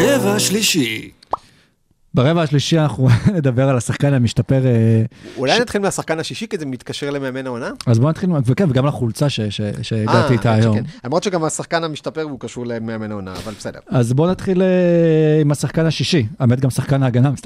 רבע 0.00 0.38
שלישי. 0.38 1.10
ברבע 2.14 2.42
השלישי 2.42 2.78
אנחנו 2.78 3.08
נדבר 3.36 3.68
על 3.68 3.76
השחקן 3.76 4.14
המשתפר, 4.14 4.66
אה, 4.66 5.02
אולי 5.36 5.60
נתחיל 5.60 5.80
מהשחקן 5.80 6.18
השישי, 6.18 6.46
כי 6.50 6.58
זה 6.58 6.66
מתקשר 6.66 7.10
למאמן 7.10 7.46
העונה? 7.46 7.70
אז 7.86 7.98
בוא 7.98 8.10
נתחיל, 8.10 8.30
וכן, 8.46 8.70
וגם 8.70 8.86
לחולצה 8.86 9.28
ש- 9.28 9.40
ש- 9.40 9.60
שהגעתי 9.82 10.18
אה, 10.18 10.30
איתה 10.32 10.52
היום. 10.54 10.76
שכן. 10.76 10.84
למרות 11.04 11.22
שגם 11.22 11.44
השחקן 11.44 11.84
המשתפר 11.84 12.22
הוא 12.22 12.40
קשור 12.40 12.66
למאמן 12.66 13.10
העונה, 13.10 13.32
אבל 13.32 13.52
בסדר. 13.58 13.78
אז 13.88 14.12
בוא 14.12 14.30
נתחיל 14.30 14.62
אה, 14.62 14.66
עם 15.40 15.50
השחקן 15.50 15.86
השישי, 15.86 16.26
האמת 16.38 16.60
גם 16.60 16.70
שחקן 16.70 17.02
ההגנה. 17.02 17.30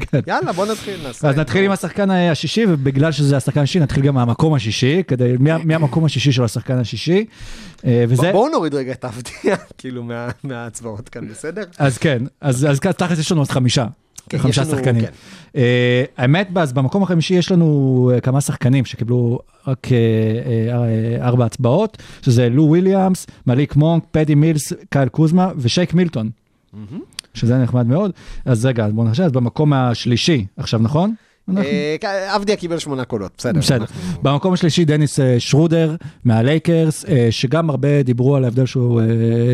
כן. 0.00 0.20
יאללה, 0.26 0.52
בוא 0.52 0.66
נתחיל. 0.66 1.00
אז 1.06 1.38
נתחיל 1.38 1.64
עם 1.64 1.70
השחקן 1.70 2.10
השישי, 2.10 2.64
ובגלל 2.68 3.12
שזה 3.12 3.36
השחקן 3.36 3.60
השישי, 3.60 3.80
נתחיל 3.80 4.02
גם 4.02 4.14
מהמקום 4.14 4.54
השישי, 4.54 5.02
כדי, 5.08 5.34
מה- 5.38 5.58
מהמקום 5.64 6.04
השישי 6.04 6.32
של 6.32 6.44
השחקן 6.44 6.78
השישי. 6.78 7.24
אה, 7.84 8.04
וזה, 8.08 8.22
בוא- 8.22 8.32
בואו 8.32 8.48
נוריד 8.48 8.74
רגע 8.74 8.92
את 8.92 9.04
האבדיה, 9.04 9.56
כאילו, 9.78 10.02
מה- 10.02 10.28
מההצבעות 10.44 11.08
כאן, 11.08 11.28
בסדר? 11.28 11.62
אז 11.78 11.98
כן, 11.98 12.22
אז 12.40 12.66
אז 12.70 12.80
תכלס 12.80 13.18
יש 13.18 13.32
לנו 13.32 13.40
עוד 13.40 13.50
חמישה. 13.50 13.86
כן, 14.28 14.38
חמישה 14.38 14.64
שחקנים. 14.64 15.02
כן. 15.02 15.10
אה, 15.56 16.04
האמת, 16.16 16.48
אז 16.56 16.72
במקום 16.72 17.02
החמישי 17.02 17.34
יש 17.34 17.52
לנו 17.52 18.10
אה, 18.14 18.20
כמה 18.20 18.40
שחקנים 18.40 18.84
שקיבלו 18.84 19.38
רק 19.66 19.86
ארבע 21.20 21.44
הצבעות, 21.44 21.98
שזה 22.22 22.48
לו 22.48 22.62
וויליאמס, 22.64 23.26
מליק 23.46 23.76
מונק, 23.76 24.02
פדי 24.10 24.34
מילס, 24.34 24.72
קייל 24.90 25.08
קוזמה 25.08 25.50
ושייק 25.56 25.94
מילטון. 25.94 26.30
שזה 27.34 27.58
נחמד 27.58 27.86
מאוד. 27.86 28.10
אז 28.44 28.66
רגע, 28.66 28.88
בואו 28.88 29.06
נחשב, 29.08 29.22
אז 29.22 29.32
במקום 29.32 29.72
השלישי, 29.72 30.46
עכשיו 30.56 30.80
נכון? 30.82 31.14
אה, 31.58 31.96
כן, 32.00 32.08
עבדיה 32.28 32.56
קיבל 32.56 32.78
שמונה 32.78 33.04
קולות, 33.04 33.32
בסדר. 33.38 33.60
בסדר. 33.60 33.84
במקום 34.22 34.52
השלישי 34.52 34.84
דניס 34.84 35.20
אה, 35.20 35.36
שרודר 35.38 35.96
מהלייקרס, 36.24 37.04
אה, 37.04 37.28
שגם 37.30 37.70
הרבה 37.70 38.02
דיברו 38.02 38.36
על 38.36 38.44
ההבדל 38.44 38.66
שהוא 38.66 39.02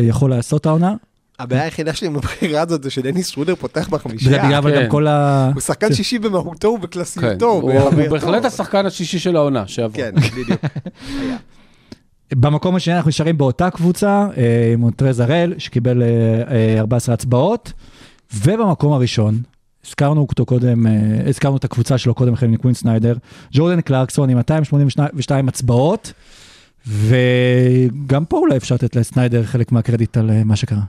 יכול 0.03 0.29
לעשות 0.29 0.65
העונה. 0.65 0.95
הבעיה 1.39 1.63
היחידה 1.63 1.93
שלי 1.93 2.07
עם 2.07 2.15
הבחירה 2.15 2.61
הזאת 2.61 2.83
זה 2.83 2.89
שדניס 2.89 3.27
שרודר 3.27 3.55
פותח 3.55 3.89
זה 3.89 3.91
בחמישייה. 3.91 4.43
בגלל 4.43 4.53
אבל 4.53 4.71
כן. 4.71 4.83
גם 4.83 4.89
כל 4.89 5.07
ה... 5.07 5.49
הוא 5.53 5.61
שחקן 5.61 5.93
שישי 5.93 6.19
במהותו 6.19 6.71
כן, 6.71 6.79
ובקלאסיותו. 6.79 7.45
הוא 7.45 7.71
ובהווייתו. 7.71 8.11
בהחלט 8.11 8.45
השחקן 8.45 8.85
השישי 8.85 9.19
של 9.19 9.35
העונה 9.35 9.67
שעבר. 9.67 9.93
כן, 9.93 10.11
בדיוק. 10.15 10.61
במקום 12.35 12.75
השני 12.75 12.95
אנחנו 12.95 13.09
נשארים 13.09 13.37
באותה 13.37 13.69
קבוצה, 13.69 14.27
עם 14.73 14.79
מונטרז 14.79 15.19
הראל, 15.19 15.53
שקיבל 15.57 16.03
אה, 16.03 16.07
אה, 16.51 16.79
14 16.79 17.13
הצבעות, 17.13 17.73
ובמקום 18.35 18.93
הראשון, 18.93 19.41
הזכרנו 19.87 20.21
אותו 20.29 20.45
קודם, 20.45 20.87
אה, 20.87 20.91
הזכרנו 21.29 21.57
את 21.57 21.63
הקבוצה 21.63 21.97
שלו 21.97 22.13
קודם 22.13 22.33
לכן 22.33 22.51
מקווין 22.51 22.73
סניידר, 22.73 23.15
ג'ורדן 23.51 23.81
קלרקסון 23.81 24.29
עם 24.29 24.37
282 24.37 25.47
הצבעות, 25.47 26.13
וגם 26.87 28.25
פה 28.25 28.37
אולי 28.37 28.57
אפשר 28.57 28.75
לתת 28.75 28.95
לסניידר 28.95 29.43
חלק 29.43 29.71
מהקרדיט 29.71 30.17
על 30.17 30.29
אה, 30.29 30.43
מה 30.43 30.55
שקרה. 30.55 30.79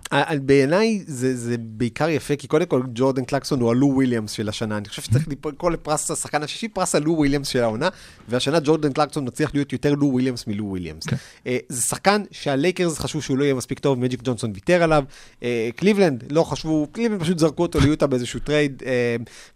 בעיניי 0.43 1.03
זה, 1.07 1.37
זה 1.37 1.57
בעיקר 1.59 2.09
יפה, 2.09 2.37
כי 2.37 2.47
קודם 2.47 2.67
כל 2.67 2.83
ג'ורדן 2.95 3.25
קלרקסון 3.25 3.61
הוא 3.61 3.71
הלו 3.71 3.87
וויליאמס 3.87 4.31
של 4.31 4.49
השנה. 4.49 4.77
אני 4.77 4.89
חושב 4.89 5.03
שצריך 5.03 5.29
לקרוא 5.47 5.71
לפרס 5.71 6.11
השחקן 6.11 6.43
השישי, 6.43 6.69
פרס 6.69 6.95
הלו 6.95 7.13
וויליאמס 7.13 7.49
של 7.49 7.63
העונה, 7.63 7.89
והשנה 8.29 8.61
ג'ורדן 8.65 8.93
קלרקסון 8.93 9.27
מצליח 9.27 9.55
להיות 9.55 9.73
יותר 9.73 9.95
לו 9.95 10.07
וויליאמס 10.07 10.47
מלו 10.47 10.65
וויליאמס. 10.65 11.07
כן. 11.07 11.17
אה, 11.47 11.59
זה 11.69 11.83
שחקן 11.83 12.23
שהלייקרס 12.31 12.99
חשבו 12.99 13.23
שהוא 13.23 13.39
לא 13.39 13.45
יהיה 13.45 13.55
מספיק 13.55 13.79
טוב, 13.79 13.99
מג'יק 13.99 14.21
ג'ונסון 14.25 14.51
ויתר 14.55 14.83
עליו. 14.83 15.05
אה, 15.43 15.69
קליבלנד 15.77 16.25
לא 16.31 16.43
חשבו, 16.43 16.87
קליבלנד 16.93 17.23
פשוט 17.23 17.39
זרקו 17.39 17.63
אותו 17.63 17.81
ליוטה 17.81 18.07
באיזשהו 18.07 18.41
trade, 18.41 18.83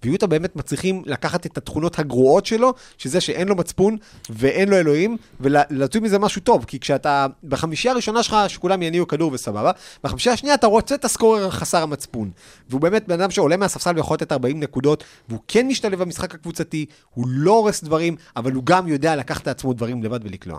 ויוטה 0.04 0.26
באמת 0.26 0.56
מצליחים 0.56 1.02
לקחת 1.06 1.46
את 1.46 1.58
התכונות 1.58 1.98
הגרועות 1.98 2.46
שלו, 2.46 2.74
שזה 2.98 3.20
שאין 3.20 3.48
לו 3.48 3.56
מצפון 3.56 3.96
ואין 4.30 4.68
לו 4.68 4.76
אלוהים, 4.76 5.16
מזה 6.02 6.18
משהו 6.18 6.31
טוב, 6.40 6.64
כי 6.64 6.80
כשאתה 6.80 7.26
בחמישייה 7.44 7.92
הראשונה 7.92 8.22
שלך, 8.22 8.36
שכולם 8.48 8.82
יניעו 8.82 9.08
כדור 9.08 9.32
וסבבה, 9.32 9.70
בחמישייה 10.04 10.32
השנייה 10.32 10.54
אתה 10.54 10.66
רוצה 10.66 10.94
את 10.94 11.04
ה 11.04 11.11
scorer 11.11 11.50
חסר 11.50 11.82
המצפון. 11.82 12.30
והוא 12.70 12.80
באמת 12.80 13.08
בן 13.08 13.20
אדם 13.20 13.30
שעולה 13.30 13.56
מהספסל 13.56 13.92
ויכול 13.96 14.14
לתת 14.14 14.32
40 14.32 14.60
נקודות, 14.60 15.04
והוא 15.28 15.40
כן 15.48 15.68
משתלב 15.68 16.02
במשחק 16.02 16.34
הקבוצתי, 16.34 16.86
הוא 17.14 17.26
לא 17.28 17.52
הורס 17.52 17.84
דברים, 17.84 18.16
אבל 18.36 18.52
הוא 18.52 18.64
גם 18.64 18.88
יודע 18.88 19.16
לקחת 19.16 19.46
לעצמו 19.46 19.72
דברים 19.72 20.02
לבד 20.02 20.20
ולקלוע. 20.24 20.58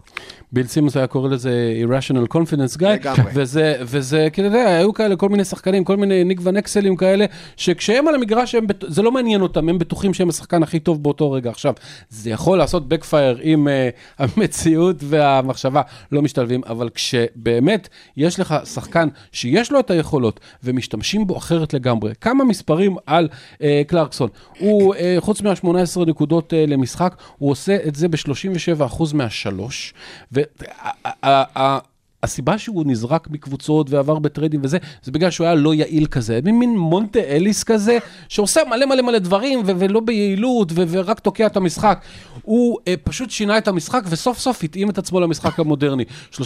ביל 0.52 0.68
סימוס 0.68 0.98
היה 0.98 1.08
קורא 1.08 1.30
לזה 1.30 1.74
irrational 1.88 2.34
confidence 2.34 2.78
guy. 2.80 3.10
וזה, 3.34 3.76
וזה, 3.82 4.28
אתה 4.28 4.42
יודע, 4.42 4.78
היו 4.78 4.94
כאלה 4.94 5.16
כל 5.16 5.30
מיני 5.30 5.46
שחקנים, 5.46 5.84
כל 5.84 5.98
מיני 5.98 6.24
ניק 6.24 6.40
ונקסלים 6.44 6.96
כאלה, 6.96 7.26
שכשהם 7.58 8.08
על 8.08 8.16
המגרש, 8.16 8.56
הם, 8.56 8.66
זה 8.88 9.02
לא 9.02 9.12
מעניין 9.12 9.42
אותם, 9.42 9.70
הם 9.70 9.80
בטוחים 9.80 10.14
שהם 10.14 10.30
השחקן 10.30 10.64
הכי 10.64 10.80
טוב 10.80 11.04
באותו 11.04 11.32
רגע. 11.32 11.50
עכשיו, 11.50 11.74
זה 12.10 12.30
יכול 12.30 12.58
לעשות 12.58 12.84
backfire 12.94 13.42
אם 13.44 13.68
uh, 13.68 14.24
המציאות 14.24 14.96
והמחשבה 15.64 15.82
לא 16.12 16.22
משתלבים, 16.22 16.62
אבל 16.68 16.90
כשבאמת 16.90 17.90
יש 18.18 18.40
לך 18.40 18.56
שחקן 18.64 19.08
שיש 19.32 19.72
לו 19.72 19.80
את 19.80 19.92
היכולות 19.92 20.40
ומשתמשים 20.64 21.28
בו 21.28 21.38
אחרת 21.38 21.74
לגמרי, 21.74 22.14
כמה 22.22 22.44
מספרים 22.44 22.96
על 23.06 23.28
uh, 23.54 23.60
קלרקסון, 23.88 24.30
הוא, 24.60 24.96
uh, 24.96 24.98
חוץ 25.20 25.42
מה-18 25.42 26.06
נקודות 26.08 26.54
uh, 26.54 26.70
למשחק, 26.70 27.16
הוא 27.38 27.52
עושה 27.52 27.78
את 27.88 27.96
זה 27.96 28.08
ב-37% 28.08 29.04
מהשלוש, 29.14 29.94
וה... 30.32 31.80
הסיבה 32.24 32.58
שהוא 32.58 32.84
נזרק 32.88 33.28
מקבוצות 33.30 33.90
ועבר 33.90 34.20
בטריידים 34.20 34.62
וזה, 34.64 34.78
זה 35.04 35.12
בגלל 35.12 35.32
שהוא 35.32 35.46
היה 35.46 35.56
לא 35.56 35.74
יעיל 35.74 36.06
כזה, 36.06 36.40
מין 36.44 36.78
מונטה 36.78 37.20
אליס 37.20 37.64
כזה, 37.64 37.98
שעושה 38.30 38.62
מלא 38.70 38.86
מלא 38.86 39.02
מלא 39.02 39.20
דברים 39.20 39.60
ו- 39.66 39.72
ולא 39.80 40.00
ביעילות 40.00 40.72
ו- 40.72 40.84
ורק 40.88 41.20
תוקע 41.20 41.46
את 41.46 41.58
המשחק. 41.58 42.02
הוא 42.42 42.80
אה, 42.88 42.94
פשוט 43.04 43.30
שינה 43.32 43.58
את 43.58 43.68
המשחק 43.68 44.04
וסוף 44.10 44.40
סוף 44.40 44.64
התאים 44.64 44.90
את 44.90 44.98
עצמו 44.98 45.20
למשחק 45.20 45.60
המודרני. 45.60 46.04
37% 46.34 46.40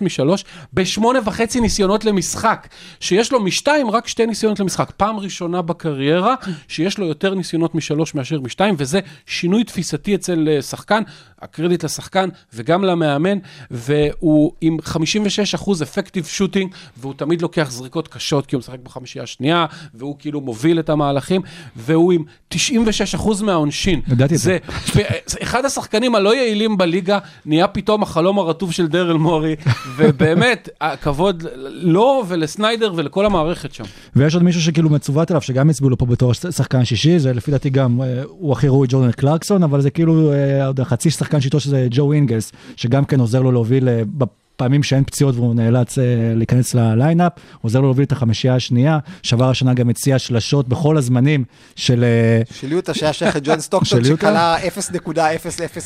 משלוש, 0.00 0.44
בשמונה 0.74 1.18
וחצי 1.24 1.60
ניסיונות 1.60 2.04
למשחק, 2.04 2.68
שיש 3.00 3.32
לו 3.32 3.40
משתיים 3.40 3.90
רק 3.90 4.08
שתי 4.08 4.26
ניסיונות 4.26 4.60
למשחק. 4.60 4.92
פעם 4.96 5.16
ראשונה 5.16 5.62
בקריירה 5.62 6.34
שיש 6.68 6.98
לו 6.98 7.06
יותר 7.06 7.34
ניסיונות 7.34 7.74
משלוש 7.74 8.14
מאשר 8.14 8.40
משתיים, 8.40 8.74
וזה 8.78 9.00
שינוי 9.26 9.64
תפיסתי 9.64 10.14
אצל 10.14 10.48
אה, 10.48 10.62
שחקן, 10.62 11.02
הקרדיט 11.42 11.84
לשחקן 11.84 12.28
וגם 12.54 12.84
למאמן, 12.84 13.38
והוא 13.70 14.52
עם 14.60 14.80
56% 15.04 15.82
אפקטיב 15.82 16.24
שוטינג, 16.24 16.74
והוא 16.96 17.14
תמיד 17.16 17.42
לוקח 17.42 17.70
זריקות 17.70 18.08
קשות, 18.08 18.46
כי 18.46 18.56
הוא 18.56 18.60
משחק 18.60 18.78
בחמישייה 18.82 19.24
השנייה, 19.24 19.66
והוא 19.94 20.16
כאילו 20.18 20.40
מוביל 20.40 20.78
את 20.78 20.88
המהלכים, 20.88 21.42
והוא 21.76 22.12
עם 22.12 22.24
96% 22.54 22.56
מהעונשין. 23.42 24.00
ידעתי 24.08 24.34
את 24.34 24.38
זה. 24.40 24.58
זה 25.26 25.38
אחד 25.42 25.64
השחקנים 25.64 26.14
הלא 26.14 26.34
יעילים 26.36 26.76
בליגה, 26.76 27.18
נהיה 27.46 27.68
פתאום 27.68 28.02
החלום 28.02 28.38
הרטוב 28.38 28.72
של 28.72 28.86
דרל 28.86 29.16
מורי, 29.16 29.56
ובאמת, 29.96 30.68
הכבוד 30.80 31.44
לו 31.66 32.24
ולסניידר 32.28 32.92
ולכל 32.96 33.26
המערכת 33.26 33.74
שם. 33.74 33.84
ויש 34.16 34.34
עוד 34.34 34.42
מישהו 34.42 34.62
שכאילו 34.62 34.90
מצוות 34.90 35.30
אליו, 35.30 35.42
שגם 35.42 35.70
הצביעו 35.70 35.90
לו 35.90 35.98
פה 35.98 36.06
בתור 36.06 36.32
שחקן 36.34 36.84
שישי, 36.84 37.18
זה 37.18 37.32
לפי 37.32 37.50
דעתי 37.50 37.70
גם, 37.70 38.02
אה, 38.02 38.22
הוא 38.28 38.52
הכי 38.52 38.68
ראוי 38.68 38.86
ג'ורדן 38.90 39.12
קלרקסון, 39.12 39.62
אבל 39.62 39.80
זה 39.80 39.90
כאילו 39.90 40.32
אה, 40.32 40.66
עוד 40.66 40.80
חצי 40.80 41.10
שחקן 41.10 41.40
שיטו 41.40 41.60
שזה 41.60 41.86
ג'ו 41.90 42.12
אינגלס, 42.12 42.52
שגם 42.76 43.04
כן 43.04 43.20
עוזר 43.20 43.42
לו 43.42 43.52
להוביל 43.52 43.88
בפעמים 44.56 44.82
שאין 44.82 45.04
פציעות 45.04 45.34
והוא 45.34 45.54
נאלץ 45.54 45.98
אה, 45.98 46.04
להיכנס 46.36 46.74
לליינאפ, 46.74 47.32
עוזר 47.62 47.80
לו 47.80 47.86
להוביל 47.86 48.04
את 48.04 48.12
החמישייה 48.12 48.54
השנייה, 48.54 48.98
שבר 49.22 49.50
השנה 49.50 49.74
גם 49.74 49.88
הציע 49.88 50.18
שלשות 50.18 50.68
בכל 50.68 50.96
הזמנים 50.96 51.44
של... 51.76 52.04
אה, 52.04 52.42
של 52.54 52.72
יוטה 52.72 52.94
שהיה 52.94 53.12
שייך 53.12 53.36
לג'ון 53.36 53.60
סטוקטון, 53.60 54.04
יוטה? 54.04 54.16
שכלה 54.16 54.56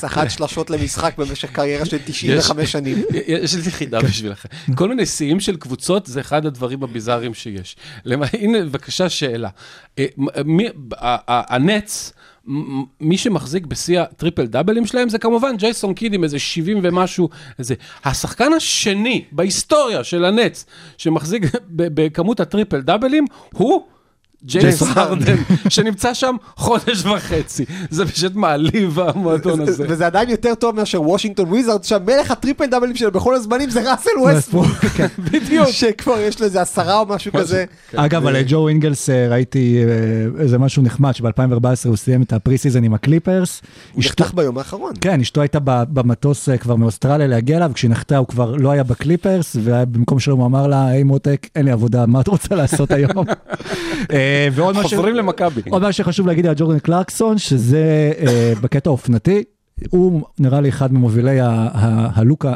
0.001 0.05 0.29
שלשות 0.29 0.71
למשחק 0.71 1.19
במשך 1.19 1.51
קריירה 1.53 1.85
של 1.85 1.99
95 2.05 2.73
שנים. 2.73 3.03
יש 3.27 3.55
לי 3.55 3.71
חידה 3.71 4.01
בשבילכם. 4.01 4.49
כל 4.75 4.89
מיני 4.89 5.07
שיאים 5.07 5.41
של 5.41 5.57
קבוצות 5.57 6.07
זה 6.07 6.21
אחד 6.21 6.47
הדברים 6.47 6.83
הביזאריים 6.83 7.35
שיש. 7.35 7.77
הנה, 8.33 8.61
בבקשה, 8.61 9.09
שאלה. 9.09 9.49
אה, 9.99 10.07
הנץ, 11.27 12.13
מי 13.01 13.19
שמחזיק 13.19 13.67
בשיא 13.67 14.01
הטריפל 14.01 14.47
דאבלים 14.47 14.87
שלהם 14.87 15.09
זה 15.09 15.19
כמובן 15.19 15.57
ג'ייסון 15.57 15.95
קיד 15.95 16.15
עם 16.15 16.25
איזה 16.25 16.39
70 16.39 16.81
ומשהו. 16.83 17.29
איזה. 17.59 17.75
השחקן 18.05 18.53
השני 18.53 19.25
בהיסטוריה 19.33 20.05
של 20.05 20.25
הנטס 20.25 20.67
שמחזיק 20.99 21.43
בכמות 21.71 22.41
הטריפל 22.41 22.81
דאבלים 22.81 23.25
הוא... 23.55 23.87
ג'יימס 24.45 24.83
הרדן, 24.83 25.37
שנמצא 25.69 26.15
שם 26.15 26.37
חודש 26.57 27.05
וחצי. 27.05 27.65
זה 27.91 28.07
פשוט 28.07 28.35
מעליב 28.35 28.99
המועדון 28.99 29.61
הזה. 29.61 29.85
וזה 29.89 30.07
עדיין 30.07 30.29
יותר 30.29 30.55
טוב 30.55 30.77
מאשר 30.77 31.03
וושינגטון 31.03 31.49
וויזארדס, 31.49 31.85
שהמלך 31.85 32.31
הטריפל 32.31 32.67
דאבלים 32.67 32.97
שלו 32.97 33.13
בכל 33.13 33.35
הזמנים 33.35 33.71
זה 33.71 33.91
ראסל 33.91 34.11
ווסטברוק. 34.21 34.69
בדיוק. 35.33 35.69
שכבר 35.69 36.21
יש 36.21 36.41
לו 36.41 36.47
איזה 36.47 36.61
עשרה 36.61 36.99
או 36.99 37.07
משהו 37.07 37.33
כזה. 37.33 37.65
אגב, 37.95 38.27
על 38.27 38.37
ג'ו 38.47 38.69
אינגלס 38.69 39.11
אה, 39.11 39.29
ראיתי 39.29 39.79
אה, 39.79 40.43
איזה 40.43 40.59
משהו 40.59 40.83
נחמד, 40.83 41.15
שב-2014 41.15 41.89
הוא 41.89 41.97
סיים 41.97 42.23
את 42.23 42.33
ה 42.33 42.59
preseason 42.59 42.85
עם 42.85 42.95
הקליפרס. 42.95 43.63
הוא 43.93 44.05
נחתך 44.05 44.35
ביום 44.35 44.59
האחרון. 44.59 44.93
כן, 45.01 45.21
אשתו 45.21 45.41
הייתה 45.41 45.59
במטוס 45.65 46.49
אה, 46.49 46.59
כבר 46.59 46.77
מאוסטרליה 46.77 47.27
להגיע 47.27 47.57
אליו, 47.57 47.71
כשהיא 47.75 47.91
נחתה 47.91 48.17
הוא 48.17 48.27
כבר 48.27 48.55
לא 48.57 48.71
היה 48.71 48.83
בקליפרס, 48.83 49.57
ובמקום 49.65 50.21
שלום 50.21 50.39
הוא 50.39 50.47
אמר 50.47 50.67
לה, 50.67 50.87
היי 50.87 51.03
מותק, 51.03 51.47
אין 51.57 51.65
לי 51.65 51.71
עבודה, 51.71 52.07
מה 52.07 52.21
את 52.21 52.29
רוצה 52.29 52.55
לעשות 52.55 52.91
היום? 52.91 53.25
ועוד 54.53 54.77
משהו- 54.77 54.91
חוזרים 54.99 55.15
למכבי. 55.15 55.61
עוד 55.71 55.83
משהו 55.83 55.93
שחשוב 56.05 56.27
להגיד 56.27 56.47
על 56.47 56.55
ג'ורדן 56.57 56.79
קלרקסון, 56.79 57.39
שזה 57.39 58.13
אה, 58.27 58.53
בקטע 58.63 58.91
האופנתי. 58.91 59.45
הוא 59.91 60.23
נראה 60.39 60.61
לי 60.61 60.69
אחד 60.69 60.93
ממובילי 60.93 61.39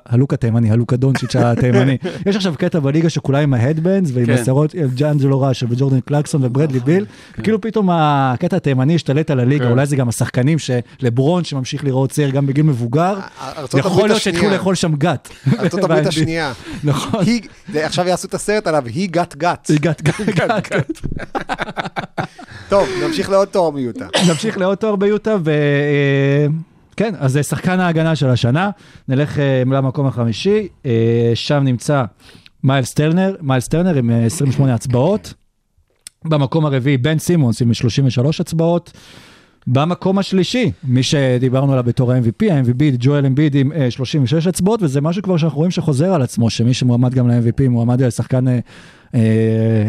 הלוק 0.06 0.34
התימני, 0.34 0.70
הלוק 0.70 0.92
הדונצ'יץ' 0.92 1.36
התימני. 1.36 1.96
יש 2.26 2.36
עכשיו 2.36 2.54
קטע 2.58 2.78
בליגה 2.78 3.10
שכולם 3.10 3.42
עם 3.42 3.54
ה 3.54 3.60
headbands 3.60 4.10
ועם 4.14 4.26
כן. 4.26 4.32
השערות, 4.32 4.74
עם 4.74 4.88
ד'אנג'לו 4.94 5.40
ראסל 5.40 5.66
וג'ורדן 5.70 6.00
קלרקסון 6.00 6.44
וברדלי 6.44 6.80
ביל. 6.80 7.06
כאילו 7.42 7.60
פתאום 7.60 7.88
הקטע 7.92 8.56
התימני 8.56 8.94
השתלט 8.94 9.30
על 9.30 9.40
הליגה, 9.40 9.64
כן. 9.64 9.70
אולי 9.70 9.86
זה 9.86 9.96
גם 9.96 10.08
השחקנים 10.08 10.58
שלברון 10.58 11.44
שממשיך 11.44 11.84
לראות 11.84 12.10
צעיר 12.10 12.30
גם 12.30 12.46
בגיל 12.46 12.64
מבוגר. 12.64 13.18
ארצות 13.40 13.80
יכול 13.80 13.92
הברית 13.92 14.06
להיות 14.06 14.22
שהתחילו. 14.22 14.50
לאכול 14.50 14.74
שם 14.74 14.94
גת. 14.94 15.28
ארצות 15.58 15.84
הברית 15.84 16.06
השנייה. 16.06 16.52
נכון. 16.84 17.24
עכשיו 17.74 18.08
יעשו 18.08 18.28
את 18.28 18.34
הסרט 18.34 18.66
עליו, 18.66 18.84
he 18.86 19.10
got 19.16 19.42
guts. 19.42 19.72
גת, 19.72 20.02
גת, 20.02 20.20
גת, 20.20 20.50
גת. 20.70 21.00
טוב, 22.68 22.88
נמשיך 23.06 23.30
לעוד 23.30 23.48
תואר 23.48 23.70
מיוטה. 23.70 24.06
נמשיך 24.28 24.58
לעוד 24.58 24.78
תואר 24.78 24.96
ביוטה, 24.96 25.36
ו... 25.44 25.50
אה, 26.92 26.96
כן, 26.96 27.14
אז 27.18 27.32
זה 27.32 27.42
שחקן 27.42 27.80
ההגנה 27.80 28.16
של 28.16 28.28
השנה. 28.28 28.70
נלך 29.08 29.38
אה, 29.38 29.62
למקום 29.66 30.06
החמישי, 30.06 30.68
אה, 30.86 31.32
שם 31.34 31.62
נמצא 31.64 32.04
מיילס 32.64 32.94
טרנר, 32.94 33.34
מיילס 33.40 33.68
טרנר 33.68 33.94
עם 33.94 34.10
אה, 34.10 34.24
28 34.24 34.74
הצבעות. 34.74 35.34
במקום 36.24 36.66
הרביעי, 36.66 36.96
בן 36.96 37.18
סימונס 37.18 37.62
עם 37.62 37.74
33 37.74 38.40
הצבעות. 38.40 38.92
במקום 39.66 40.18
השלישי, 40.18 40.72
מי 40.84 41.02
שדיברנו 41.02 41.72
עליו 41.72 41.84
בתור 41.84 42.12
ה-MVP, 42.12 42.52
ה-MVP 42.52 42.96
ג'ואל 42.98 43.26
אמביד 43.26 43.54
עם 43.54 43.72
אה, 43.72 43.90
36 43.90 44.46
הצבעות, 44.46 44.82
וזה 44.82 45.00
משהו 45.00 45.22
כבר 45.22 45.36
שאנחנו 45.36 45.58
רואים 45.58 45.70
שחוזר 45.70 46.14
על 46.14 46.22
עצמו, 46.22 46.50
שמי 46.50 46.74
שמועמד 46.74 47.14
גם 47.14 47.28
ל-MVP 47.28 47.68
מועמד 47.68 48.02
לשחקן 48.02 48.48
אה, 48.48 48.52
אה, 48.54 48.60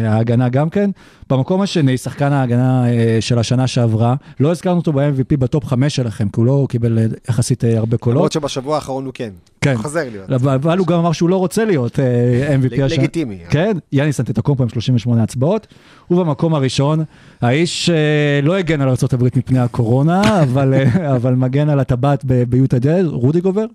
ההגנה 0.04 0.48
גם 0.48 0.70
כן. 0.70 0.90
במקום 1.30 1.60
השני, 1.60 1.96
שחקן 1.96 2.32
ההגנה 2.32 2.88
אה, 2.88 3.16
של 3.20 3.38
השנה 3.38 3.66
שעברה, 3.66 4.14
לא 4.40 4.50
הזכרנו 4.50 4.78
אותו 4.78 4.92
ב-MVP 4.92 5.36
ב 5.36 5.43
top 5.43 5.64
5 5.64 5.96
שלכם, 5.96 6.28
כי 6.28 6.40
הוא 6.40 6.46
לא 6.46 6.66
קיבל 6.68 6.98
אה, 6.98 7.04
יחסית 7.28 7.64
אה, 7.64 7.78
הרבה 7.78 7.96
קולות. 7.96 8.16
למרות 8.16 8.32
שבשבוע 8.32 8.74
האחרון 8.74 9.04
הוא 9.04 9.12
כן. 9.14 9.30
כן. 9.60 9.76
חוזר 9.76 10.04
להיות. 10.10 10.30
אבל 10.30 10.78
הוא 10.78 10.86
גם 10.86 10.98
אמר 10.98 11.12
שהוא 11.12 11.30
לא 11.30 11.36
רוצה 11.36 11.64
להיות 11.64 11.98
אה, 11.98 12.56
MVP 12.56 12.82
השנה. 12.82 12.98
לגיטימי. 12.98 13.38
כן, 13.50 13.76
יאניס 13.92 14.20
אנטטוקומפו 14.20 14.62
עם 14.62 14.68
38 14.68 15.22
הצבעות. 15.22 15.66
ובמקום 16.10 16.54
הראשון, 16.54 17.04
האיש 17.40 17.90
אה, 17.90 18.40
לא 18.42 18.56
הגן 18.56 18.80
על 18.80 18.88
ארה"ב 18.88 19.24
מפני 19.24 19.58
הקורונה, 19.58 20.22
אבל, 20.42 20.74
אה, 20.74 21.16
אבל 21.16 21.34
מגן 21.34 21.68
על 21.68 21.80
הטבעת 21.80 22.24
ביוטה 22.24 22.78
דז, 22.78 23.06
רודי 23.06 23.40
גובר. 23.40 23.66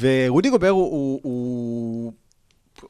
ורודי 0.00 0.50
גובר 0.50 0.68
הוא, 0.68 0.90
הוא, 0.90 1.20
הוא, 1.22 2.12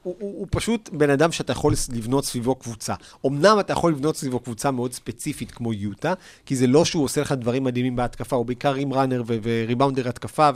הוא, 0.02 0.16
הוא, 0.18 0.38
הוא 0.38 0.46
פשוט 0.50 0.90
בן 0.92 1.10
אדם 1.10 1.32
שאתה 1.32 1.52
יכול 1.52 1.72
לבנות 1.92 2.24
סביבו 2.24 2.54
קבוצה. 2.54 2.94
אמנם 3.26 3.56
אתה 3.60 3.72
יכול 3.72 3.92
לבנות 3.92 4.16
סביבו 4.16 4.40
קבוצה 4.40 4.70
מאוד 4.70 4.92
ספציפית 4.92 5.50
כמו 5.50 5.72
יוטה, 5.72 6.14
כי 6.46 6.56
זה 6.56 6.66
לא 6.66 6.84
שהוא 6.84 7.04
עושה 7.04 7.20
לך 7.20 7.32
דברים 7.32 7.64
מדהימים 7.64 7.96
בהתקפה, 7.96 8.36
הוא 8.36 8.46
בעיקר 8.46 8.74
rim 8.74 8.92
runner 8.92 9.22
ו 9.26 9.35
rebounder 9.35 10.08
התקפה, 10.08 10.50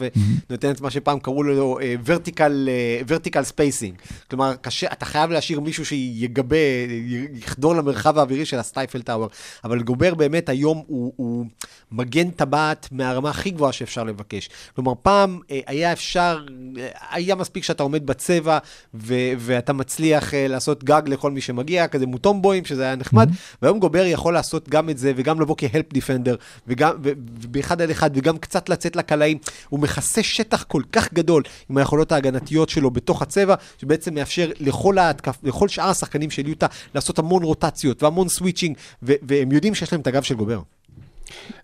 ונותן 0.49 0.71
את 0.71 0.81
מה 0.81 0.91
שפעם 0.91 1.19
קראו 1.19 1.43
לו 1.43 1.79
vertical 2.05 3.43
spacing. 3.43 3.95
כלומר, 4.31 4.55
קשה, 4.61 4.87
אתה 4.93 5.05
חייב 5.05 5.31
להשאיר 5.31 5.61
מישהו 5.61 5.87
שיגבה, 5.87 6.57
יחדור 7.33 7.75
למרחב 7.75 8.19
האווירי 8.19 8.45
של 8.45 8.59
ה 8.59 8.65
Eiffel 8.65 9.03
Tower. 9.03 9.29
אבל 9.65 9.83
גובר 9.83 10.15
באמת 10.15 10.49
היום 10.49 10.83
הוא, 10.87 11.13
הוא 11.17 11.47
מגן 11.93 12.31
טבעת 12.31 12.89
מהרמה 12.93 13.31
הכי 13.31 13.51
גבוהה 13.51 13.73
שאפשר 13.73 14.05
לבקש. 14.05 14.49
כלומר, 14.75 14.93
פעם 15.03 15.41
אה, 15.51 15.61
היה 15.67 15.93
אפשר, 15.93 16.45
אה, 16.79 16.89
היה 17.11 17.35
מספיק 17.35 17.65
שאתה 17.65 17.83
עומד 17.83 18.07
בצבע 18.07 18.59
ו- 18.95 19.36
ואתה 19.39 19.73
מצליח 19.73 20.35
אה, 20.35 20.49
לעשות 20.49 20.85
גג 20.85 21.03
לכל 21.07 21.31
מי 21.31 21.41
שמגיע, 21.41 21.89
כזה 21.89 22.07
מוטומבואים, 22.07 22.65
שזה 22.65 22.83
היה 22.83 22.97
נחמד, 22.97 23.31
והיום 23.63 23.79
גובר 23.79 24.05
יכול 24.05 24.35
לעשות 24.35 24.69
גם 24.69 24.91
את 24.91 24.99
זה, 24.99 25.13
וגם 25.17 25.41
לבוא 25.41 25.55
כ 25.59 25.70
help 25.70 25.93
defender, 25.93 26.37
וגם, 26.69 26.91
ובאחד 27.03 27.83
על 27.83 27.91
אחד, 27.91 28.11
וגם 28.15 28.39
קצת 28.39 28.69
לצאת 28.69 28.97
לקלעים. 28.97 29.39
הוא 29.69 29.81
מכסה 29.81 30.23
שטח 30.23 30.63
כל 30.63 30.83
כך 30.93 31.13
גדול 31.15 31.43
עם 31.71 31.79
היכולות 31.79 32.13
ההגנתיות 32.13 32.69
שלו 32.69 32.91
בתוך 32.91 33.23
הצבע, 33.23 33.55
שבעצם 33.81 34.15
מאפשר 34.15 34.51
לכל, 34.61 34.99
ההתקף, 34.99 35.37
לכל 35.43 35.69
שאר 35.69 35.89
השחקנים 35.89 36.31
של 36.31 36.49
יוטה 36.49 36.67
לעשות 36.95 37.19
המון 37.19 37.43
רוטציות 37.43 38.03
והמון 38.03 38.29
switching, 38.29 38.77
ו- 39.03 39.13
והם 39.23 39.53
יודעים 39.53 39.75
שיש 39.75 39.93
להם 39.93 40.01
את 40.01 40.07
הגב 40.07 40.23
של 40.23 40.35
גובר. 40.35 40.61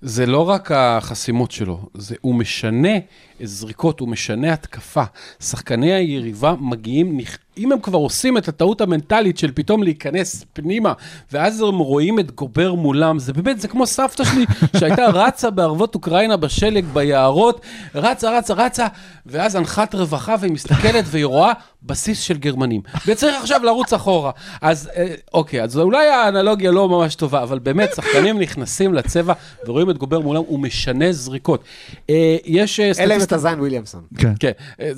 זה 0.03 0.27
לא 0.27 0.49
רק 0.49 0.73
החסימות 0.73 1.51
שלו, 1.51 1.81
זה, 1.95 2.15
הוא 2.21 2.35
משנה 2.35 2.99
זריקות, 3.45 4.01
הוא 4.01 4.09
משנה 4.09 4.53
התקפה. 4.53 5.03
שחקני 5.41 5.93
היריבה 5.93 6.55
מגיעים, 6.61 7.19
אם 7.59 7.73
הם 7.73 7.81
כבר 7.81 7.99
עושים 7.99 8.39
את 8.39 8.49
הטעות 8.49 8.81
המנטלית 8.81 9.39
של 9.39 9.51
פתאום 9.55 9.83
להיכנס 9.83 10.45
פנימה, 10.53 10.93
ואז 11.33 11.61
הם 11.61 11.79
רואים 11.79 12.19
את 12.19 12.31
גובר 12.31 12.75
מולם, 12.75 13.19
זה 13.19 13.33
באמת, 13.33 13.61
זה 13.61 13.69
כמו 13.69 13.87
סבתא 13.87 14.25
שלי, 14.25 14.47
שהייתה 14.79 15.07
רצה 15.07 15.51
בערבות 15.51 15.95
אוקראינה 15.95 16.37
בשלג, 16.37 16.85
ביערות, 16.85 17.61
רצה, 17.95 18.39
רצה, 18.39 18.55
רצה, 18.55 18.87
ואז 19.27 19.57
אנחת 19.57 19.95
רווחה, 19.95 20.35
והיא 20.41 20.53
מסתכלת 20.53 21.05
והיא 21.07 21.25
רואה 21.25 21.53
בסיס 21.83 22.21
של 22.21 22.39
גרמנים. 22.39 22.81
וצריך 23.07 23.41
עכשיו 23.41 23.61
לרוץ 23.65 23.93
אחורה. 23.93 24.31
אז 24.61 24.91
אה, 24.97 25.15
אוקיי, 25.35 25.63
אז 25.63 25.79
אולי 25.79 26.09
האנלוגיה 26.09 26.71
לא 26.71 26.89
ממש 26.89 27.15
טובה, 27.15 27.43
אבל 27.43 27.59
באמת, 27.59 27.95
שחקנים 27.95 28.39
נכנסים 28.39 28.95
לצבע 28.95 29.33
ורואים 29.67 29.91
את 29.91 29.99
גובר 29.99 30.21
מולם, 30.21 30.43
הוא 30.47 30.61
משנה 30.61 31.13
זריקות. 31.13 31.65
אה, 32.11 32.37
יש 32.45 32.81
אה, 32.81 32.85
אלא 32.85 33.15
אם 33.15 33.21
סטטיסטיקה... 33.21 33.32
אתה 33.33 33.41
זיין 33.41 33.61
וויליאמסון. 33.61 34.03
כן. 34.19 34.33
כן, 34.41 34.51
אה, 34.81 34.91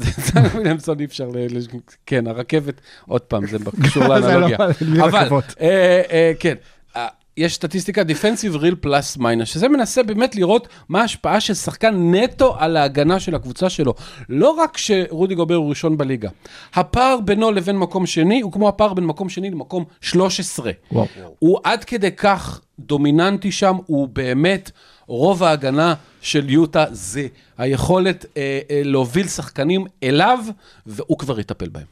וויליאמסון 0.55 1.01
אי 1.01 1.05
אפשר, 1.05 1.29
ל- 1.29 1.39
ל- 1.59 1.79
כן, 2.07 2.27
הרכבת, 2.27 2.75
עוד 3.09 3.21
פעם, 3.21 3.47
זה 3.47 3.59
קשור 3.85 4.03
לא- 4.09 4.19
לאנלוגיה. 4.19 4.57
אבל. 5.05 5.29
אה, 5.61 6.03
אה, 6.11 6.33
כן, 6.41 6.55
יש 7.37 7.55
סטטיסטיקה 7.55 8.03
defensive 8.03 8.57
real 8.57 8.75
plus 8.81 9.17
minus, 9.17 9.49
שזה 9.49 9.69
מנסה 9.69 10.03
באמת 10.03 10.37
לראות 10.37 10.69
מה 10.89 11.01
ההשפעה 11.01 11.41
של 11.41 11.55
שחקן 11.55 12.15
נטו 12.15 12.55
על 12.59 12.77
ההגנה 12.77 13.21
של 13.21 13.35
הקבוצה 13.35 13.71
שלו. 13.71 13.95
לא 14.29 14.51
רק 14.51 14.79
שרודי 14.79 15.35
גובר 15.35 15.55
הוא 15.55 15.69
ראשון 15.69 15.97
בליגה, 15.97 16.29
הפער 16.75 17.19
בינו 17.25 17.53
לבין 17.53 17.79
מקום 17.79 18.07
שני 18.07 18.41
הוא 18.41 18.53
כמו 18.53 18.69
הפער 18.69 18.95
בין 18.95 19.05
מקום 19.07 19.29
שני 19.29 19.51
למקום 19.51 19.85
13. 20.01 20.71
וואו. 20.93 21.07
הוא 21.39 21.59
עד 21.65 21.85
כדי 21.85 22.11
כך 22.13 22.61
דומיננטי 22.79 23.53
שם, 23.53 23.77
הוא 23.87 24.09
באמת, 24.09 24.71
רוב 25.07 25.43
ההגנה 25.43 25.95
של 26.21 26.51
יוטה 26.51 26.85
זה 26.93 27.27
היכולת 27.59 28.27
אה, 28.37 28.61
אה, 28.71 28.83
להוביל 28.85 29.29
שחקנים 29.29 29.87
אליו, 30.03 30.39
והוא 30.87 31.19
כבר 31.19 31.41
יטפל 31.41 31.69
בהם. 31.69 31.87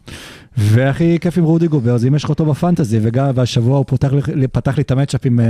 והכי 0.56 1.18
כיף 1.20 1.38
עם 1.38 1.44
רודי 1.44 1.66
גובר, 1.68 1.96
זה 1.98 2.08
אם 2.08 2.14
יש 2.14 2.24
לך 2.24 2.30
אותו 2.30 2.44
בפנטזי, 2.46 2.98
וגם, 3.02 3.30
והשבוע 3.34 3.76
הוא 3.78 3.84
פותח, 3.88 4.10
לי- 4.34 4.48
פתח 4.48 4.76
לי 4.76 4.82
את 4.82 4.90
המצ'אפ 4.90 5.26
עם, 5.26 5.40
אה, 5.40 5.46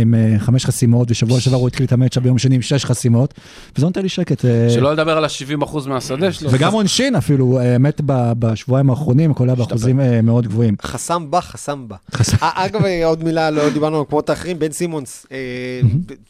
עם 0.00 0.14
אה, 0.14 0.38
חמש 0.38 0.64
חסימות, 0.66 1.10
ושבוע 1.10 1.40
שעבר 1.40 1.56
הוא 1.56 1.68
התחיל 1.68 1.86
את 1.86 1.92
המצ'אפ 1.92 2.22
ביום 2.22 2.38
שני 2.38 2.54
עם 2.54 2.62
שש 2.62 2.84
חסימות, 2.84 3.34
וזה 3.76 3.86
נותן 3.86 4.02
לי 4.02 4.08
שקט. 4.08 4.44
אה, 4.44 4.70
שלא 4.70 4.92
לדבר 4.92 5.16
על 5.16 5.24
ה-70% 5.24 5.88
מהשדה 5.88 6.32
שלו. 6.32 6.48
וגם 6.52 6.72
עונשין 6.72 7.14
אפילו, 7.16 7.60
האמת, 7.60 8.00
ב- 8.06 8.32
בשבועיים 8.38 8.90
האחרונים, 8.90 9.30
הכל 9.30 9.48
היה 9.48 9.54
באחוזים 9.56 10.00
מאוד 10.22 10.46
גבוהים. 10.46 10.74
חסם 10.82 11.30
בה, 11.30 11.40
חסם 11.40 11.88
בה. 11.88 11.96
אגב, 12.40 12.80
עוד 13.04 13.24
מילה, 13.24 13.50
לא 13.50 13.70
דיברנו 13.70 13.96
על 13.96 14.02
מקומות 14.02 14.30
האחרים, 14.30 14.58
בן 14.58 14.72
סימונס, 14.72 15.26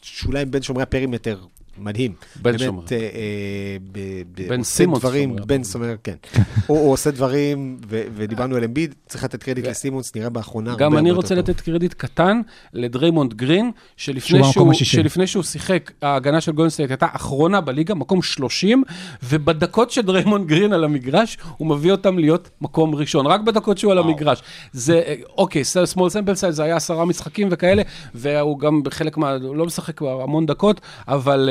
שאולי 0.01 0.45
בין 0.45 0.61
שומרי 0.61 0.83
הפרימטר, 0.83 1.37
מדהים. 1.79 2.13
בן 2.35 2.41
באמת, 2.43 2.59
שומר. 2.59 2.83
אה, 2.91 2.97
אה, 2.97 3.77
ב- 3.91 4.47
בן 4.47 4.61
דברים, 4.99 5.29
שומר 5.29 5.45
בן 5.45 5.63
סומר, 5.63 5.95
כן. 6.03 6.15
הוא 6.67 6.79
הוא 6.79 6.91
עושה 6.93 7.11
דברים, 7.11 7.77
ו- 7.89 8.03
ודיברנו 8.15 8.55
על 8.55 8.63
אמביד, 8.63 8.95
צריך 9.07 9.23
לתת 9.23 9.43
קרדיט 9.43 9.65
לסימונס, 9.65 10.15
נראה 10.15 10.29
באחרונה 10.29 10.71
הרבה 10.71 10.83
גם 10.83 10.91
הרבה 10.91 10.99
אני 10.99 11.09
יותר 11.09 11.17
רוצה 11.21 11.35
טוב. 11.35 11.37
לתת 11.49 11.61
קרדיט 11.61 11.93
קטן 11.93 12.41
לדריימונד 12.73 13.33
גרין, 13.33 13.71
שלפני 13.97 14.21
שהוא 14.21 14.37
במקום 14.39 14.51
שהוא, 14.53 14.71
השישי. 14.71 14.97
שלפני 14.97 15.27
שהוא 15.27 15.43
שיחק, 15.43 15.91
ההגנה 16.01 16.41
של 16.41 16.51
גולדסטייט 16.51 16.89
הייתה 16.89 17.07
אחרונה 17.13 17.61
בליגה, 17.61 17.95
מקום 17.95 18.21
30, 18.21 18.83
ובדקות 19.23 19.91
של 19.91 20.01
דריימונד 20.01 20.47
גרין 20.47 20.73
על 20.73 20.83
המגרש, 20.83 21.37
הוא 21.57 21.67
מביא 21.67 21.91
אותם 21.91 22.19
להיות 22.19 22.49
מקום 22.61 22.95
ראשון, 22.95 23.27
רק 23.27 23.41
בדקות 23.41 23.77
שהוא 23.77 23.91
על 23.91 23.97
המגרש. 23.97 24.41
זה, 24.71 25.01
אה, 25.05 25.15
אוקיי, 25.37 25.61
small 25.93 25.97
sample 25.97 26.41
size, 26.47 26.51
זה 26.51 26.63
היה 26.63 26.75
עשרה 26.75 27.05
משחקים 27.05 27.47
וכאלה, 27.51 27.81
והוא 28.15 28.59
גם 28.59 28.83
בחלק 28.83 29.17
מה... 29.17 29.31
הוא 29.43 29.55
לא 29.55 29.65
משחק 29.65 29.97
כבר 29.97 30.21
המון 30.21 30.45
דקות, 30.45 30.81
אבל 31.07 31.49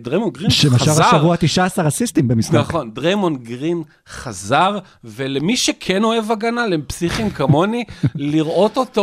דריימונד 0.00 0.32
גרין 0.34 0.50
חזר. 0.50 1.04
השבוע 1.04 1.36
19 1.36 1.88
אסיסטים 1.88 2.28
במשחק. 2.28 2.54
נכון, 2.54 2.90
דריימונד 2.94 3.42
גרין 3.42 3.82
חזר, 4.08 4.78
ולמי 5.04 5.56
שכן 5.56 6.04
אוהב 6.04 6.32
הגנה, 6.32 6.66
לפסיכים 6.66 7.30
כמוני, 7.30 7.84
לראות 8.14 8.76
אותו 8.76 9.00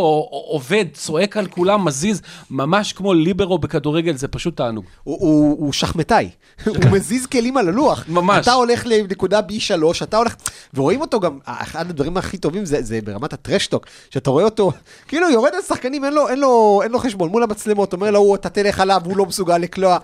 עובד, 0.50 0.86
צועק 0.94 1.38
על 1.38 1.48
כולם, 1.48 1.86
מזיז, 1.86 2.22
ממש 2.52 2.94
כמו 2.94 3.14
ליברו 3.14 3.58
בכדורגל, 3.58 4.16
זה 4.18 4.28
פשוט 4.28 4.58
תענוג. 4.58 4.86
הוא- 5.04 5.18
הוא 5.20 5.58
הוא 5.60 5.74
שחמטאי, 5.74 6.30
הוא 6.66 6.76
מזיז 6.92 7.26
כלים 7.26 7.58
על 7.58 7.68
הלוח. 7.68 8.06
ממש. 8.08 8.44
אתה 8.48 8.54
הולך 8.54 8.84
לנקודה 8.86 9.40
B3, 9.40 9.74
אתה 10.04 10.18
הולך, 10.18 10.36
ורואים 10.74 11.02
אותו 11.02 11.20
גם, 11.20 11.40
אחד 11.46 11.90
הדברים 11.90 12.18
הכי 12.18 12.38
טובים 12.38 12.66
זה, 12.66 12.82
זה 12.82 13.00
ברמת 13.04 13.34
ה 13.34 13.38
trash 13.38 13.62
talk, 13.62 13.86
שאתה 14.10 14.30
רואה 14.30 14.44
אותו, 14.44 14.72
כאילו 15.08 15.30
יורד 15.30 15.52
על 15.56 15.62
שחקנים, 15.62 16.06
אין 16.06 16.14
לו, 16.14 16.30
אין 16.30 16.40
לו, 16.40 16.80
אין 16.84 16.92
לו 16.92 17.00
חשבון, 17.00 17.30
מול 17.30 17.44
המצלמות, 17.44 17.94
אומר 17.94 18.12
לו, 18.12 18.36
אתה 18.36 18.50
תלך 18.50 18.80
עליו, 18.80 19.02
הוא 19.06 19.18
לא 19.18 19.26
מסוגל 19.26 19.58
לקלוע. 19.58 19.98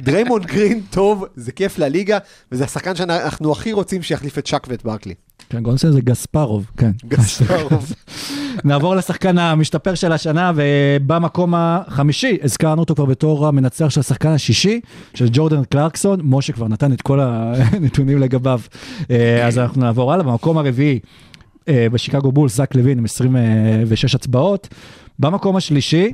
דריימונד 0.00 0.46
גרין 0.46 0.80
טוב, 0.90 1.24
זה 1.36 1.52
כיף 1.52 1.78
לליגה, 1.78 2.18
וזה 2.52 2.64
השחקן 2.64 2.94
שאנחנו 2.94 3.52
הכי 3.52 3.72
רוצים 3.72 4.02
שיחליף 4.02 4.38
את 4.38 4.46
שק 4.46 4.66
ואת 4.68 4.84
ברקלי. 4.84 5.14
כן, 5.48 5.62
דונסל 5.62 5.92
זה 5.92 6.00
גספרוב, 6.00 6.70
כן. 6.76 6.90
גספרוב. 7.08 7.92
נעבור 8.64 8.94
לשחקן 8.94 9.38
המשתפר 9.38 9.94
של 9.94 10.12
השנה, 10.12 10.52
ובמקום 10.54 11.54
החמישי, 11.56 12.38
הזכרנו 12.42 12.80
אותו 12.80 12.94
כבר 12.94 13.04
בתור 13.04 13.46
המנצח 13.46 13.88
של 13.88 14.00
השחקן 14.00 14.28
השישי, 14.28 14.80
של 15.14 15.28
ג'ורדן 15.32 15.64
קלרקסון, 15.64 16.20
משה 16.24 16.52
כבר 16.52 16.68
נתן 16.68 16.92
את 16.92 17.02
כל 17.02 17.20
הנתונים 17.20 18.18
לגביו, 18.18 18.60
אה, 19.10 19.46
אז 19.46 19.58
אנחנו 19.58 19.80
נעבור 19.80 20.12
הלאה, 20.12 20.24
במקום 20.24 20.58
הרביעי. 20.58 20.98
אה, 21.68 21.86
בשיקגו 21.92 22.32
בולס, 22.32 22.56
זק 22.56 22.74
לוין 22.74 22.98
עם 22.98 23.04
26 23.04 24.14
הצבעות. 24.14 24.68
במקום 25.18 25.56
השלישי, 25.56 26.12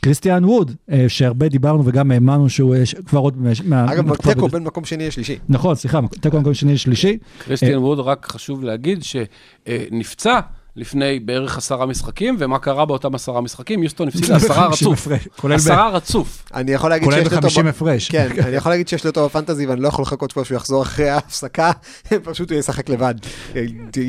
קריסטיאן 0.00 0.44
ווד, 0.44 0.72
אה, 0.90 1.04
שהרבה 1.08 1.48
דיברנו 1.48 1.82
וגם 1.86 2.10
האמנו 2.10 2.48
שהוא 2.50 2.74
אה, 2.74 2.86
ש- 2.86 2.94
כבר 2.94 3.18
עוד... 3.20 3.36
מה- 3.64 3.92
אגב, 3.92 4.16
תיקו 4.16 4.48
בין 4.48 4.64
מקום 4.64 4.84
שני 4.84 5.06
לשלישי. 5.06 5.38
נכון, 5.48 5.74
סליחה, 5.74 6.00
תיקו 6.20 6.36
במקום 6.36 6.54
שני 6.54 6.74
לשלישי. 6.74 7.18
קריסטיאן 7.38 7.78
ווד, 7.78 7.98
רק 8.00 8.26
חשוב 8.32 8.62
להגיד 8.64 8.98
שנפצע 9.02 10.40
לפני 10.76 11.20
בערך 11.20 11.58
עשרה 11.58 11.86
משחקים, 11.86 12.36
ומה 12.38 12.58
קרה 12.58 12.84
באותם 12.84 13.14
עשרה 13.14 13.40
משחקים? 13.40 13.82
יוסטון 13.82 14.08
הפסידה 14.08 14.36
עשרה 14.36 14.66
50 14.66 14.88
רצוף. 14.88 15.08
כולל 15.36 15.54
עשרה 15.54 15.88
רצוף. 15.88 16.44
אני 16.54 16.72
יכול 16.72 16.90
להגיד 16.90 17.04
כולל 17.04 17.18
שיש 17.22 17.32
לי 17.32 17.36
אותו... 17.36 17.48
ב-50 17.48 17.62
ב- 17.62 17.66
הפרש. 17.66 18.08
כן, 18.08 18.28
אני 18.46 18.56
יכול 18.56 18.72
להגיד 18.72 18.88
שיש 18.88 19.04
לי 19.04 19.08
אותו 19.10 19.24
בפנטזי 19.24 19.66
ואני 19.66 19.80
לא 19.80 19.88
יכול 19.88 20.02
לחכות 20.02 20.32
כבר 20.32 20.42
שהוא 20.42 20.56
יחזור 20.56 20.82
אחרי 20.82 21.08
ההפסקה, 21.08 21.72
פשוט 22.24 22.50
הוא 22.50 22.58
ישחק 22.58 22.88
לבד. 22.88 23.14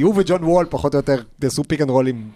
הוא 0.01 0.13
וג'ון 0.17 0.43
וול 0.43 0.65
פחות 0.69 0.93
או 0.93 0.99
יותר 0.99 1.15
תעשו 1.39 1.63
pick 1.63 1.81
and 1.81 1.89
רולים, 1.89 2.29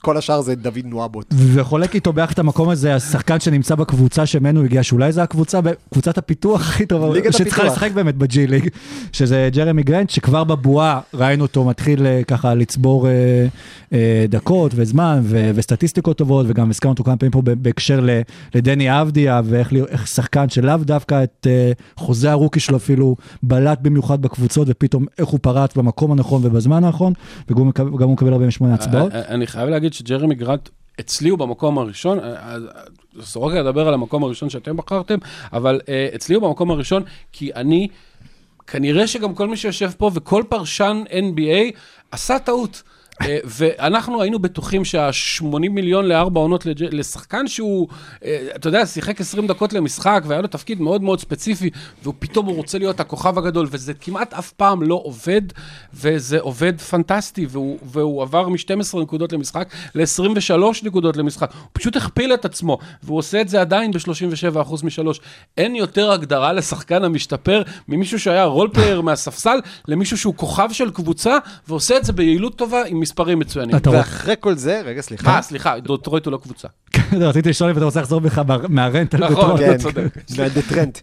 כל 0.00 0.16
השאר 0.16 0.40
זה 0.40 0.54
דוד 0.54 0.84
נוואבה. 0.84 1.34
וחולק 1.54 1.94
איתו 1.94 2.12
ביחד 2.12 2.32
את 2.32 2.38
המקום 2.38 2.68
הזה, 2.68 2.94
השחקן 2.94 3.40
שנמצא 3.40 3.74
בקבוצה 3.74 4.26
שממנו 4.26 4.64
הגיע, 4.64 4.82
שאולי 4.82 5.12
זו 5.12 5.20
הקבוצה, 5.20 5.60
קבוצת 5.92 6.18
הפיתוח 6.18 6.60
הכי 6.60 6.86
טובה, 6.86 7.32
שצריכה. 7.32 7.64
לשחק 7.64 7.90
באמת 7.92 8.14
בג'י 8.14 8.46
ליג, 8.46 8.68
שזה 9.12 9.48
ג'רמי 9.52 9.82
גרנט, 9.82 10.10
שכבר 10.10 10.44
בבועה 10.44 11.00
ראינו 11.14 11.42
אותו 11.44 11.64
מתחיל 11.64 12.06
ככה 12.26 12.54
לצבור 12.54 13.08
דקות 14.28 14.72
וזמן 14.74 15.20
ו- 15.22 15.50
וסטטיסטיקות 15.54 16.18
טובות, 16.18 16.46
וגם 16.48 16.70
הזכרנו 16.70 16.92
אותו 16.92 17.04
כמה 17.04 17.16
פעמים 17.16 17.30
פה 17.32 17.42
בהקשר 17.44 18.00
ל- 18.00 18.20
לדני 18.54 19.00
אבדיה, 19.02 19.40
ואיך 19.44 19.72
שחקן 20.08 20.48
שלאו 20.48 20.76
דווקא 20.76 21.22
את 21.24 21.46
אה, 21.50 21.72
חוזה 21.96 22.30
הרוקי 22.30 22.60
שלו 22.60 22.76
אפילו 22.76 23.16
בלט 23.42 23.78
במיוחד 23.82 24.22
בקבוצות, 24.22 24.68
ופתאום 24.70 25.04
איך 25.18 25.28
הוא 25.28 25.40
פרץ 25.42 25.76
במקום 25.76 26.12
הנכון 26.12 26.42
ובזמן 26.44 26.84
הנכון, 26.84 27.12
וגם 27.48 27.58
הוא 27.58 27.66
מקבל- 27.66 27.90
גם 27.98 28.06
הוא 28.06 28.12
מקבל 28.12 28.32
48 28.32 28.74
הצבעות. 28.74 29.12
אה, 29.12 29.22
אני 29.28 29.46
חייב 29.46 29.68
להגיד 29.68 29.92
שג'רמי 29.92 30.34
גרנט 30.34 30.68
אצלי 31.00 31.28
הוא 31.28 31.38
במקום 31.38 31.78
הראשון, 31.78 32.18
אה, 32.20 32.24
אה, 32.24 32.56
סורוקה 33.22 33.56
ידבר 33.58 33.88
על 33.88 33.94
המקום 33.94 34.24
הראשון 34.24 34.50
שאתם 34.50 34.76
בחרתם, 34.76 35.18
אבל 35.52 35.80
אה, 35.88 36.08
אצלי 36.14 36.34
הוא 36.34 36.42
במקום 36.48 36.70
הראשון, 36.70 37.02
כי 37.32 37.50
אני, 37.54 37.88
כנראה 38.66 39.06
שגם 39.06 39.34
כל 39.34 39.48
מי 39.48 39.56
שיושב 39.56 39.90
פה 39.98 40.10
וכל 40.14 40.42
פרשן 40.48 41.02
NBA 41.10 41.76
עשה 42.10 42.38
טעות. 42.38 42.82
אה, 43.22 43.38
ואנחנו 43.44 44.22
היינו 44.22 44.38
בטוחים 44.38 44.84
שה-80 44.84 45.58
מיליון 45.70 46.04
לארבע 46.04 46.40
עונות 46.40 46.66
לשחקן 46.80 47.48
שהוא, 47.48 47.88
אה, 48.24 48.48
אתה 48.56 48.68
יודע, 48.68 48.86
שיחק 48.86 49.20
20 49.20 49.46
דקות 49.46 49.72
למשחק 49.72 50.22
והיה 50.26 50.40
לו 50.40 50.48
תפקיד 50.48 50.80
מאוד 50.80 51.02
מאוד 51.02 51.20
ספציפי, 51.20 51.70
ופתאום 52.04 52.46
הוא 52.46 52.56
רוצה 52.56 52.78
להיות 52.78 53.00
הכוכב 53.00 53.38
הגדול, 53.38 53.66
וזה 53.70 53.94
כמעט 53.94 54.34
אף 54.34 54.52
פעם 54.52 54.82
לא 54.82 55.00
עובד, 55.04 55.42
וזה 55.94 56.40
עובד 56.40 56.80
פנטסטי, 56.80 57.46
והוא, 57.50 57.78
והוא 57.82 58.22
עבר 58.22 58.48
מ-12 58.48 59.00
נקודות 59.00 59.32
למשחק 59.32 59.74
ל-23 59.94 60.62
נקודות 60.82 61.16
למשחק. 61.16 61.50
הוא 61.52 61.68
פשוט 61.72 61.96
הכפיל 61.96 62.34
את 62.34 62.44
עצמו, 62.44 62.78
והוא 63.02 63.18
עושה 63.18 63.40
את 63.40 63.48
זה 63.48 63.60
עדיין 63.60 63.90
ב-37% 63.92 64.84
משלוש. 64.84 65.20
אין 65.56 65.76
יותר 65.76 66.10
הגדרה 66.10 66.52
לשחקן 66.52 67.04
המשתפר 67.04 67.62
ממישהו 67.88 68.20
שהיה 68.20 68.44
role 68.44 68.66
player 68.66 69.00
מהספסל, 69.00 69.58
למישהו 69.88 70.18
שהוא 70.18 70.34
כוכב 70.34 70.68
של 70.72 70.90
קבוצה, 70.90 71.38
ועושה 71.68 71.96
את 71.96 72.04
זה 72.04 72.12
ביעילות 72.12 72.56
טובה 72.56 72.82
עם 72.86 73.00
מספרים 73.06 73.38
מצוינים. 73.38 73.76
ואחרי 73.92 74.34
כל 74.40 74.54
זה, 74.54 74.82
רגע, 74.84 75.00
סליחה. 75.02 75.36
אה, 75.36 75.42
סליחה, 75.42 75.78
דוטרויט 75.80 76.26
הוא 76.26 76.32
לא 76.32 76.38
קבוצה. 76.42 76.68
רציתי 77.12 77.48
לשאול 77.48 77.70
אם 77.70 77.76
אתה 77.76 77.84
רוצה 77.84 78.00
לחזור 78.00 78.20
בך 78.20 78.38
מה- 78.38 78.58
מהגרנט 78.68 79.14
על 79.14 79.24
נכון, 79.24 79.34
דטרויט. 79.56 79.60
אתה 79.60 79.72
כן, 79.72 79.78
צודק. 79.78 80.16
מהגרנט. 80.38 80.98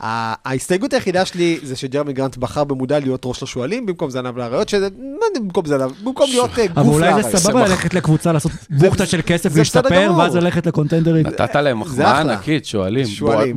ההסתייגות 0.00 0.92
היחידה 0.92 1.24
שלי 1.24 1.58
זה 1.62 1.76
שג'רמי 1.76 2.12
גרנט 2.12 2.36
בחר 2.36 2.64
במודע 2.64 2.98
להיות 2.98 3.22
ראש 3.24 3.42
לשועלים, 3.42 3.86
במקום 3.86 4.10
זנב 4.10 4.36
לאריות, 4.36 4.68
שזה, 4.68 4.88
מה 4.98 5.26
זה 5.34 5.40
במקום 5.40 5.66
זנב? 5.66 5.90
במקום 6.04 6.26
להיות 6.30 6.58
אה, 6.58 6.64
אבל 6.66 6.82
גוף 6.82 6.94
אולי 6.94 7.08
לאריות. 7.10 7.30
זה 7.30 7.38
סבבה 7.38 7.68
ללכת 7.68 7.94
לקבוצה 7.94 8.32
לעשות 8.32 8.52
בוכטה 8.70 9.06
של 9.06 9.20
כסף 9.26 9.56
להשתפר. 9.56 10.12
ואז 10.18 10.36
ללכת 10.36 10.66
ל 10.66 10.70
contender-ית. 10.70 11.26
נתת 11.26 11.54
להם 11.54 11.80
מחמאה. 11.80 12.20
ענקית. 12.20 12.64
שועלים. 12.66 13.06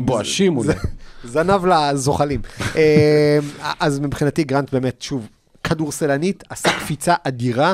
בואשים 0.05 0.57
אולי. 0.57 0.73
זנב 1.23 1.65
לזוחלים. 1.65 2.41
אה, 2.75 3.39
אז 3.79 3.99
מבחינתי 3.99 4.43
גרנט 4.43 4.73
באמת, 4.73 5.01
שוב, 5.01 5.27
כדורסלנית, 5.69 6.43
עשה 6.49 6.69
קפיצה 6.79 7.15
אדירה, 7.23 7.73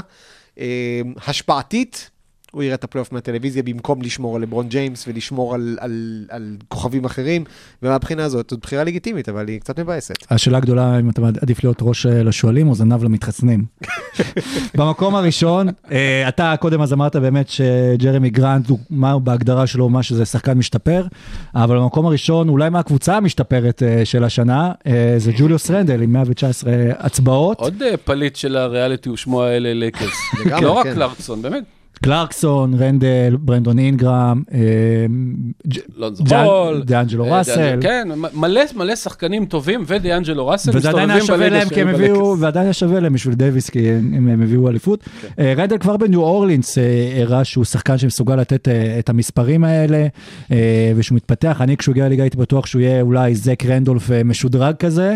אה, 0.60 1.02
השפעתית. 1.28 2.10
הוא 2.54 2.64
יראה 2.64 2.76
את 2.76 2.84
הפלייאוף 2.84 3.12
מהטלוויזיה 3.12 3.64
במקום 3.64 4.02
לשמור 4.02 4.36
על 4.36 4.42
לברון 4.42 4.68
ג'יימס 4.70 5.06
ולשמור 5.08 5.54
על, 5.56 5.78
על, 5.82 6.26
על 6.30 6.58
כוכבים 6.68 7.06
אחרים, 7.06 7.44
ומהבחינה 7.84 8.24
הזאת 8.24 8.50
זאת 8.50 8.60
בחירה 8.60 8.84
לגיטימית, 8.84 9.30
אבל 9.30 9.48
היא 9.48 9.60
קצת 9.60 9.80
מבאסת. 9.80 10.14
השאלה 10.30 10.58
הגדולה, 10.58 11.00
אם 11.00 11.10
אתה 11.10 11.22
עדיף 11.42 11.64
להיות 11.64 11.78
ראש 11.82 12.06
אה, 12.06 12.24
לשועלים 12.24 12.70
או 12.70 12.76
זנב 12.76 13.04
למתחסנים. 13.04 13.66
במקום 14.78 15.16
הראשון, 15.16 15.68
אה, 15.92 16.28
אתה 16.28 16.54
קודם 16.60 16.82
אז 16.82 16.94
אמרת 16.94 17.16
באמת 17.16 17.50
שג'רמי 17.50 18.30
גרנט, 18.30 18.70
הוא- 18.70 18.80
מה 18.90 19.12
הוא 19.12 19.22
בהגדרה 19.22 19.68
שלו, 19.68 19.90
מה 19.90 20.04
שזה 20.04 20.26
שחקן 20.26 20.58
משתפר, 20.58 21.06
אבל 21.56 21.78
במקום 21.78 22.06
הראשון, 22.06 22.50
אולי 22.50 22.70
מהקבוצה 22.70 23.18
המשתפרת 23.18 23.84
אה, 23.84 24.06
של 24.06 24.24
השנה, 24.24 24.72
זה 25.18 25.32
ג'וליוס 25.38 25.72
רנדל 25.72 26.02
עם 26.02 26.14
119 26.14 26.72
הצבעות. 26.98 27.60
עוד 27.60 27.84
פליט 28.06 28.36
של 28.36 28.56
הריאליטי 28.58 29.10
הוא 29.10 29.18
שמו 29.18 29.44
האלה 29.44 29.74
לקרס. 29.74 30.14
לא 30.62 30.72
רק 30.72 30.84
כן. 30.88 30.94
קלרקסון, 30.94 31.42
באמת. 31.42 31.64
קלרקסון, 32.04 32.74
רנדל, 32.74 33.38
ברנדון 33.40 33.80
אינגרם, 33.80 34.44
אה. 34.54 34.60
דיאנג'לו 36.86 37.26
אה, 37.26 37.38
ראסל. 37.38 37.80
כן, 37.82 38.08
מלא 38.34 38.62
מלא 38.76 38.96
שחקנים 38.96 39.46
טובים, 39.46 39.84
ודיאנג'לו 39.88 40.48
ראסל 40.48 40.72
וזה 40.74 40.90
עדיין 40.90 41.10
היה 41.10 41.20
מסתובבים 41.20 41.38
שווה 41.38 41.50
בליגה 41.50 41.58
להם, 41.58 41.70
כי 41.70 41.76
שלהם 41.76 41.88
הם 41.88 41.96
הביאו, 41.96 42.26
בלקרס. 42.26 42.42
ועדיין 42.44 42.66
היה 42.66 42.74
שווה 42.74 43.00
להם 43.00 43.14
בשביל 43.14 43.36
דייוויס, 43.36 43.70
כי 43.70 43.90
הם 43.90 44.28
הם 44.28 44.42
הביאו 44.42 44.70
אליפות. 44.70 45.04
אה, 45.40 45.54
רנדל 45.58 45.78
כבר 45.78 45.98
בניו 45.98 46.22
אורלינס 46.22 46.78
אה, 46.78 46.84
הראה 47.22 47.44
שהוא 47.44 47.66
שחקן 47.66 47.98
שמסוגל 47.98 48.36
לתת 48.36 48.68
אה, 48.68 49.00
את 49.00 49.10
המספרים 49.10 49.64
האלה, 49.64 50.08
אה, 50.52 50.92
ושהוא 50.96 51.16
מתפתח. 51.16 51.58
אני, 51.62 51.78
כשהוא 51.78 51.94
הגיע 51.94 52.06
לליגה, 52.06 52.24
הייתי 52.24 52.38
בטוח 52.38 52.66
שהוא 52.66 52.82
יהיה 52.82 53.02
אולי 53.02 53.36
זק 53.36 53.66
רנדולף 53.66 54.12
אה, 54.12 54.24
משודרג 54.24 54.76
כזה, 54.76 55.16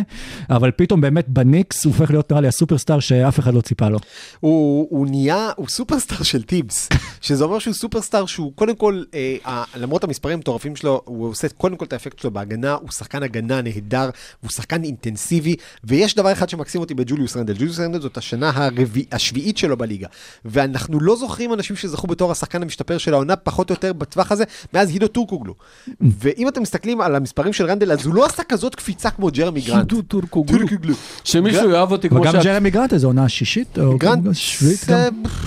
אבל 0.50 0.72
פתאום 0.72 1.02
באמת 1.02 1.30
בניקס 1.30 1.86
הוא 1.86 1.94
הופך 1.94 2.12
להיות 2.12 2.32
נראה 2.32 2.42
לי 2.42 2.48
הסופרסטאר 2.48 3.00
שאף 3.00 3.40
אחד 3.40 3.54
לא 3.54 3.62
ציפה 3.62 3.90
לו. 3.90 4.00
הוא, 4.40 4.88
הוא 4.90 5.08
נהיה, 5.08 5.50
הוא 5.56 5.68
סופרסטאר 5.68 6.24
של 6.24 6.44
טיבס, 6.44 6.77
שזה 7.22 7.44
אומר 7.44 7.60
שהוא 7.60 7.74
סופרסטאר 7.74 8.26
שהוא 8.26 8.52
קודם 8.56 8.76
כל, 8.76 9.04
אה, 9.14 9.36
אה, 9.46 9.64
למרות 9.76 10.04
המספרים 10.04 10.34
המטורפים 10.34 10.76
שלו, 10.76 11.02
הוא 11.06 11.30
עושה 11.30 11.48
קודם 11.50 11.76
כל 11.76 11.86
את 11.86 11.94
האפקט 11.94 12.20
שלו 12.20 12.32
בהגנה, 12.32 12.74
הוא 12.74 12.92
שחקן 12.92 13.24
הגנה 13.24 13.62
נהדר, 13.62 14.10
והוא 14.44 14.52
שחקן 14.52 14.84
אינטנסיבי, 14.84 15.56
ויש 15.84 16.16
דבר 16.16 16.32
אחד 16.32 16.50
שמקסים 16.50 16.82
אותי 16.82 16.94
בג'וליוס 16.94 17.38
רנדל, 17.38 17.54
ג'וליוס 17.54 17.80
רנדל 17.80 18.02
זאת 18.02 18.18
השנה 18.18 18.52
הרביע, 18.56 19.04
השביעית 19.12 19.58
שלו 19.58 19.78
בליגה, 19.78 20.08
ואנחנו 20.46 21.00
לא 21.00 21.16
זוכרים 21.16 21.54
אנשים 21.54 21.76
שזכו 21.76 22.08
בתור 22.08 22.32
השחקן 22.32 22.62
המשתפר 22.62 22.98
של 22.98 23.14
העונה, 23.14 23.36
פחות 23.36 23.70
או 23.70 23.74
יותר 23.74 23.94
בטווח 23.94 24.32
הזה, 24.32 24.44
מאז 24.74 24.90
הידו 24.90 25.08
טורקוגלו. 25.08 25.54
ואם 26.02 26.48
אתם 26.48 26.62
מסתכלים 26.62 27.02
על 27.02 27.16
המספרים 27.16 27.54
של 27.54 27.66
רנדל, 27.66 27.92
אז 27.92 28.06
הוא 28.06 28.16
לא 28.16 28.26
עשה 28.26 28.44
כזאת 28.44 28.76
קפיצה 28.76 29.10
כמו 29.10 29.30
ג'רמי 29.32 29.62
גרנט. 29.62 29.94
טורקוגלו. 30.08 30.60
טורקוגלו. 30.60 30.94
שמישהו 31.24 31.70
יאהב 31.70 31.92
אותי 31.92 32.10
כמו 32.10 32.20
וגם 32.20 32.32
שאת. 32.32 32.44
ג'רמי 32.44 32.70
גרנט, 32.70 32.94
איזו 32.94 33.08
עונה 33.08 33.30
שישית? 33.30 33.78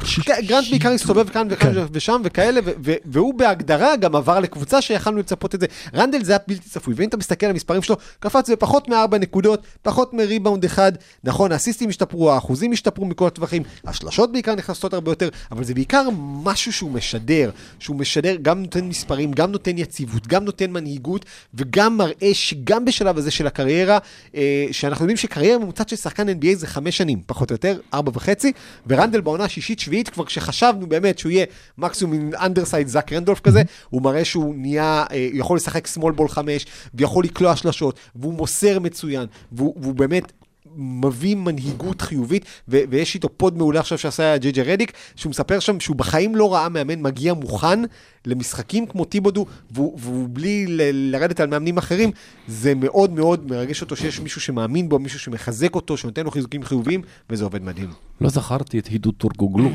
ש- 0.04 0.20
כן, 0.20 0.34
גרנט 0.46 0.70
בעיקר 0.70 0.90
הסתובב 0.90 1.19
כאן 1.28 1.48
וכאן 1.50 1.74
כן. 1.74 1.80
ושם 1.92 2.22
וכאלה, 2.24 2.60
ו- 2.64 2.70
ו- 2.84 2.94
והוא 3.04 3.34
בהגדרה 3.34 3.96
גם 3.96 4.16
עבר 4.16 4.40
לקבוצה 4.40 4.80
שיכלנו 4.80 5.18
לצפות 5.18 5.54
את 5.54 5.60
זה. 5.60 5.66
רנדל 5.94 6.24
זה 6.24 6.32
היה 6.32 6.38
בלתי 6.48 6.68
צפוי, 6.68 6.94
ואם 6.96 7.08
אתה 7.08 7.16
מסתכל 7.16 7.46
על 7.46 7.52
המספרים 7.52 7.82
שלו, 7.82 7.96
קפץ 8.20 8.50
בפחות 8.50 8.88
מארבע 8.88 9.18
נקודות, 9.18 9.62
פחות 9.82 10.14
מריבאונד 10.14 10.64
אחד. 10.64 10.92
נכון, 11.24 11.52
האסיסטים 11.52 11.88
השתפרו, 11.88 12.30
האחוזים 12.32 12.72
השתפרו 12.72 13.04
מכל 13.04 13.26
הטווחים, 13.26 13.62
השלשות 13.86 14.32
בעיקר 14.32 14.54
נכנסות 14.54 14.94
הרבה 14.94 15.10
יותר, 15.10 15.28
אבל 15.50 15.64
זה 15.64 15.74
בעיקר 15.74 16.08
משהו 16.44 16.72
שהוא 16.72 16.90
משדר, 16.90 17.50
שהוא 17.78 17.96
משדר, 17.96 18.36
גם 18.42 18.62
נותן 18.62 18.84
מספרים, 18.84 19.32
גם 19.32 19.52
נותן 19.52 19.78
יציבות, 19.78 20.26
גם 20.26 20.44
נותן 20.44 20.70
מנהיגות, 20.70 21.24
וגם 21.54 21.96
מראה 21.96 22.30
שגם 22.32 22.84
בשלב 22.84 23.18
הזה 23.18 23.30
של 23.30 23.46
הקריירה, 23.46 23.98
אה, 24.34 24.66
שאנחנו 24.72 25.04
יודעים 25.04 25.16
שקריירה 25.16 25.58
ממוצעת 25.58 25.88
של 25.88 25.96
שחקן 25.96 26.28
NBA 26.28 26.54
זה 26.54 26.66
חמש 26.66 26.96
שנים, 26.96 27.20
פחות 27.26 27.50
או 27.50 27.54
יותר, 27.54 27.78
ארבע 27.94 28.12
וחצי, 28.14 28.52
ורנדל 28.86 29.20
בעונה 29.20 29.44
השישית-שביעית, 29.44 30.08
כבר 30.08 30.24
כשחשבנו 30.24 30.86
באמת 31.00 31.18
שהוא 31.18 31.32
יהיה 31.32 31.46
מקסימום 31.78 32.14
עם 32.14 32.30
undersized 32.40 32.88
זאק 32.88 33.12
רנדולף 33.12 33.40
כזה, 33.40 33.62
הוא 33.90 34.02
מראה 34.02 34.24
שהוא 34.24 34.54
נהיה, 34.56 35.04
אה, 35.12 35.28
יכול 35.32 35.56
לשחק 35.56 35.86
small 35.86 36.12
ball 36.12 36.28
חמש, 36.28 36.66
ויכול 36.94 37.24
לקלוע 37.24 37.56
שלשות, 37.56 37.98
והוא 38.16 38.34
מוסר 38.34 38.78
מצוין, 38.78 39.26
והוא, 39.52 39.74
והוא 39.80 39.94
באמת... 39.94 40.32
מביא 40.76 41.36
מנהיגות 41.36 42.00
חיובית, 42.00 42.44
ו- 42.68 42.80
ויש 42.90 43.14
איתו 43.14 43.28
פוד 43.36 43.58
מעולה 43.58 43.80
עכשיו 43.80 43.98
שעשה 43.98 44.36
ג'י 44.36 44.52
ג'י 44.52 44.62
רדיק, 44.62 44.92
שהוא 45.16 45.30
מספר 45.30 45.58
שם 45.58 45.80
שהוא 45.80 45.96
בחיים 45.96 46.36
לא 46.36 46.54
ראה 46.54 46.68
מאמן 46.68 47.02
מגיע 47.02 47.34
מוכן 47.34 47.80
למשחקים 48.26 48.86
כמו 48.86 49.04
טיבודו, 49.04 49.46
והוא, 49.70 49.98
והוא 49.98 50.28
בלי 50.32 50.66
ל- 50.68 51.12
לרדת 51.12 51.40
על 51.40 51.46
מאמנים 51.48 51.78
אחרים, 51.78 52.10
זה 52.48 52.74
מאוד 52.74 53.12
מאוד 53.12 53.50
מרגש 53.50 53.82
אותו 53.82 53.96
שיש 53.96 54.20
מישהו 54.20 54.40
שמאמין 54.40 54.88
בו, 54.88 54.98
מישהו 54.98 55.18
שמחזק 55.18 55.74
אותו, 55.74 55.96
שנותן 55.96 56.24
לו 56.24 56.30
חיזוקים 56.30 56.62
חיוביים, 56.62 57.02
וזה 57.30 57.44
עובד 57.44 57.62
מדהים. 57.62 57.90
לא 58.20 58.28
זכרתי 58.28 58.78
את 58.78 58.86
הידו 58.86 59.12
טורגוגלו. 59.12 59.70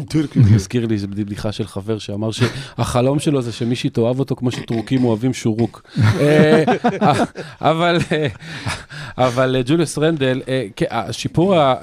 הזכיר 0.55 0.85
לי, 0.85 0.97
זו 0.97 1.07
בדיחה 1.07 1.51
של 1.51 1.67
חבר 1.67 1.97
שאמר 1.97 2.29
שהחלום 2.31 3.19
שלו 3.19 3.41
זה 3.41 3.51
שמישהי 3.51 3.89
תאהב 3.89 4.19
אותו 4.19 4.35
כמו 4.35 4.51
שטורקים 4.51 5.03
אוהבים 5.03 5.33
שורוק. 5.33 5.81
אה, 6.19 6.63
אבל 7.61 7.97
אה, 8.11 8.27
אבל 9.17 9.55
אה, 9.55 9.61
ג'וליוס 9.65 9.97
רנדל, 9.97 10.41
כן, 10.75 10.84
השיפור 10.89 11.55
ה... 11.55 11.75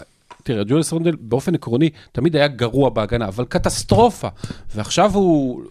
תראה, 0.43 0.65
ג'וליוס 0.65 0.93
רנדל 0.93 1.17
באופן 1.21 1.55
עקרוני 1.55 1.91
תמיד 2.13 2.37
היה 2.37 2.49
גרוע 2.49 2.91
בהגנה, 2.91 3.29
אבל 3.29 3.45
קטסטרופה. 3.45 4.29
ועכשיו 4.75 5.15
הוא... 5.15 5.63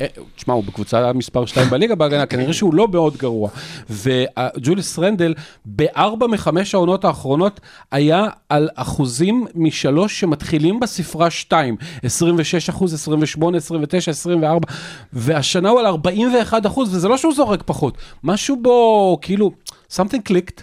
אה, 0.00 0.06
תשמע, 0.36 0.54
הוא 0.54 0.64
בקבוצה 0.64 1.12
מספר 1.12 1.46
2 1.46 1.70
בליגה 1.70 1.94
בהגנה, 1.94 2.26
כנראה 2.26 2.52
שהוא 2.52 2.74
לא 2.74 2.88
מאוד 2.88 3.16
גרוע. 3.16 3.50
וג'וליס 3.90 4.98
רנדל, 4.98 5.34
בארבע 5.64 6.26
מחמש 6.26 6.74
העונות 6.74 7.04
האחרונות, 7.04 7.60
היה 7.90 8.26
על 8.48 8.68
אחוזים 8.74 9.46
משלוש 9.54 10.20
שמתחילים 10.20 10.80
בספרה 10.80 11.30
2. 11.30 11.76
26 12.02 12.68
אחוז, 12.68 12.94
28, 12.94 13.56
29, 13.56 14.10
24, 14.10 14.68
והשנה 15.12 15.68
הוא 15.68 15.80
על 15.80 15.86
41 15.86 16.66
אחוז, 16.66 16.94
וזה 16.94 17.08
לא 17.08 17.16
שהוא 17.16 17.34
זורק 17.34 17.62
פחות. 17.66 17.98
משהו 18.24 18.56
בו, 18.62 19.18
כאילו, 19.22 19.50
something 19.92 20.30
clicked. 20.30 20.62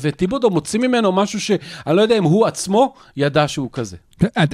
וטיבודו 0.00 0.50
מוציא 0.50 0.80
ממנו 0.80 1.12
משהו 1.12 1.40
שאני 1.40 1.96
לא 1.96 2.02
יודע 2.02 2.18
אם 2.18 2.24
הוא 2.24 2.46
עצמו 2.46 2.94
ידע 3.16 3.48
שהוא 3.48 3.68
כזה. 3.72 3.96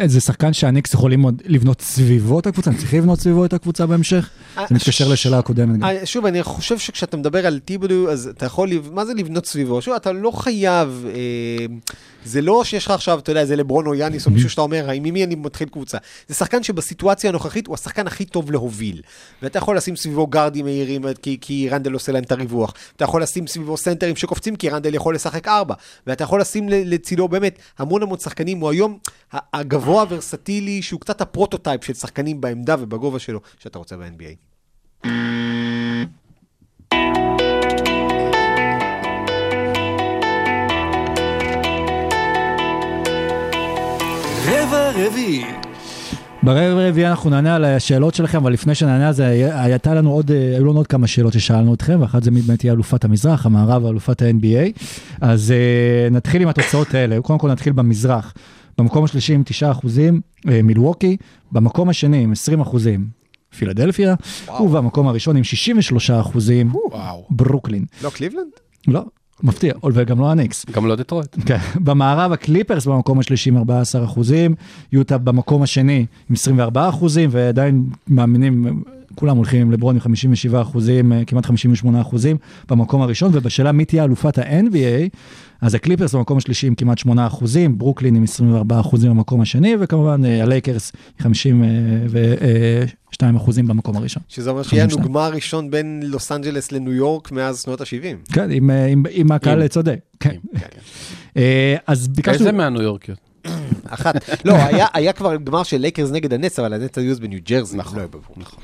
זה 0.07 0.21
שחקן 0.21 0.53
שהניקס 0.53 0.95
יכולים 0.95 1.23
עוד 1.23 1.43
לבנות 1.47 1.81
סביבו 1.81 2.39
את 2.39 2.47
הקבוצה, 2.47 2.71
הם 2.71 2.77
צריכים 2.77 2.99
לבנות 2.99 3.21
סביבו 3.21 3.45
את 3.45 3.53
הקבוצה 3.53 3.87
בהמשך? 3.87 4.31
זה 4.57 4.75
מתקשר 4.75 5.09
לשאלה 5.09 5.39
הקודמת 5.39 5.79
גם. 5.79 5.85
אה, 5.85 6.07
שוב, 6.07 6.27
אני 6.27 6.43
חושב 6.43 6.79
שכשאתה 6.79 7.17
מדבר 7.17 7.47
על 7.47 7.59
טיבודו, 7.59 8.11
אז 8.11 8.27
אתה 8.27 8.47
יכול, 8.47 8.71
מה 8.93 9.05
זה 9.05 9.15
לבנות 9.15 9.47
סביבו? 9.47 9.83
שוב, 9.83 9.95
אתה 9.95 10.13
לא 10.13 10.31
חייב, 10.31 11.07
אה, 11.09 11.67
זה 12.25 12.41
לא 12.41 12.65
שיש 12.65 12.85
לך 12.85 12.91
עכשיו, 12.91 13.19
אתה 13.19 13.31
יודע, 13.31 13.45
זה 13.45 13.57
לברון 13.57 13.87
או 13.87 13.95
יאניס, 13.95 14.27
או 14.27 14.31
מישהו 14.31 14.51
שאתה 14.51 14.61
אומר, 14.61 14.91
עם 14.91 15.03
מי 15.03 15.25
אני 15.25 15.35
מתחיל 15.35 15.69
קבוצה. 15.69 15.99
זה 16.29 16.35
שחקן 16.35 16.63
שבסיטואציה 16.63 17.31
הנוכחית 17.31 17.67
הוא 17.67 17.75
השחקן 17.75 18.07
הכי 18.07 18.25
טוב 18.25 18.51
להוביל. 18.51 19.03
ואתה 19.43 19.59
יכול 19.59 19.77
לשים 19.77 19.97
סביבו 19.97 20.27
גארדים 20.27 20.65
מהירים, 20.65 21.05
כי, 21.41 21.69
רנדל 21.71 21.93
עושה 21.93 22.13
להם 22.13 22.23
את 22.23 22.33
הריווח. 22.33 22.75
אתה 22.97 23.05
יכול 23.05 23.23
לשים 23.23 23.47
סביבו 23.47 23.77
סנטרים 23.77 24.17
שקופצים, 24.17 24.57
כי 24.57 24.69
רנדל 24.69 24.95
יכול 24.95 25.15
לשחק 25.15 25.49
ארבע. 25.49 25.75
ואתה 26.07 26.25
יכול 26.25 26.41
לשים 26.41 26.69
לצידו 26.69 27.29
באמת 27.29 27.59
המון 27.79 28.03
המון 28.03 28.19
שחקנים. 28.19 28.61
הוא 28.61 28.71
היום 28.71 28.99
הגבוה 29.55 30.03
הוורסטילי, 30.03 30.83
שהוא 30.83 31.01
קצת 31.01 31.21
ה 31.21 31.27
prototype 31.27 31.85
של 31.85 31.95
שחקנים 31.95 32.41
בעמדה 32.41 32.77
ובגובה 32.81 33.19
שלו, 33.19 33.41
שאתה 33.59 33.79
רוצה 33.79 33.97
ב-NBA. 33.97 34.35
רבע 44.47 44.91
רביעי. 44.91 45.45
ברבע 46.43 46.83
הרביעי 46.83 47.07
אנחנו 47.07 47.31
נענה 47.31 47.55
על 47.55 47.65
השאלות 47.65 48.15
שלכם, 48.15 48.39
אבל 48.39 48.53
לפני 48.53 48.75
שנענה 48.75 49.09
על 49.09 49.15
זה, 49.15 49.27
הייתה 49.55 49.95
לנו 49.95 50.13
עוד, 50.13 50.31
אה, 50.31 50.37
היו 50.37 50.65
לנו 50.65 50.77
עוד 50.77 50.87
כמה 50.87 51.07
שאלות 51.07 51.33
ששאלנו 51.33 51.75
אתכם, 51.75 51.99
ואחת 52.01 52.23
זה 52.23 52.31
באמת 52.31 52.59
תהיה 52.59 52.73
אלופת 52.73 53.05
המזרח, 53.05 53.47
המערב 53.47 53.85
ואלופת 53.85 54.23
ה-NBA. 54.23 54.81
אז 55.21 55.51
אה, 55.53 56.11
נתחיל 56.11 56.43
עם 56.43 56.49
התוצאות 56.49 56.95
האלה, 56.95 57.21
קודם 57.23 57.39
כל 57.39 57.51
נתחיל 57.51 57.73
במזרח. 57.73 58.35
במקום 58.79 59.05
השלישי 59.05 59.35
עם 59.35 59.43
9 59.47 59.71
אחוזים, 59.71 60.21
אה, 60.49 60.63
מילווקי, 60.63 61.17
במקום 61.53 61.89
השני 61.89 62.23
עם 62.23 62.33
20 62.33 62.61
אחוזים, 62.61 63.07
פילדלפיה, 63.59 64.15
ובמקום 64.61 65.09
הראשון 65.09 65.37
עם 65.37 65.45
63 65.45 66.11
אחוזים, 66.11 66.75
וואו. 66.75 67.27
ברוקלין. 67.31 67.85
לא 68.03 68.11
קליבלנד? 68.11 68.51
לא, 68.89 69.03
מפתיע, 69.43 69.75
וגם 69.93 70.21
לא 70.21 70.31
הניקס. 70.31 70.67
גם 70.71 70.87
לא 70.87 70.97
דטרויט. 70.97 71.37
כן, 71.47 71.59
במערב 71.77 72.33
הקליפרס 72.33 72.87
במקום 72.87 73.19
השלישי 73.19 73.51
עם 73.51 73.57
14 73.57 74.05
אחוזים, 74.05 74.55
יוטה 74.93 75.19
במקום 75.19 75.63
השני 75.63 76.07
עם 76.31 76.35
24 76.35 76.89
אחוזים, 76.89 77.31
ועדיין 77.33 77.87
מאמינים, 78.09 78.83
כולם 79.15 79.37
הולכים 79.37 79.61
עם 79.61 79.71
לברון 79.71 79.95
עם 79.95 80.01
57 80.01 80.63
אחוזים, 80.63 81.13
אה, 81.13 81.25
כמעט 81.25 81.47
58 81.47 82.01
אחוזים 82.01 82.37
במקום 82.69 83.03
הראשון, 83.03 83.31
ובשאלה 83.35 83.73
מי 83.73 83.85
תהיה 83.85 84.05
אלופת 84.05 84.39
ה-NBA, 84.39 85.09
אז 85.61 85.75
הקליפרס 85.75 86.15
במקום 86.15 86.39
השלישי 86.39 86.67
עם 86.67 86.75
כמעט 86.75 86.99
8 86.99 87.27
אחוזים, 87.27 87.79
ברוקלין 87.79 88.17
עם 88.17 88.23
24 88.23 88.81
אחוזים 88.81 89.11
במקום 89.11 89.41
השני, 89.41 89.75
וכמובן 89.81 90.25
אה, 90.25 90.43
הלייקרס 90.43 90.93
עם 91.21 91.25
52 91.25 93.37
אחוזים 93.37 93.67
במקום 93.67 93.97
הראשון. 93.97 94.23
שזה 94.29 94.51
אומר 94.51 94.63
שיהיה 94.63 94.85
לנו 94.85 94.97
52. 94.97 95.13
גמר 95.13 95.35
ראשון 95.35 95.71
בין 95.71 96.03
לוס 96.05 96.33
אנג'לס 96.33 96.73
לניו 96.73 96.93
יורק 96.93 97.33
מאז 97.33 97.63
שנות 97.63 97.81
ה-70. 97.81 98.33
כן, 98.33 98.51
אם, 98.51 98.71
אה, 98.71 98.87
אם, 98.87 99.03
אם 99.11 99.33
הקהל 99.33 99.63
אם. 99.63 99.69
צודק. 99.69 100.01
כן. 100.21 100.37
אה, 101.37 101.77
אז 101.87 102.09
ביקשנו... 102.09 102.35
איזה 102.35 102.53
מהניו 102.53 102.83
יורקיות? 102.83 103.35
אחת. 103.85 104.15
לא, 104.45 104.55
היה, 104.55 104.87
היה 104.93 105.13
כבר 105.13 105.37
גמר 105.37 105.63
של 105.63 105.77
לייקרס 105.77 106.11
נגד 106.11 106.33
הנץ, 106.33 106.59
אבל 106.59 106.73
הנץ 106.73 106.99
היו 106.99 107.17
בניו 107.17 107.39
ג'רזי. 107.45 107.77
נכון, 107.77 107.99
לא, 107.99 108.05
נכון. 108.37 108.59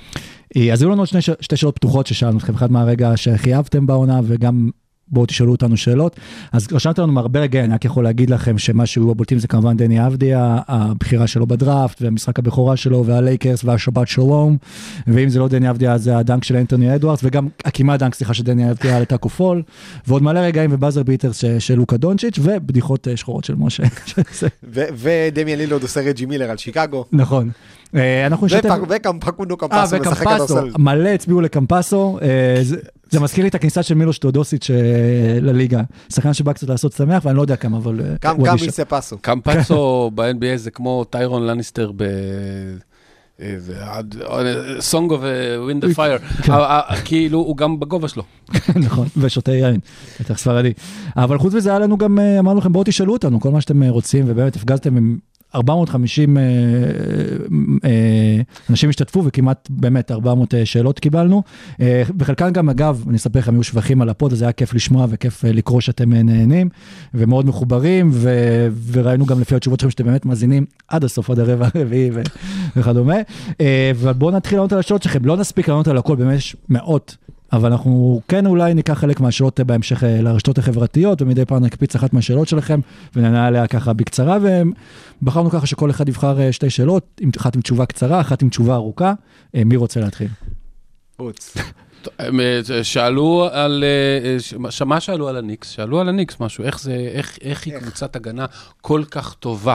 אז 0.72 0.82
היו 0.82 0.90
לנו 0.90 1.02
עוד 1.02 1.08
שתי 1.40 1.56
שאלות 1.56 1.76
פתוחות 1.76 2.06
ששאלנו 2.06 2.38
אתכם, 2.38 2.54
אחד 2.54 2.72
מהרגע 2.72 3.16
שאהבתם 3.16 3.86
בעונה 3.86 4.20
וגם 4.24 4.70
בואו 5.10 5.26
תשאלו 5.26 5.52
אותנו 5.52 5.76
שאלות. 5.76 6.16
אז 6.52 6.68
רשמתם 6.72 7.02
לנו 7.02 7.12
מהרבה 7.12 7.40
רגעים, 7.40 7.64
אני 7.64 7.74
רק 7.74 7.84
יכול 7.84 8.04
להגיד 8.04 8.30
לכם 8.30 8.58
שמה 8.58 8.86
שהיו 8.86 9.10
הבולטים 9.10 9.38
זה 9.38 9.48
כמובן 9.48 9.76
דני 9.76 10.06
אבדיה, 10.06 10.58
הבחירה 10.68 11.26
שלו 11.26 11.46
בדראפט 11.46 12.02
והמשחק 12.02 12.38
הבכורה 12.38 12.76
שלו 12.76 13.06
והלייקרס 13.06 13.64
והשבת 13.64 14.08
שלום, 14.08 14.56
ואם 15.06 15.28
זה 15.28 15.38
לא 15.38 15.48
דני 15.48 15.70
אבדיה 15.70 15.92
אז 15.92 16.02
זה 16.02 16.18
הדנק 16.18 16.44
של 16.44 16.56
אנטוני 16.56 16.94
אדוארדס 16.94 17.20
וגם 17.24 17.48
הכמעט 17.64 18.00
דנק 18.00 18.14
סליחה 18.14 18.34
של 18.34 18.42
דני 18.42 18.70
אבדיה 18.70 18.96
על 18.96 19.04
טאקו 19.04 19.28
פול, 19.28 19.62
ועוד 20.06 20.22
מלא 20.22 20.40
רגעים 20.40 20.70
ובאזר 20.72 21.02
ביטרס 21.02 21.40
ש- 21.40 21.44
של 21.44 21.74
לוקה 21.74 21.96
דונצ'יץ' 21.96 22.38
ובדיחות 22.42 23.08
אה, 23.08 23.16
שחורות 23.16 23.44
של 23.44 23.54
משה. 23.58 23.82
ודמיאן 24.72 25.58
לילוד 25.58 25.82
עושה 25.82 26.00
רג'י 26.00 26.26
מילר 26.26 26.50
על 26.50 26.56
שיקגו. 26.56 27.04
נכון. 27.12 27.50
אה, 27.94 28.26
אנחנו 28.26 28.46
נשתף... 28.46 28.68
וקמפקונדו 28.88 29.54
אה, 29.54 29.68
קמפסו 29.68 29.96
משחק 29.96 30.26
וקמפסו, 30.26 30.46
כדורסל. 30.46 30.78
מלא 30.78 31.08
הצביעו 31.08 31.40
לקמפסו, 31.40 32.18
זה- 33.10 33.20
מזכיר 33.20 33.44
לי 33.44 33.48
את 33.48 33.54
הכניסה 33.54 33.82
של 33.82 33.94
מילוש 33.94 34.18
טודוסיץ' 34.18 34.70
אה, 34.70 34.76
לליגה. 35.40 35.80
שחקן 36.12 36.32
שבא 36.34 36.52
קצת 36.52 36.68
לעשות 36.68 36.92
שמח, 36.92 37.24
ואני 37.24 37.36
לא 37.36 37.42
יודע 37.42 37.56
כמה, 37.56 37.76
אבל... 37.76 38.00
אה, 38.00 38.18
קם 38.20 38.36
הוא 38.36 38.46
קם 38.46 38.52
אדיש. 38.52 38.68
מספסו. 38.68 39.18
קמפצו 39.20 40.10
ב-NBA 40.14 40.56
זה 40.56 40.70
כמו 40.70 41.04
טיריון 41.04 41.46
לאניסטר 41.46 41.90
ב... 41.96 42.04
Song 44.80 45.10
of 45.10 45.20
Ice 45.58 45.75
and 45.75 45.92
Fire, 45.94 46.18
כן. 46.18 46.52
כאילו 47.04 47.38
הוא 47.38 47.56
גם 47.56 47.80
בגובה 47.80 48.08
שלו. 48.08 48.22
נכון, 48.86 49.06
ושותה 49.16 49.52
יין, 49.52 49.80
בטח 50.20 50.38
ספרדי. 50.38 50.72
אבל 51.16 51.38
חוץ 51.38 51.54
מזה 51.54 51.70
היה 51.70 51.78
לנו 51.78 51.96
גם, 51.98 52.18
אה, 52.18 52.38
אמרנו 52.38 52.58
לכם, 52.60 52.72
בואו 52.72 52.84
תשאלו 52.84 53.12
אותנו 53.12 53.40
כל 53.40 53.50
מה 53.50 53.60
שאתם 53.60 53.82
אה, 53.82 53.90
רוצים, 53.90 54.24
ובאמת 54.28 54.56
הפגזתם 54.56 54.96
עם 54.96 55.18
450 55.54 56.36
אה, 56.36 56.42
אה, 57.84 58.40
אנשים 58.70 58.88
השתתפו, 58.88 59.24
וכמעט 59.24 59.68
באמת 59.70 60.10
400 60.10 60.54
אה, 60.54 60.66
שאלות 60.66 60.98
קיבלנו. 60.98 61.42
אה, 61.80 62.02
וחלקן 62.18 62.52
גם, 62.52 62.68
אגב, 62.68 63.04
אני 63.08 63.16
אספר 63.16 63.38
לכם, 63.38 63.54
היו 63.54 63.62
שבחים 63.62 64.02
על 64.02 64.08
ה 64.08 64.13
pod, 64.13 64.32
אז 64.32 64.42
היה 64.42 64.52
כיף 64.52 64.74
לשמוע 64.74 65.06
וכיף 65.10 65.44
אה, 65.44 65.52
לקרוא 65.52 65.80
שאתם 65.80 66.12
אה, 66.12 66.22
נהנים, 66.22 66.68
ומאוד 67.14 67.46
מחוברים, 67.46 68.10
ו- 68.12 68.68
וראינו 68.92 69.26
גם 69.26 69.40
לפי 69.40 69.54
התשובות 69.54 69.80
שלכם 69.80 69.90
שאתם 69.90 70.04
באמת 70.04 70.26
מאזינים 70.26 70.66
עד 70.88 71.04
הסוף, 71.04 71.30
עד 71.30 71.38
הרבע 71.38 71.68
הרביעי 71.74 72.10
וכדומה. 72.76 73.16
אה, 73.60 73.92
ובואו 73.96 74.30
נתחיל 74.30 74.58
לענות 74.58 74.72
על 74.72 74.78
השאלות 74.78 75.02
שלכם, 75.02 75.24
לא 75.24 75.36
נספיק 75.36 75.68
לענות 75.68 75.88
על 75.88 75.98
הכל, 75.98 76.16
באמת 76.16 76.38
יש 76.38 76.56
מאות. 76.68 77.16
אבל 77.52 77.72
אנחנו 77.72 78.20
כן 78.28 78.46
אולי 78.46 78.74
ניקח 78.74 78.94
חלק 78.94 79.20
מהשאלות 79.20 79.60
בהמשך 79.60 80.04
אה, 80.04 80.22
לרשתות 80.22 80.58
החברתיות, 80.58 81.22
ומדי 81.22 81.44
פעם 81.44 81.64
נקפיץ 81.64 81.94
אחת 81.94 82.12
מהשאלות 82.12 82.48
שלכם, 82.48 82.80
ונענה 83.16 83.46
עליה 83.46 83.66
ככה 83.66 83.92
בקצרה, 83.92 84.38
ובחרנו 85.22 85.50
ככה 85.50 85.66
שכל 85.66 85.90
אחד 85.90 86.08
יבחר 86.08 86.40
אה, 86.40 86.52
שתי 86.52 86.70
שאלות, 86.70 87.20
אחת 87.36 87.54
עם 87.54 87.62
תשובה 87.62 87.86
קצרה, 87.86 88.20
אחת 88.20 88.42
עם 88.42 88.48
תשובה 88.48 88.74
ארוכה. 88.74 89.12
אה, 89.54 89.64
מי 89.64 89.76
רוצה 89.76 90.00
להתחיל? 90.00 90.28
אה, 92.20 92.60
שאלו 92.82 93.48
על, 93.52 93.84
מה 94.86 95.00
שאלו 95.00 95.28
על 95.28 95.36
הניקס? 95.36 95.70
שאלו 95.70 96.00
על 96.00 96.08
הניקס 96.08 96.40
משהו, 96.40 96.64
איך 96.64 96.80
זה, 96.80 97.10
איך, 97.12 97.38
איך 97.42 97.66
היא 97.66 97.78
קבוצת 97.78 98.16
הגנה 98.16 98.46
כל 98.80 99.02
כך 99.10 99.34
טובה? 99.34 99.74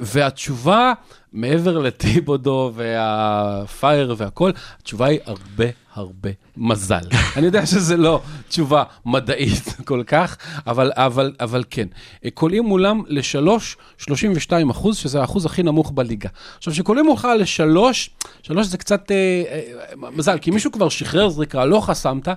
והתשובה, 0.00 0.92
מעבר 1.32 1.78
לטיבודו 1.78 2.72
והפייר 2.74 4.14
והכל, 4.18 4.50
התשובה 4.80 5.06
היא 5.06 5.18
הרבה 5.24 5.64
הרבה 5.96 6.30
מזל. 6.56 7.00
אני 7.36 7.46
יודע 7.46 7.66
שזה 7.66 7.96
לא 7.96 8.20
תשובה 8.48 8.82
מדעית 9.06 9.64
כל 9.88 10.02
כך, 10.06 10.36
אבל, 10.66 10.92
אבל, 10.94 11.32
אבל 11.40 11.64
כן. 11.70 11.88
קולעים 12.34 12.64
מולם 12.64 13.02
לשלוש, 13.08 13.76
32 13.98 14.70
אחוז, 14.70 14.96
שזה 14.96 15.20
האחוז 15.20 15.46
הכי 15.46 15.62
נמוך 15.62 15.92
בליגה. 15.94 16.28
עכשיו, 16.56 16.72
כשקולעים 16.72 17.06
מולך 17.06 17.28
לשלוש, 17.38 18.10
שלוש 18.42 18.66
זה 18.66 18.78
קצת 18.78 19.10
אה, 19.10 19.16
אה, 19.16 20.10
מזל, 20.10 20.38
כי 20.38 20.50
מישהו 20.50 20.72
כבר 20.72 20.88
שחרר 20.88 21.28
זריקה, 21.28 21.64
לא 21.64 21.80
חסמת, 21.80 22.28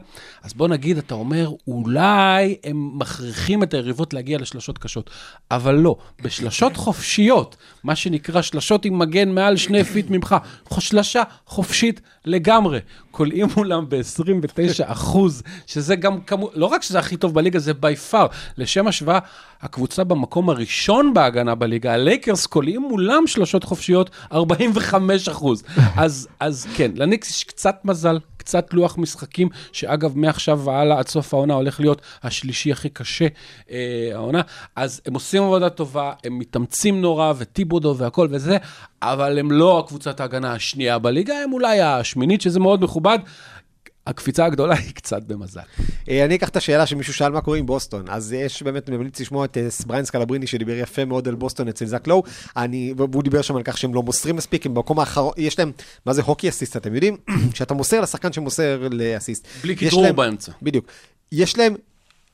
אז 0.44 0.54
בוא 0.54 0.68
נגיד, 0.68 0.98
אתה 0.98 1.14
אומר, 1.14 1.52
אולי 1.68 2.56
הם 2.64 2.92
מכריחים 2.94 3.64
את 3.64 3.74
היריבות 3.74 4.14
להגיע 4.14 4.38
לשלשות 4.38 4.78
קשות, 4.78 5.10
אבל 5.52 5.76
לא, 5.76 5.96
בשלשות 6.22 6.78
חופשיות, 6.78 7.56
מה 7.84 7.96
שנקרא 7.96 8.42
שלשות 8.42 8.86
עם 8.86 9.00
מגן 9.00 9.30
מעל 9.30 9.58
שני 9.58 9.84
feet 9.84 10.10
ממך, 10.10 10.36
שלשה 10.90 11.24
חופשית 11.46 12.02
לגמרי. 12.26 12.80
קולעים 13.12 13.49
מולם 13.58 13.86
ב-29 13.90 14.52
אחוז, 14.86 15.44
שזה 15.68 15.96
גם 15.96 16.22
כמות, 16.22 16.52
לא 16.56 16.66
רק 16.66 16.84
שזה 16.84 17.00
הכי 17.00 17.18
טוב 17.18 17.34
בליגה, 17.34 17.60
זה 17.60 17.74
by 17.74 17.96
far. 17.96 18.28
לשם 18.58 18.88
השוואה, 18.88 19.20
הקבוצה 19.62 20.04
במקום 20.04 20.50
הראשון 20.50 21.14
בהגנה 21.14 21.56
בליגה, 21.56 21.94
הלייקרס 21.94 22.46
קולעים 22.46 22.82
מולם 22.82 23.28
שלושות 23.28 23.64
חופשיות, 23.64 24.10
45 24.32 25.30
אחוז. 25.30 25.64
אז, 25.98 26.28
אז 26.40 26.68
כן, 26.76 26.92
לניקס 26.96 27.30
יש 27.30 27.44
קצת 27.44 27.76
מזל, 27.86 28.20
קצת 28.38 28.74
לוח 28.74 28.98
משחקים, 28.98 29.50
שאגב, 29.72 30.18
מעכשיו 30.18 30.60
והלאה 30.60 31.00
עד 31.00 31.08
סוף 31.08 31.34
העונה 31.34 31.54
הולך 31.54 31.80
להיות 31.80 32.02
השלישי 32.24 32.72
הכי 32.72 32.90
קשה 32.90 33.28
אה, 33.72 34.12
העונה. 34.14 34.42
אז 34.76 35.02
הם 35.06 35.14
עושים 35.14 35.44
עבודה 35.44 35.70
טובה, 35.70 36.14
הם 36.24 36.40
מתאמצים 36.40 37.02
נורא, 37.02 37.34
וטיבודו 37.38 37.96
והכל 37.98 38.28
וזה, 38.32 38.58
אבל 39.02 39.40
הם 39.40 39.52
לא 39.52 39.84
קבוצת 39.88 40.20
ההגנה 40.20 40.54
השנייה 40.54 41.00
בליגה, 41.00 41.34
הם 41.44 41.54
אולי 41.54 41.82
השמינית, 41.82 42.42
שזה 42.42 42.60
מאוד 42.60 42.84
מכובד. 42.84 43.20
הקפיצה 44.10 44.46
הגדולה 44.46 44.76
היא 44.76 44.94
קצת 44.94 45.24
במזל. 45.24 45.60
אה, 46.10 46.26
אני 46.26 46.36
אקח 46.36 46.50
את 46.50 46.56
השאלה 46.56 46.86
שמישהו 46.86 47.14
שאל 47.14 47.32
מה 47.32 47.42
קורה 47.42 47.58
עם 47.58 47.66
בוסטון. 47.66 48.06
אז 48.10 48.34
יש 48.34 48.64
באמת, 48.64 48.90
אני 48.90 48.98
ממליץ 48.98 49.20
לשמוע 49.20 49.46
את 49.46 49.58
אה, 49.58 49.68
בריאן 49.86 50.06
סקלבריני 50.06 50.48
שדיבר 50.48 50.72
יפה 50.74 51.06
מאוד 51.06 51.28
על 51.28 51.36
בוסטון 51.36 51.68
אצל 51.68 51.86
זק 51.86 52.08
לואו. 52.08 52.24
אני, 52.58 52.94
והוא 52.98 53.24
דיבר 53.24 53.42
שם 53.42 53.56
על 53.56 53.64
כך 53.64 53.78
שהם 53.78 53.94
לא 53.94 54.04
מוסרים 54.04 54.36
מספיק, 54.36 54.66
הם 54.66 54.74
במקום 54.74 55.00
האחרון, 55.00 55.34
יש 55.38 55.60
להם, 55.60 55.72
מה 56.06 56.14
זה 56.14 56.22
hockey 56.22 56.50
assist, 56.50 56.78
אתם 56.78 56.94
יודעים? 56.96 57.18
שאתה 57.56 57.74
מוסר 57.74 58.02
לשחקן 58.02 58.34
שמוסר 58.34 58.88
לאסיסט. 58.92 59.48
בלי 59.64 59.76
להם- 60.04 60.16
באמצע. 60.16 60.52
בדיוק. 60.62 60.86
יש 61.32 61.58
להם 61.58 61.76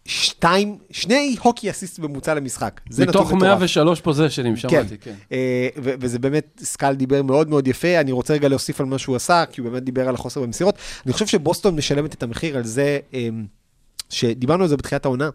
שתיים, 0.08 0.78
שני 0.92 1.36
hockey 1.42 1.70
assist 1.70 2.00
בממוצע 2.00 2.34
למשחק. 2.34 2.82
זה 2.90 3.06
נתון 3.06 3.22
מתוך 3.22 3.34
מטורף. 3.34 3.42
103 3.60 4.02
פוזיישנים, 4.02 4.56
שמעתי, 4.58 4.98
כן. 4.98 5.14
אה, 5.32 5.68
ו- 5.78 5.94
וזה 6.00 6.20
באמת, 6.20 6.62
סקל 6.64 6.94
דיבר 6.94 7.24
מאוד 7.24 7.50
מאוד 7.50 7.68
יפה, 7.68 8.00
אני 8.00 8.12
רוצה 8.12 8.34
רגע 8.34 8.48
להוסיף 8.48 8.80
על 8.80 8.86
מה 8.86 8.98
שהוא 8.98 9.16
עשה, 9.16 9.44
כי 9.52 9.62
הוא 9.62 9.70
באמת 9.70 9.84
דיבר 9.84 10.10
על 10.10 10.16
החוסר 10.16 10.42
במסירות. 10.42 10.76
אני 11.06 11.14
חושב 11.14 11.28
שבוסטון 11.28 11.76
משלמת 11.76 12.14
את 12.14 12.24
המחיר 12.24 12.58
על 12.58 12.64
זה, 12.64 13.00
אה, 13.14 13.30
שדיברנו 14.10 14.64
על 14.64 14.70
זה 14.70 14.78
בתחילת 14.78 15.06
העונה, 15.06 15.30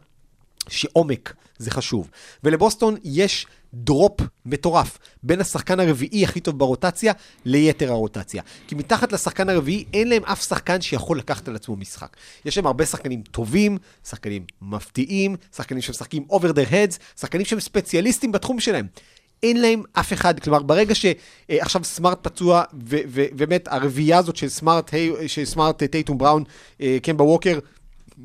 שעומק 0.70 1.34
זה 1.58 1.70
חשוב. 1.70 2.10
ולבוסטון 2.44 2.96
יש 3.04 3.46
דרופ 3.74 4.20
מטורף 4.46 4.98
בין 5.22 5.40
השחקן 5.40 5.80
הרביעי 5.80 6.24
הכי 6.24 6.40
טוב 6.40 6.58
ברוטציה 6.58 7.12
ליתר 7.44 7.90
הרוטציה. 7.90 8.42
כי 8.68 8.74
מתחת 8.74 9.12
לשחקן 9.12 9.48
הרביעי 9.48 9.84
אין 9.94 10.08
להם 10.08 10.24
אף 10.24 10.42
שחקן 10.42 10.80
שיכול 10.80 11.18
לקחת 11.18 11.48
על 11.48 11.56
עצמו 11.56 11.76
משחק. 11.76 12.16
יש 12.44 12.56
להם 12.56 12.66
הרבה 12.66 12.86
שחקנים 12.86 13.22
טובים, 13.22 13.78
שחקנים 14.08 14.44
מפתיעים, 14.62 15.36
שחקנים 15.56 15.82
שמשחקים 15.82 16.26
over 16.30 16.52
their 16.52 16.70
heads, 16.70 17.20
שחקנים 17.20 17.46
שהם 17.46 17.60
ספציאליסטים 17.60 18.32
בתחום 18.32 18.60
שלהם. 18.60 18.86
אין 19.42 19.60
להם 19.60 19.82
אף 19.92 20.12
אחד, 20.12 20.40
כלומר 20.40 20.62
ברגע 20.62 20.94
שעכשיו 20.94 21.84
סמארט 21.84 22.18
פצוע 22.22 22.62
ובאמת 22.74 23.68
הרביעייה 23.70 24.18
הזאת 24.18 24.36
של 24.36 24.48
סמארט, 24.48 24.90
של 25.26 25.44
סמארט 25.44 25.82
אה, 25.82 25.88
טייטום 25.88 26.18
בראון, 26.18 26.44
אה, 26.80 26.98
קמבה 27.02 27.24
ווקר, 27.24 27.58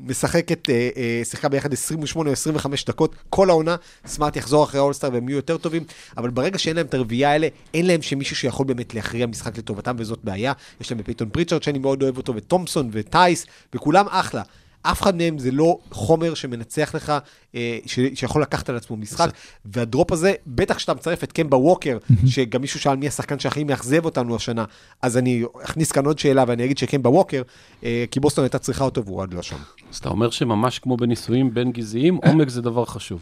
משחקת, 0.04 0.70
אה, 0.70 0.88
אה, 0.96 1.20
שיחקה 1.24 1.48
ביחד 1.48 1.72
28 1.72 2.28
או 2.28 2.32
25 2.32 2.84
דקות, 2.84 3.14
כל 3.30 3.50
העונה, 3.50 3.76
סמארט 4.06 4.36
יחזור 4.36 4.64
אחרי 4.64 4.80
האולסטאר 4.80 5.10
והם 5.12 5.28
יהיו 5.28 5.36
יותר 5.36 5.56
טובים, 5.56 5.84
אבל 6.16 6.30
ברגע 6.30 6.58
שאין 6.58 6.76
להם 6.76 6.86
את 6.86 6.94
הרביעייה 6.94 7.30
האלה, 7.30 7.48
אין 7.74 7.86
להם 7.86 8.02
שמישהו 8.02 8.36
שיכול 8.36 8.66
באמת 8.66 8.94
להכריע 8.94 9.26
משחק 9.26 9.58
לטובתם, 9.58 9.96
וזאת 9.98 10.18
בעיה. 10.24 10.52
יש 10.80 10.90
להם 10.90 11.00
את 11.00 11.04
פייטון 11.04 11.28
פריצ'רד 11.28 11.62
שאני 11.62 11.78
מאוד 11.78 12.02
אוהב 12.02 12.16
אותו, 12.16 12.34
וטומפסון 12.36 12.88
וטייס, 12.92 13.46
וכולם 13.74 14.06
אחלה. 14.08 14.42
אף 14.90 15.02
אחד 15.02 15.16
מהם 15.16 15.38
זה 15.38 15.50
לא 15.50 15.78
חומר 15.90 16.34
שמנצח 16.34 16.94
לך, 16.94 17.12
אה, 17.54 17.78
ש- 17.86 17.98
שיכול 18.14 18.42
לקחת 18.42 18.68
על 18.68 18.76
עצמו 18.76 18.96
משחק, 18.96 19.30
וה 19.64 19.80
drop 19.80 20.12
הזה, 20.12 20.32
בטח 20.46 20.74
כשאתה 20.76 20.94
מצרף 20.94 21.24
את 21.24 21.32
קמבה 21.32 21.56
ווקר, 21.56 21.98
שגם 22.26 22.60
מישהו 22.60 22.80
שאל 22.80 22.96
מי 22.96 23.08
השחקן 23.08 23.38
שהכי 23.38 23.64
מאכזב 23.64 24.04
אותנו 24.04 24.36
השנה, 24.36 24.64
אז 25.02 25.16
אני 25.16 25.42
אכניס 25.64 25.92
כאן 25.92 26.06
עוד 26.06 26.18
שאלה 26.18 26.44
ואני 26.48 26.64
אגיד 26.64 26.78
שקמבה 26.78 27.10
ווקר, 27.10 27.42
אה, 27.84 28.04
כי 28.10 28.20
בוסטון 28.20 28.44
הייתה 28.44 28.58
צריכה 28.58 28.84
אותו 28.84 29.04
והוא 29.04 29.22
עד 29.22 29.34
לא 29.34 29.42
שם. 29.42 29.56
אז 29.90 29.96
אתה 29.96 30.08
אומר 30.08 30.30
שממש 30.30 30.78
כמו 30.78 30.96
בנישואים 30.96 31.54
בין 31.54 31.72
גזעיים, 31.72 32.16
עומק 32.26 32.48
זה 32.48 32.62
דבר 32.62 32.84
חשוב. 32.84 33.20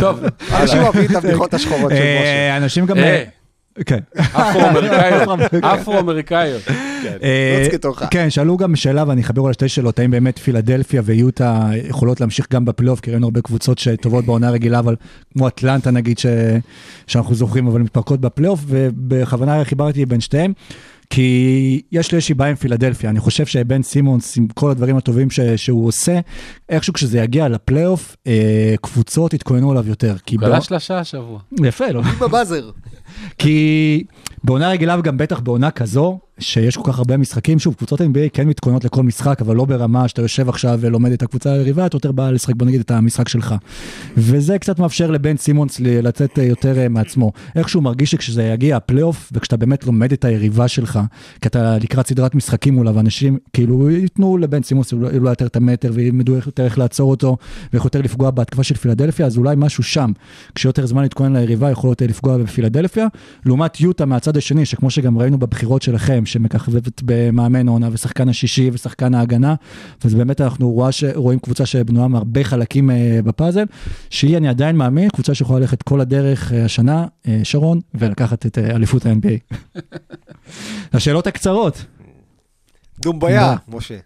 טוב, 0.00 0.20
אנשים 0.60 0.82
אוהבים 0.82 1.04
את 1.10 1.16
הבדיחות 1.16 1.54
השחורות 1.54 1.90
של 1.90 1.96
משה. 1.96 2.50
אה, 2.50 2.56
אנשים 2.56 2.86
גם... 2.86 2.96
אה, 3.78 3.84
כן. 3.84 3.98
אפרו-אמריקאיות, 4.16 5.28
אפרו-אמריקאיות. 5.74 6.62
אה, 7.22 7.58
לוץ 7.62 7.72
כתורך. 7.72 8.02
כן, 8.10 8.30
שאלו 8.30 8.56
גם 8.56 8.76
שאלה, 8.76 9.04
ואני 9.06 9.20
אחבר 9.20 9.46
על 9.46 9.52
שתי 9.52 9.68
שאלות, 9.68 9.98
האם 9.98 10.10
באמת 10.10 10.38
פילדלפיה 10.38 11.02
ויוטה 11.04 11.70
יכולות 11.88 12.20
להמשיך 12.20 12.46
גם 12.52 12.64
בפלייאוף, 12.64 13.00
כי 13.00 13.10
ראינו 13.10 13.26
הרבה 13.26 13.40
קבוצות 13.40 13.78
שטובות 13.78 14.24
בעונה 14.24 14.50
רגילה, 14.50 14.78
אבל 14.78 14.96
כמו 15.32 15.48
אטלנטה 15.48 15.90
נגיד, 15.90 16.18
ש... 16.18 16.26
שאנחנו 17.06 17.34
זוכרים, 17.34 17.66
אבל 17.66 17.80
מתפרקות 17.80 18.20
בפלייאוף, 18.20 18.60
ובכוונה 18.66 19.64
חיברתי 19.64 20.06
בין 20.06 20.20
שתיהם. 20.20 20.52
כי 21.10 21.82
יש 21.92 22.12
לי 22.12 22.16
איזושהי 22.16 22.34
בעיה 22.34 22.50
עם 22.50 22.56
פילדלפיה, 22.56 23.10
אני 23.10 23.20
חושב 23.20 23.46
שבן 23.46 23.82
סימונס, 23.82 24.36
עם 24.36 24.46
כל 24.54 24.70
הדברים 24.70 24.96
הטובים 24.96 25.30
ש, 25.30 25.40
שהוא 25.40 25.86
עושה, 25.86 26.20
איכשהו 26.68 26.92
כשזה 26.92 27.18
יגיע 27.18 27.48
לפלייאוף, 27.48 28.16
אה, 28.26 28.74
קבוצות 28.80 29.34
יתכוננו 29.34 29.72
אליו 29.72 29.88
יותר. 29.88 30.16
הוא 30.30 30.40
גלש 30.40 30.72
לשעה 30.72 30.98
השבוע. 30.98 31.38
יפה, 31.64 31.88
לא? 31.88 32.02
בבאזר. 32.20 32.70
כי 33.38 34.04
בעונה 34.44 34.70
רגילה 34.70 34.98
וגם 34.98 35.16
בטח 35.18 35.40
בעונה 35.40 35.70
כזו, 35.70 36.18
שיש 36.38 36.76
כל 36.76 36.92
כך 36.92 36.98
הרבה 36.98 37.16
משחקים, 37.16 37.58
שוב, 37.58 37.74
קבוצות 37.74 38.00
NBA 38.00 38.28
כן 38.32 38.48
מתכוננות 38.48 38.84
לכל 38.84 39.02
משחק, 39.02 39.40
אבל 39.40 39.56
לא 39.56 39.64
ברמה 39.64 40.08
שאתה 40.08 40.22
יושב 40.22 40.48
עכשיו 40.48 40.78
ולומד 40.82 41.12
את 41.12 41.22
הקבוצה 41.22 41.52
היריבה, 41.52 41.86
אתה 41.86 41.96
יותר 41.96 42.12
בא 42.12 42.30
לשחק, 42.30 42.54
בוא 42.54 42.66
נגיד, 42.66 42.80
את 42.80 42.90
המשחק 42.90 43.28
שלך. 43.28 43.54
וזה 44.16 44.58
קצת 44.58 44.78
מאפשר 44.78 45.10
לבן 45.10 45.36
סימונס 45.36 45.80
לצאת 45.80 46.38
אה, 46.38 46.44
יותר 46.44 46.78
אה, 46.78 46.88
מעצמו. 46.88 47.32
איכשהו 47.56 47.80
מרגיש 47.80 48.10
שכשזה 48.10 48.42
יגיע 48.42 48.76
הפלייאוף, 48.76 49.30
וכשאתה 49.34 49.56
באמת 49.56 49.86
לומד 49.86 50.12
את 50.12 50.24
היריבה 50.24 50.68
שלך, 50.68 51.00
כי 51.40 51.48
אתה 51.48 51.78
לקראת 51.78 52.06
סדרת 52.06 52.34
משחקים 52.34 52.74
מולה, 52.74 52.90
ואנשים 52.94 53.38
כאילו 53.52 53.90
ייתנו 53.90 54.38
לבן 54.38 54.62
סימונס 54.62 54.92
אולי 54.92 55.30
יותר 55.30 55.46
את 55.46 55.56
המטר, 55.56 55.90
וילמדו 55.94 56.34
יותר 56.34 56.64
איך 56.64 56.78
לעצור 56.78 57.10
אותו, 57.10 57.36
ואיך 57.72 57.84
יותר 57.84 58.00
לפגוע 58.00 58.30
בהתקפה 58.30 58.62
של 58.62 58.74
פילדלפיה, 58.74 59.26
אז 59.26 59.38
אולי 59.38 59.54
משהו 59.58 59.82
שם, 59.82 60.12
כשיותר 60.54 60.86
זמן 60.86 61.02
להתכונן 61.02 61.36
ליריבה, 61.36 61.70
יכול 61.70 61.90
יותר 61.90 62.06
לפגוע 62.06 62.38
בפילדלפיה, 62.38 63.06
לעומת 63.46 63.80
יוטה 63.80 64.04
מהצד 64.04 64.36
השני, 64.36 64.66
שכמו 64.66 64.90
שגם 64.90 65.18
ראינו 65.18 65.38
בבחירות 65.38 65.82
שלכם, 65.82 66.21
שמככבת 66.26 67.02
במאמן 67.04 67.68
העונה, 67.68 67.88
ושחקן 67.92 68.28
השישי 68.28 68.70
ושחקן 68.72 69.14
ההגנה, 69.14 69.54
אז 70.04 70.14
באמת 70.14 70.40
אנחנו 70.40 70.70
רואה 70.70 70.92
ש... 70.92 71.04
רואים 71.14 71.38
קבוצה 71.38 71.66
שבנויה 71.66 72.08
מהרבה 72.08 72.44
חלקים 72.44 72.90
אה, 72.90 73.20
בפאזל, 73.24 73.64
שהיא, 74.10 74.36
אני 74.36 74.48
עדיין 74.48 74.76
מאמין, 74.76 75.08
קבוצה 75.08 75.34
שיכולה 75.34 75.60
ללכת 75.60 75.82
כל 75.82 76.00
הדרך 76.00 76.52
אה, 76.52 76.64
השנה, 76.64 77.06
אה, 77.28 77.40
שרון, 77.42 77.80
ולקחת 77.94 78.46
את 78.46 78.58
אליפות 78.58 79.06
ה-NBA. 79.06 79.56
השאלות 80.92 81.26
הקצרות. 81.26 81.84
דומביה, 83.02 83.56
משה. 83.68 83.96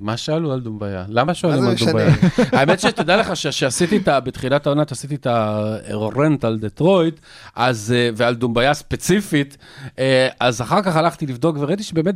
מה 0.00 0.16
שאלו 0.16 0.52
על 0.52 0.60
דומביה? 0.60 1.04
למה 1.08 1.34
שואלים 1.34 1.64
על 1.64 1.74
דומביה? 1.74 2.14
האמת 2.58 2.80
שתדע 2.80 3.16
לך 3.16 3.36
שעשיתי 3.36 3.96
את 3.96 4.08
ה... 4.08 4.20
בתחילת 4.20 4.66
העונה, 4.66 4.82
עשיתי 4.90 5.14
את 5.14 5.26
הרנט 5.26 6.44
על 6.44 6.58
דטרויט, 6.58 7.20
אז, 7.54 7.94
אה, 7.96 8.10
ועל 8.16 8.34
דומביה 8.34 8.74
ספציפית, 8.74 9.56
אה, 9.98 10.28
אז 10.40 10.60
אחר 10.62 10.82
כך 10.82 10.96
הלכתי 10.96 11.26
לבדוק 11.26 11.56
וראיתי 11.60 11.82
שבאמת 11.82 12.14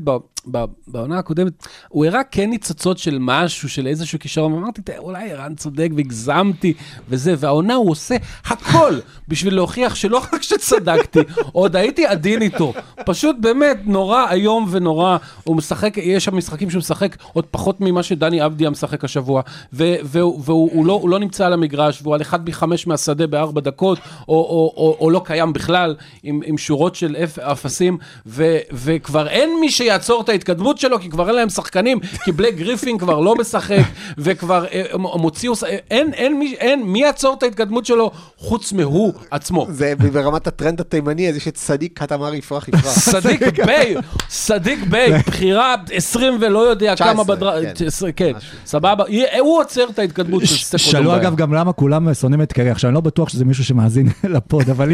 בעונה 0.86 1.18
הקודמת, 1.18 1.66
הוא 1.88 2.06
הראה 2.06 2.24
כן 2.24 2.50
ניצוצות 2.50 2.98
של 2.98 3.16
משהו, 3.20 3.68
של 3.68 3.86
איזשהו 3.86 4.18
כישרון, 4.18 4.52
ואמרתי, 4.52 4.82
"תראה, 4.82 4.98
אולי 4.98 5.32
ערן 5.32 5.54
צודק 5.54 5.88
והגזמתי 5.96 6.74
וזה, 7.08 7.34
והעונה 7.38 7.74
הוא 7.74 7.90
עושה 7.90 8.16
הכל 8.44 8.98
בשביל 9.28 9.54
להוכיח 9.54 9.94
שלא 9.94 10.18
רק 10.32 10.42
שצדקתי, 10.42 11.20
עוד 11.52 11.76
הייתי 11.76 12.06
עדין 12.06 12.42
איתו. 12.42 12.72
פשוט 13.06 13.36
באמת 13.40 13.78
נורא 13.84 14.30
איום 14.30 14.66
ונורא, 14.70 15.16
הוא 15.44 15.56
משחק, 15.56 15.96
יש 15.96 16.24
שם 16.24 16.36
משחקים 16.36 16.70
שהוא 16.70 16.80
משחק 16.80 17.16
עוד 17.32 17.46
פחות 17.50 17.67
פחות 17.68 17.80
ממה 17.80 18.02
שדני 18.02 18.46
אבדיה 18.46 18.70
משחק 18.70 19.04
השבוע, 19.04 19.42
ו- 19.72 19.94
והוא, 20.02 20.40
והוא 20.44 20.70
הוא 20.72 20.86
לא, 20.86 21.02
לא 21.08 21.18
נמצא 21.18 21.46
על 21.46 21.52
המגרש, 21.52 22.00
והוא 22.02 22.14
על 22.14 22.20
אחד 22.22 22.48
מחמש 22.48 22.86
מהשדה 22.86 23.26
בארבע 23.26 23.60
דקות, 23.60 23.98
או, 23.98 24.34
או, 24.34 24.72
או, 24.76 24.96
או 25.00 25.10
לא 25.10 25.20
קיים 25.24 25.52
בכלל, 25.52 25.94
עם, 26.22 26.40
עם 26.44 26.58
שורות 26.58 26.94
של 26.94 27.16
אפ- 27.24 27.38
אפסים, 27.38 27.98
ו- 28.26 28.58
וכבר 28.72 29.28
אין 29.28 29.50
מי 29.60 29.70
שיעצור 29.70 30.20
את 30.22 30.28
ההתקדמות 30.28 30.78
שלו, 30.78 31.00
כי 31.00 31.10
כבר 31.10 31.28
אין 31.28 31.36
להם 31.36 31.48
שחקנים, 31.48 32.00
כי 32.24 32.32
בלק 32.32 32.54
גריפין 32.54 32.98
כבר 32.98 33.20
לא 33.20 33.34
משחק, 33.34 33.82
וכבר 34.18 34.64
אה, 34.72 34.82
הוציאו, 34.92 35.56
ש- 35.56 35.64
אין, 35.90 36.12
אין, 36.14 36.38
מי, 36.38 36.54
אין 36.58 36.82
מי 36.82 37.00
יעצור 37.02 37.34
את 37.38 37.42
ההתקדמות 37.42 37.86
שלו 37.86 38.10
חוץ 38.38 38.72
מהוא 38.72 39.12
עצמו. 39.30 39.66
זה 39.70 39.94
ברמת 40.12 40.46
הטרנד 40.46 40.80
התימני, 40.80 41.28
אז 41.28 41.36
יש 41.36 41.48
את 41.48 41.54
צדיק 41.54 41.98
קטמר 41.98 42.34
יפרח 42.34 42.68
יפרח. 42.68 42.98
סדיק 43.12 43.64
ביי, 43.66 43.94
סדיק 44.30 44.78
ביי, 44.90 45.12
בחירה 45.26 45.74
20 45.92 46.38
ולא 46.40 46.58
יודע 46.58 46.94
19, 46.94 47.12
כמה 47.14 47.24
בדרה, 47.24 47.57
כן. 47.62 47.86
כן, 48.16 48.32
סבבה, 48.66 49.04
הוא 49.40 49.60
עוצר 49.60 49.84
את 49.90 49.98
ההתקדמות 49.98 50.46
של 50.46 50.56
סטפו 50.56 50.78
שאלו. 50.78 51.16
אגב 51.16 51.36
גם 51.36 51.54
למה 51.54 51.72
כולם 51.72 52.14
שונאים 52.14 52.42
את 52.42 52.52
קיירי, 52.52 52.70
עכשיו 52.70 52.88
אני 52.88 52.94
לא 52.94 53.00
בטוח 53.00 53.28
שזה 53.28 53.44
מישהו 53.44 53.64
שמאזין 53.64 54.08
ל 54.34 54.41
pod, 54.41 54.70
אבל 54.70 54.90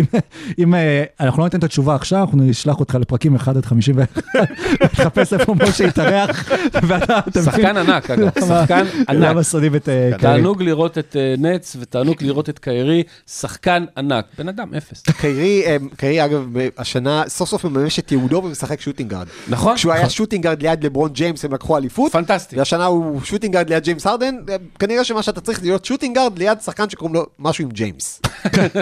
אם- 0.58 0.74
אה, 0.74 1.04
אנחנו 1.20 1.38
לא 1.40 1.46
ניתן 1.46 1.58
את 1.58 1.64
התשובה 1.64 1.94
עכשיו, 1.94 2.20
אנחנו 2.20 2.38
נשלח 2.42 2.80
אותך 2.80 2.94
לפרקים 2.94 3.34
1 3.34 3.56
עד 3.56 3.64
51, 3.66 4.20
תחפש 4.92 5.32
איפה 5.32 5.54
משה 5.68 5.84
התארח, 5.84 6.48
ואתה 6.88 7.20
תבין 7.32 7.44
שחקן 7.44 7.76
ענק 7.76 8.10
אגב, 8.10 8.28
שחקן 8.40 8.84
ענק. 9.08 9.08
למה 9.10 9.42
שונאים 9.42 9.74
את 9.76 9.88
אה, 9.88 10.10
קיירי. 10.10 10.18
תענוג 10.20 10.62
לראות 10.62 10.98
את 10.98 11.16
אה, 11.18 11.34
נץ 11.38 11.76
ותענוג 11.80 12.16
לראות 12.20 12.48
את 12.48 12.58
קיירי, 12.58 13.02
שחקן 13.30 13.84
ענק, 13.96 14.24
בן 14.38 14.48
אדם 14.48 14.74
אפס. 14.74 15.02
קיירי, 15.02 15.62
אה, 16.02 16.24
אגב, 16.24 16.46
השנה 16.78 17.22
סוף 17.28 17.48
סוף 17.48 17.64
מממש 17.64 17.98
את 17.98 18.12
ייעודו 18.12 18.42
ומשחק 18.44 18.80
shooting 18.80 19.07
guard. 19.07 19.26
נכון? 19.48 19.76
כשהוא 19.76 19.92
היה 19.92 20.10
shooting 20.10 20.42
guard 20.42 20.62
ליד 20.62 20.84
לברון 20.84 21.10
ג'יימס 21.12 21.44
הם 21.44 21.54
לקחו 21.54 21.76
אליפות. 21.76 22.12
פנטסטי. 22.12 22.53
והשנה 22.54 22.84
הוא 22.84 23.20
shooting 23.22 23.52
guard 23.52 23.70
ליד 23.70 23.84
ג'יימס 23.84 24.06
הרדן, 24.06 24.34
אה, 24.48 24.56
כנראה 24.78 25.04
שמה 25.04 25.22
שאתה 25.22 25.40
צריך 25.40 25.62
להיות 25.62 25.84
shooting 25.84 26.18
guard 26.18 26.38
ליד 26.38 26.60
שחקן 26.60 26.90
שקוראים 26.90 27.14
לו 27.14 27.26
משהו 27.38 27.64
עם 27.64 27.70
ג'יימס. 27.70 28.20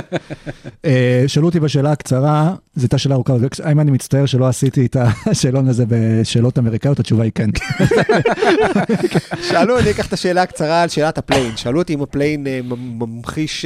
אה, 0.84 1.24
שאלו 1.26 1.46
אותי 1.46 1.60
בשאלה 1.60 1.92
הקצרה, 1.92 2.54
זו 2.74 2.82
הייתה 2.82 2.98
שאלה 2.98 3.14
ארוכה, 3.14 3.32
האם 3.62 3.80
אני 3.80 3.90
מצטער 3.90 4.26
שלא 4.26 4.48
עשיתי 4.48 4.86
את 4.86 4.96
השאלון 5.26 5.68
הזה 5.68 5.84
בשאלות 5.88 6.58
אמריקאיות, 6.58 7.00
התשובה 7.00 7.22
היא 7.24 7.32
כן. 7.34 7.50
שאלו, 9.48 9.78
אני 9.78 9.90
אקח 9.90 10.06
את 10.06 10.12
השאלה 10.12 10.42
הקצרה 10.42 10.82
על 10.82 10.88
שאלת 10.88 11.18
ה 11.18 11.22
play-in. 11.22 11.56
שאלו 11.56 11.78
אותי 11.78 11.94
אם 11.94 12.02
ה 12.02 12.08
play-in 12.08 12.46
אה, 12.46 12.60
ממחיש, 12.64 13.64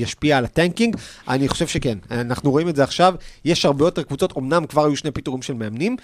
ישפיע 0.00 0.38
על 0.38 0.44
ה 0.44 0.50
tanking. 0.50 0.96
אני 1.28 1.48
חושב 1.48 1.66
שכן. 1.66 1.98
אנחנו 2.10 2.50
רואים 2.50 2.68
את 2.68 2.76
זה 2.76 2.82
עכשיו. 2.82 3.14
יש 3.44 3.64
הרבה 3.64 3.84
יותר 3.84 4.02
קבוצות, 4.02 4.36
אמנם 4.38 4.66
כבר 4.66 4.84
היו 4.84 4.96
שני 4.96 5.10
פיטורים 5.10 5.42
של 5.42 5.54
מאמנים, 5.54 5.96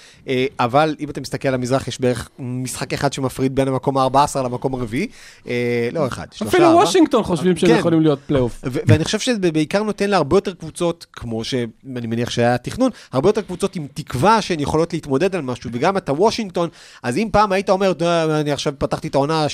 אבל 0.61 0.97
אם 1.01 1.11
אתה 1.11 1.21
מסתכל 1.21 1.49
על 1.49 1.55
המזרח, 1.55 1.89
יש 1.89 2.01
בערך 2.01 2.29
משחק 2.39 2.93
אחד 2.93 3.13
שמפריד 3.33 3.55
בין 3.55 3.69
המקום 3.69 3.99
ה-14 3.99 4.39
למקום 4.39 4.75
הרביעי. 4.75 5.07
אה, 5.47 5.89
לא 5.93 6.07
אחד, 6.07 6.27
שלושה, 6.33 6.57
אפילו. 6.57 6.69
וושינגטון 6.69 7.23
חושבים 7.23 7.57
שהם 7.57 7.71
כן. 7.71 7.79
יכולים 7.79 8.01
להיות 8.01 8.19
פלייאוף. 8.27 8.61
ואני 8.63 9.05
חושב 9.05 9.19
שזה 9.19 9.53
בעיקר 9.53 9.83
נותן 9.83 10.11
להרבה 10.11 10.37
יותר 10.37 10.55
קבוצות, 10.55 11.07
כמו 11.13 11.45
שאני 11.45 12.07
מניח 12.07 12.31
שהיה 12.31 12.55
התכנון, 12.55 12.91
הרבה 13.13 13.29
יותר 13.29 13.43
קבוצות 13.43 13.77
עם 13.77 13.87
תקווה 13.95 14.43
שהן 14.43 14.61
יכולות 14.61 14.93
להתמודד 14.93 15.37
על 15.37 15.43
משהו, 15.43 15.71
וגם 15.73 15.97
אתה 15.97 16.13
וושינגטון, 16.13 16.69
אז 17.03 17.17
אם 17.17 17.29
פעם 17.33 17.53
היית 17.53 17.71
אומר, 17.71 17.93
"דה, 17.93 18.41
אני 18.41 18.53
עכשיו 18.53 18.73
פתחתי 18.79 19.09
את 19.09 19.15
העונה 19.15 19.47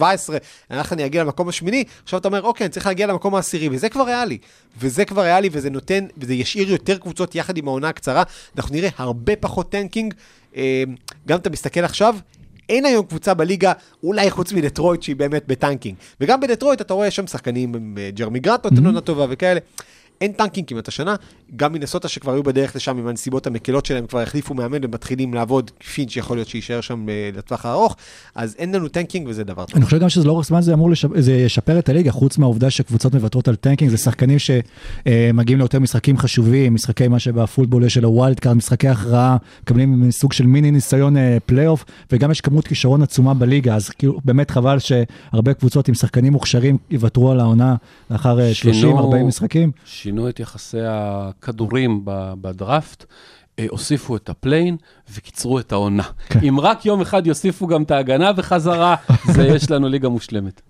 6-17, 0.00 0.34
איך 0.70 0.92
אני 0.92 1.06
אגיע 1.06 1.24
למקום 1.24 1.48
השמיני, 1.48 1.84
עכשיו 2.02 2.18
אתה 2.20 2.28
אומר, 2.28 2.42
אוקיי, 2.42 2.64
אני 2.64 2.72
צריך 2.72 2.86
להגיע 2.86 3.06
למקום 3.06 3.34
העשירי, 3.34 3.68
וזה 3.72 3.88
כבר 3.88 4.04
ריאלי. 4.04 4.38
וזה 4.80 5.04
כבר 5.04 5.22
ריאלי, 5.22 5.48
וזה 5.52 5.70
נותן, 5.70 6.06
וזה 6.18 6.34
ישאיר 6.34 6.70
יותר 6.70 6.98
קבוצות 6.98 7.34
יחד 7.34 7.56
עם 7.56 7.68
העונה 7.68 7.88
הקצרה, 7.88 8.22
אנחנו 8.56 8.74
נראה 8.74 8.88
הרבה 8.96 9.36
פחות 9.36 9.70
טנקינג. 9.70 10.14
אה, 10.56 10.84
גם 11.28 11.38
אתה 11.38 11.50
מסתכל 11.50 11.80
עכשיו, 11.80 12.16
אין 12.68 12.84
היום 12.84 13.06
קבוצה 13.06 13.34
בליגה, 13.34 13.72
אולי 14.02 14.30
חוץ 14.30 14.52
מדטרויט 14.52 15.02
שהיא 15.02 15.16
באמת 15.16 15.44
בטנקינג. 15.46 15.96
וגם 16.20 16.40
בדטרויט 16.40 16.80
אתה 16.80 16.94
רואה 16.94 17.10
שם 17.10 17.26
שחקנים, 17.26 17.94
אה, 17.98 18.10
ג'רמי 18.10 18.38
גרנט, 18.38 18.70
נותן 18.70 18.86
עונה 18.86 19.00
טובה 19.00 19.26
וכאלה. 19.30 19.60
אין 20.20 20.32
טנקינג 20.32 20.68
כמעט 20.68 20.88
השנה, 20.88 21.14
גם 21.56 21.72
מנסוטה 21.72 22.08
שכבר 22.08 22.32
היו 22.32 22.42
בדרך 22.42 22.76
לשם 22.76 22.98
עם 22.98 23.06
הנסיבות 23.06 23.46
המקלות 23.46 23.86
שלהם, 23.86 24.06
כבר 24.06 24.20
החליפו 24.20 24.54
מאמן 24.54 24.84
ומתחילים 24.84 25.34
לעבוד, 25.34 25.70
פינץ' 25.94 26.16
יכול 26.16 26.36
להיות 26.36 26.48
שיישאר 26.48 26.80
שם 26.80 27.08
אה, 27.08 27.30
לטווח 27.36 27.66
הארוך, 27.66 27.96
אז 28.34 28.54
אין 28.58 28.74
לנו 28.74 28.88
טנקינג 28.88 29.28
וזה 29.28 29.44
דבר 29.44 29.64
טוב. 29.64 29.76
אני 29.76 29.84
חושב 29.84 29.98
גם 29.98 30.08
שזה 30.08 30.26
לאורך 30.26 30.46
זמן 30.46 30.60
זה 30.62 30.74
אמור 30.74 30.90
לשפר, 30.90 31.20
זה 31.20 31.32
ישפר 31.32 31.78
את 31.78 31.88
הליגה, 31.88 32.12
חוץ 32.12 32.38
מהעובדה 32.38 32.70
שקבוצות 32.70 33.14
מוותרות 33.14 33.48
על 33.48 33.56
טנקינג, 33.56 33.90
זה 33.90 33.96
שחקנים 33.96 34.38
שמגיעים 34.38 35.58
ליותר 35.58 35.80
משחקים 35.80 36.18
חשובים, 36.18 36.74
משחקי 36.74 37.08
מה 37.08 37.18
שבפוטבול 37.18 37.84
יש 37.84 37.94
של 37.94 38.04
ה 38.04 38.11
wild 38.11 38.40
card, 38.40 38.56
משחקי 38.56 38.88
הכרעה, 38.88 39.36
מקבלים 39.62 40.10
סוג 40.10 40.32
של 40.32 40.46
מיני 40.46 40.70
ניסיון 40.70 41.16
אה, 41.16 41.38
פלייאוף, 41.46 41.84
וגם 42.12 42.30
יש 42.30 42.40
כמות 42.40 42.66
כישרון 42.66 43.02
עצומה 43.02 43.34
בליגה, 43.34 43.74
אז 43.74 43.88
כאילו 43.88 44.20
באמת 44.24 44.50
חבל 44.50 44.78
שהרבה 44.78 45.54
קבוצות 45.54 45.88
עם 45.88 45.94
שחקנים 45.94 46.32
מוכשרים 46.32 46.78
יוותרו 46.90 47.30
על 47.30 47.40
העונה 47.40 47.74
לאחר 48.10 48.40
אה, 48.40 48.52
30-40 48.82 49.16
משחקים. 49.24 49.70
שינו 50.04 50.28
את 50.28 50.40
יחסי 50.40 50.78
הכדורים 50.86 52.00
בדראפט. 52.40 53.04
אה, 53.58 53.66
הוסיפו 53.70 54.16
את 54.16 54.28
ה 54.28 54.34
play-in 54.34 54.76
וקיצרו 55.14 55.58
את 55.58 55.72
העונה. 55.72 56.02
כן. 56.28 56.40
אם 56.48 56.60
רק 56.60 56.86
יום 56.86 57.00
אחד 57.00 57.26
יוסיפו 57.26 57.66
גם 57.66 57.82
את 57.82 57.90
ההגנה 57.90 58.32
בחזרה, 58.32 58.96
זה 59.34 59.46
יש 59.46 59.70
לנו 59.70 59.88
ליגה 59.88 60.08
מושלמת. 60.08 60.60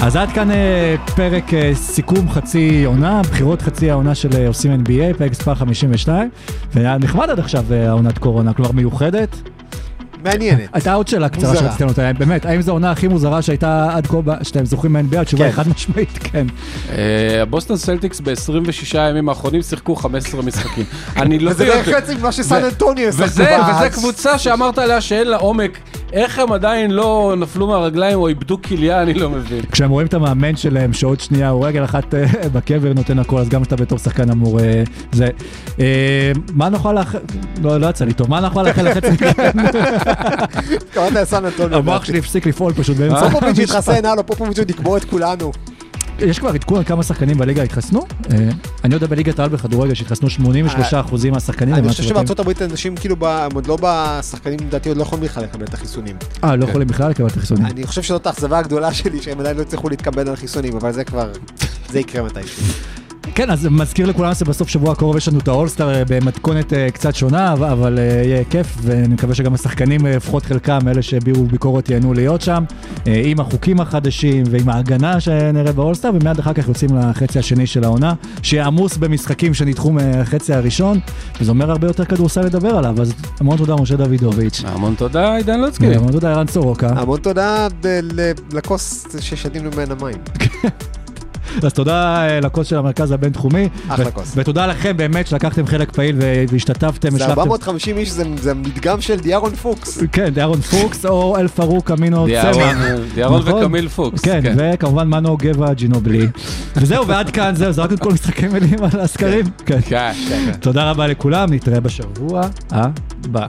אז 0.00 0.16
עד 0.16 0.28
כאן 0.32 0.50
אה, 0.50 0.94
פרק 1.16 1.54
אה, 1.54 1.74
סיכום 1.74 2.30
חצי 2.30 2.84
עונה, 2.84 3.22
בחירות 3.22 3.62
חצי 3.62 3.90
העונה 3.90 4.14
של 4.14 4.46
עושים 4.46 4.84
NBA, 4.84 5.18
פרק 5.18 5.30
מספר 5.30 5.54
52, 5.54 6.30
והיה 6.72 6.98
נחמד 6.98 7.30
עד 7.30 7.38
עכשיו 7.38 7.74
העונת 7.74 8.18
קורונה, 8.18 8.52
כלומר 8.52 8.72
מיוחדת. 8.72 9.57
מעניינת. 10.24 10.68
הייתה 10.72 10.94
עוד 10.94 11.08
שאלה 11.08 11.28
קצרה. 11.28 11.56
שרציתי 11.56 11.82
לענות 11.82 11.98
עליה, 11.98 12.12
באמת, 12.12 12.46
האם 12.46 12.62
זו 12.62 12.70
העונה 12.70 12.90
הכי 12.90 13.08
מוזרה 13.08 13.42
שהייתה 13.42 13.88
עד 13.94 14.06
כה, 14.06 14.16
שאתם 14.42 14.64
זוכרים 14.64 14.92
מה-NBA? 14.92 15.18
התשובה 15.18 15.44
היא 15.44 15.52
כן. 15.52 15.62
חד 15.62 15.68
משמעית, 15.68 16.18
כן. 16.22 16.46
אה, 16.92 17.42
הבוסטון 17.42 17.76
סלטיקס 17.76 18.20
ב-26 18.20 18.98
הימים 18.98 19.28
האחרונים 19.28 19.62
שיחקו 19.62 19.96
15 19.96 20.42
משחקים. 20.42 20.84
אני 21.16 21.38
לא 21.38 21.50
וזה 21.50 21.64
יודע. 21.64 21.82
בערך 21.82 21.88
חצי 21.96 22.14
ממה 22.14 22.32
שסן 22.32 22.64
אנטוניו 22.64 23.08
וזה. 23.08 23.24
וזה 23.24 23.90
קבוצה 23.92 24.38
שאמרת 24.38 24.78
עליה 24.78 25.00
שאין 25.00 25.26
לה 25.26 25.36
עומק. 25.36 25.78
איך 26.12 26.38
הם 26.38 26.52
עדיין 26.52 26.90
לא 26.90 27.34
נפלו 27.38 27.66
מהרגליים 27.66 28.18
או 28.18 28.28
איבדו 28.28 28.62
כליה, 28.62 29.02
אני 29.02 29.14
לא 29.14 29.30
מבין. 29.30 29.60
כשהם 29.72 29.90
רואים 29.90 30.06
את 30.06 30.14
המאמן 30.14 30.56
שלהם 30.56 30.92
שעוד 30.92 31.20
שנייה 31.20 31.48
הוא 31.48 31.66
רגל 31.66 31.84
אחת 31.84 32.14
אה, 32.14 32.48
בקבר 32.52 32.92
נותן 32.92 33.18
הכל, 33.18 33.38
אז 33.38 33.48
גם 33.48 33.62
אתה 33.62 33.76
בתור 33.76 33.98
שחקן 33.98 34.30
אמור 34.30 34.60
אה, 34.60 34.82
זה. 35.12 35.28
אה, 35.80 36.32
מה 36.52 36.68
נוכל 36.68 36.92
לאחל, 36.92 37.18
לא 37.62 37.78
לא 37.78 37.86
יצא 37.86 38.04
לי 38.04 38.12
טוב, 38.12 38.30
מה 38.30 38.40
נוכל 38.40 38.62
לאחל 38.62 38.88
לחצי, 38.90 39.16
קראת 40.92 41.12
לסן 41.12 41.44
אנטוניו. 41.44 41.78
המוח 41.78 42.04
שלי 42.04 42.18
הפסיק 42.18 42.46
לפעול 42.46 42.72
פשוט 42.72 42.96
באמצע. 42.96 43.30
פופוביץ' 43.30 43.58
התחסן, 43.70 44.04
הלו, 44.04 44.26
פופוביץ' 44.26 44.58
עוד 44.58 44.70
יקבור 44.70 44.96
את 44.96 45.04
כולנו. 45.04 45.52
יש 46.18 46.38
כבר 46.38 46.48
עדכון 46.48 46.78
על 46.78 46.84
כמה 46.84 47.02
שחקנים 47.02 47.38
בליגה 47.38 47.62
התחסנו? 47.62 48.06
אה, 48.32 48.48
אני 48.84 48.94
יודע 48.94 49.06
בליגת 49.06 49.38
העל 49.38 49.48
בכדורגל 49.48 49.94
שהתחסנו 49.94 50.28
83% 50.28 51.30
מהשחקנים. 51.32 51.74
אני 51.74 51.88
חושב. 51.88 52.02
שבארצות 52.02 52.40
הברית 52.40 52.62
אנשים 52.62 52.96
כאילו, 52.96 53.16
הם 53.28 53.54
עוד 53.54 53.66
לא 53.66 53.78
בשחקנים, 53.82 54.58
לדעתי 54.60 54.88
עוד 54.88 54.98
לא 54.98 55.02
יכולים 55.02 55.24
בכלל 55.24 55.44
לקבל 55.44 55.64
את 55.64 55.74
החיסונים. 55.74 56.16
אה, 56.44 56.56
לא 56.56 56.64
יכולים 56.64 56.88
בכלל 56.88 57.10
לקבל 57.10 57.26
את 57.26 57.36
החיסונים. 57.36 57.66
אני 57.66 57.86
חושב 57.86 58.02
שזאת 58.02 58.26
האכזבה 58.26 58.58
הגדולה 58.58 58.94
שלי, 58.94 59.22
שהם 59.22 59.40
עדיין 59.40 59.56
לא 59.56 59.62
הצליחו 59.62 59.88
להתקבל 59.88 60.28
על 60.28 60.36
חיסונים, 60.36 60.76
אבל 60.76 60.92
זה 60.92 61.04
כבר, 61.04 61.32
זה 61.90 62.00
יקרה 62.00 62.22
מתישהו. 62.22 62.62
כן, 63.38 63.50
אז 63.50 63.68
מזכיר 63.70 64.06
לכולם 64.06 64.34
שבסוף 64.34 64.68
שבוע 64.68 64.92
הקרוב 64.92 65.16
יש 65.16 65.28
לנו 65.28 65.38
את 65.38 65.48
האולסטאר 65.48 65.94
אה, 65.94 66.02
במתכונת 66.08 66.72
אה, 66.72 66.90
קצת 66.90 67.14
שונה, 67.14 67.52
אבל- 67.52 67.98
אה, 67.98 68.22
יהיה 68.24 68.44
כיף, 68.44 68.76
ואני 68.82 69.14
מקווה 69.14 69.34
שגם 69.34 69.54
השחקנים, 69.54 70.06
לפחות 70.06 70.44
חלקם, 70.44 70.78
אלה 70.88 71.02
שהביעו 71.02 71.46
ביקורת, 71.46 71.90
ייהנו 71.90 72.14
להיות 72.14 72.40
שם, 72.40 72.64
עם 73.06 73.40
החוקים 73.40 73.80
החדשים 73.80 74.44
ועם 74.50 74.68
ההגנה 74.68 75.20
שנראה 75.20 75.72
באולסטאר, 75.72 76.10
ומיד 76.14 76.38
אחר 76.38 76.52
כך 76.52 76.68
יוצאים 76.68 76.90
לחצי 76.96 77.38
השני 77.38 77.66
של 77.66 77.84
העונה, 77.84 78.14
שיהיה 78.42 78.66
עמוס 78.66 78.96
במשחקים 78.96 79.54
שנדחו 79.54 79.92
מהחצי 79.92 80.54
הראשון, 80.54 81.00
וזה 81.40 81.50
אומר 81.50 81.70
הרבה 81.70 81.86
יותר 81.86 82.04
כדורסל 82.04 82.40
לדבר 82.40 82.76
עליו, 82.76 83.00
אז 83.00 83.12
המון 83.40 83.56
תודה, 83.56 83.76
משה 83.76 83.96
דוידוביץ'. 83.96 84.62
המון 84.66 84.94
תודה, 84.94 85.36
עידן 85.36 85.60
לוצקי. 85.60 85.94
המון 85.94 86.12
תודה, 86.12 86.32
ערן 86.32 86.46
סורוקה. 86.46 86.88
המון 86.88 87.20
תודה 87.20 87.68
לכוס 88.52 89.06
ששתינו 89.20 89.70
ממנה 89.70 89.94
מים. 89.94 90.18
אז 91.62 91.72
תודה 91.72 92.26
אה, 92.28 92.40
לכוס 92.40 92.66
של 92.66 92.76
המרכז 92.76 93.12
הבינתחומי. 93.12 93.68
אחלה 93.88 94.10
כוס. 94.10 94.32
ותודה 94.36 94.66
לכם 94.66 94.96
באמת 94.96 95.26
שלקחתם 95.26 95.66
חלק 95.66 95.92
פעיל 95.92 96.16
והשתתפתם. 96.48 97.10
זה 97.10 97.16
השלכתם- 97.16 97.30
450 97.40 97.96
איש, 97.98 98.10
זה- 98.10 98.24
זה 98.40 98.54
מדגם 98.54 99.00
של 99.00 99.16
דיארון 99.16 99.54
פוקס. 99.56 99.98
כן, 100.12 100.28
דיארון 100.28 100.60
פוקס 100.60 101.06
או 101.06 101.36
אל 101.36 101.48
פרוק 101.48 101.90
אמינו 101.90 102.26
צמח. 102.42 102.56
דיארון 103.14 103.40
נכון? 103.42 103.62
וקמיל 103.62 103.88
פוקס. 103.88 104.20
כן, 104.20 104.40
וכמובן 104.56 105.08
מנו 105.08 105.36
גבע 105.36 105.72
ג'ינובלי. 105.74 106.26
וזהו, 106.76 107.06
ועד 107.06 107.30
כאן, 107.30 107.54
זהו, 107.54 107.72
זרקנו 107.72 107.94
את 107.96 108.00
כל 108.00 108.12
משחקי 108.12 108.48
מילים 108.48 108.78
על 108.92 109.00
הסקרים. 109.00 109.44
כן. 109.66 109.80
כן. 109.80 110.12
תודה 110.60 110.90
רבה 110.90 111.06
לכולם, 111.06 111.52
נתראה 111.52 111.80
בשבוע 111.80 112.40
הבא. 112.70 113.46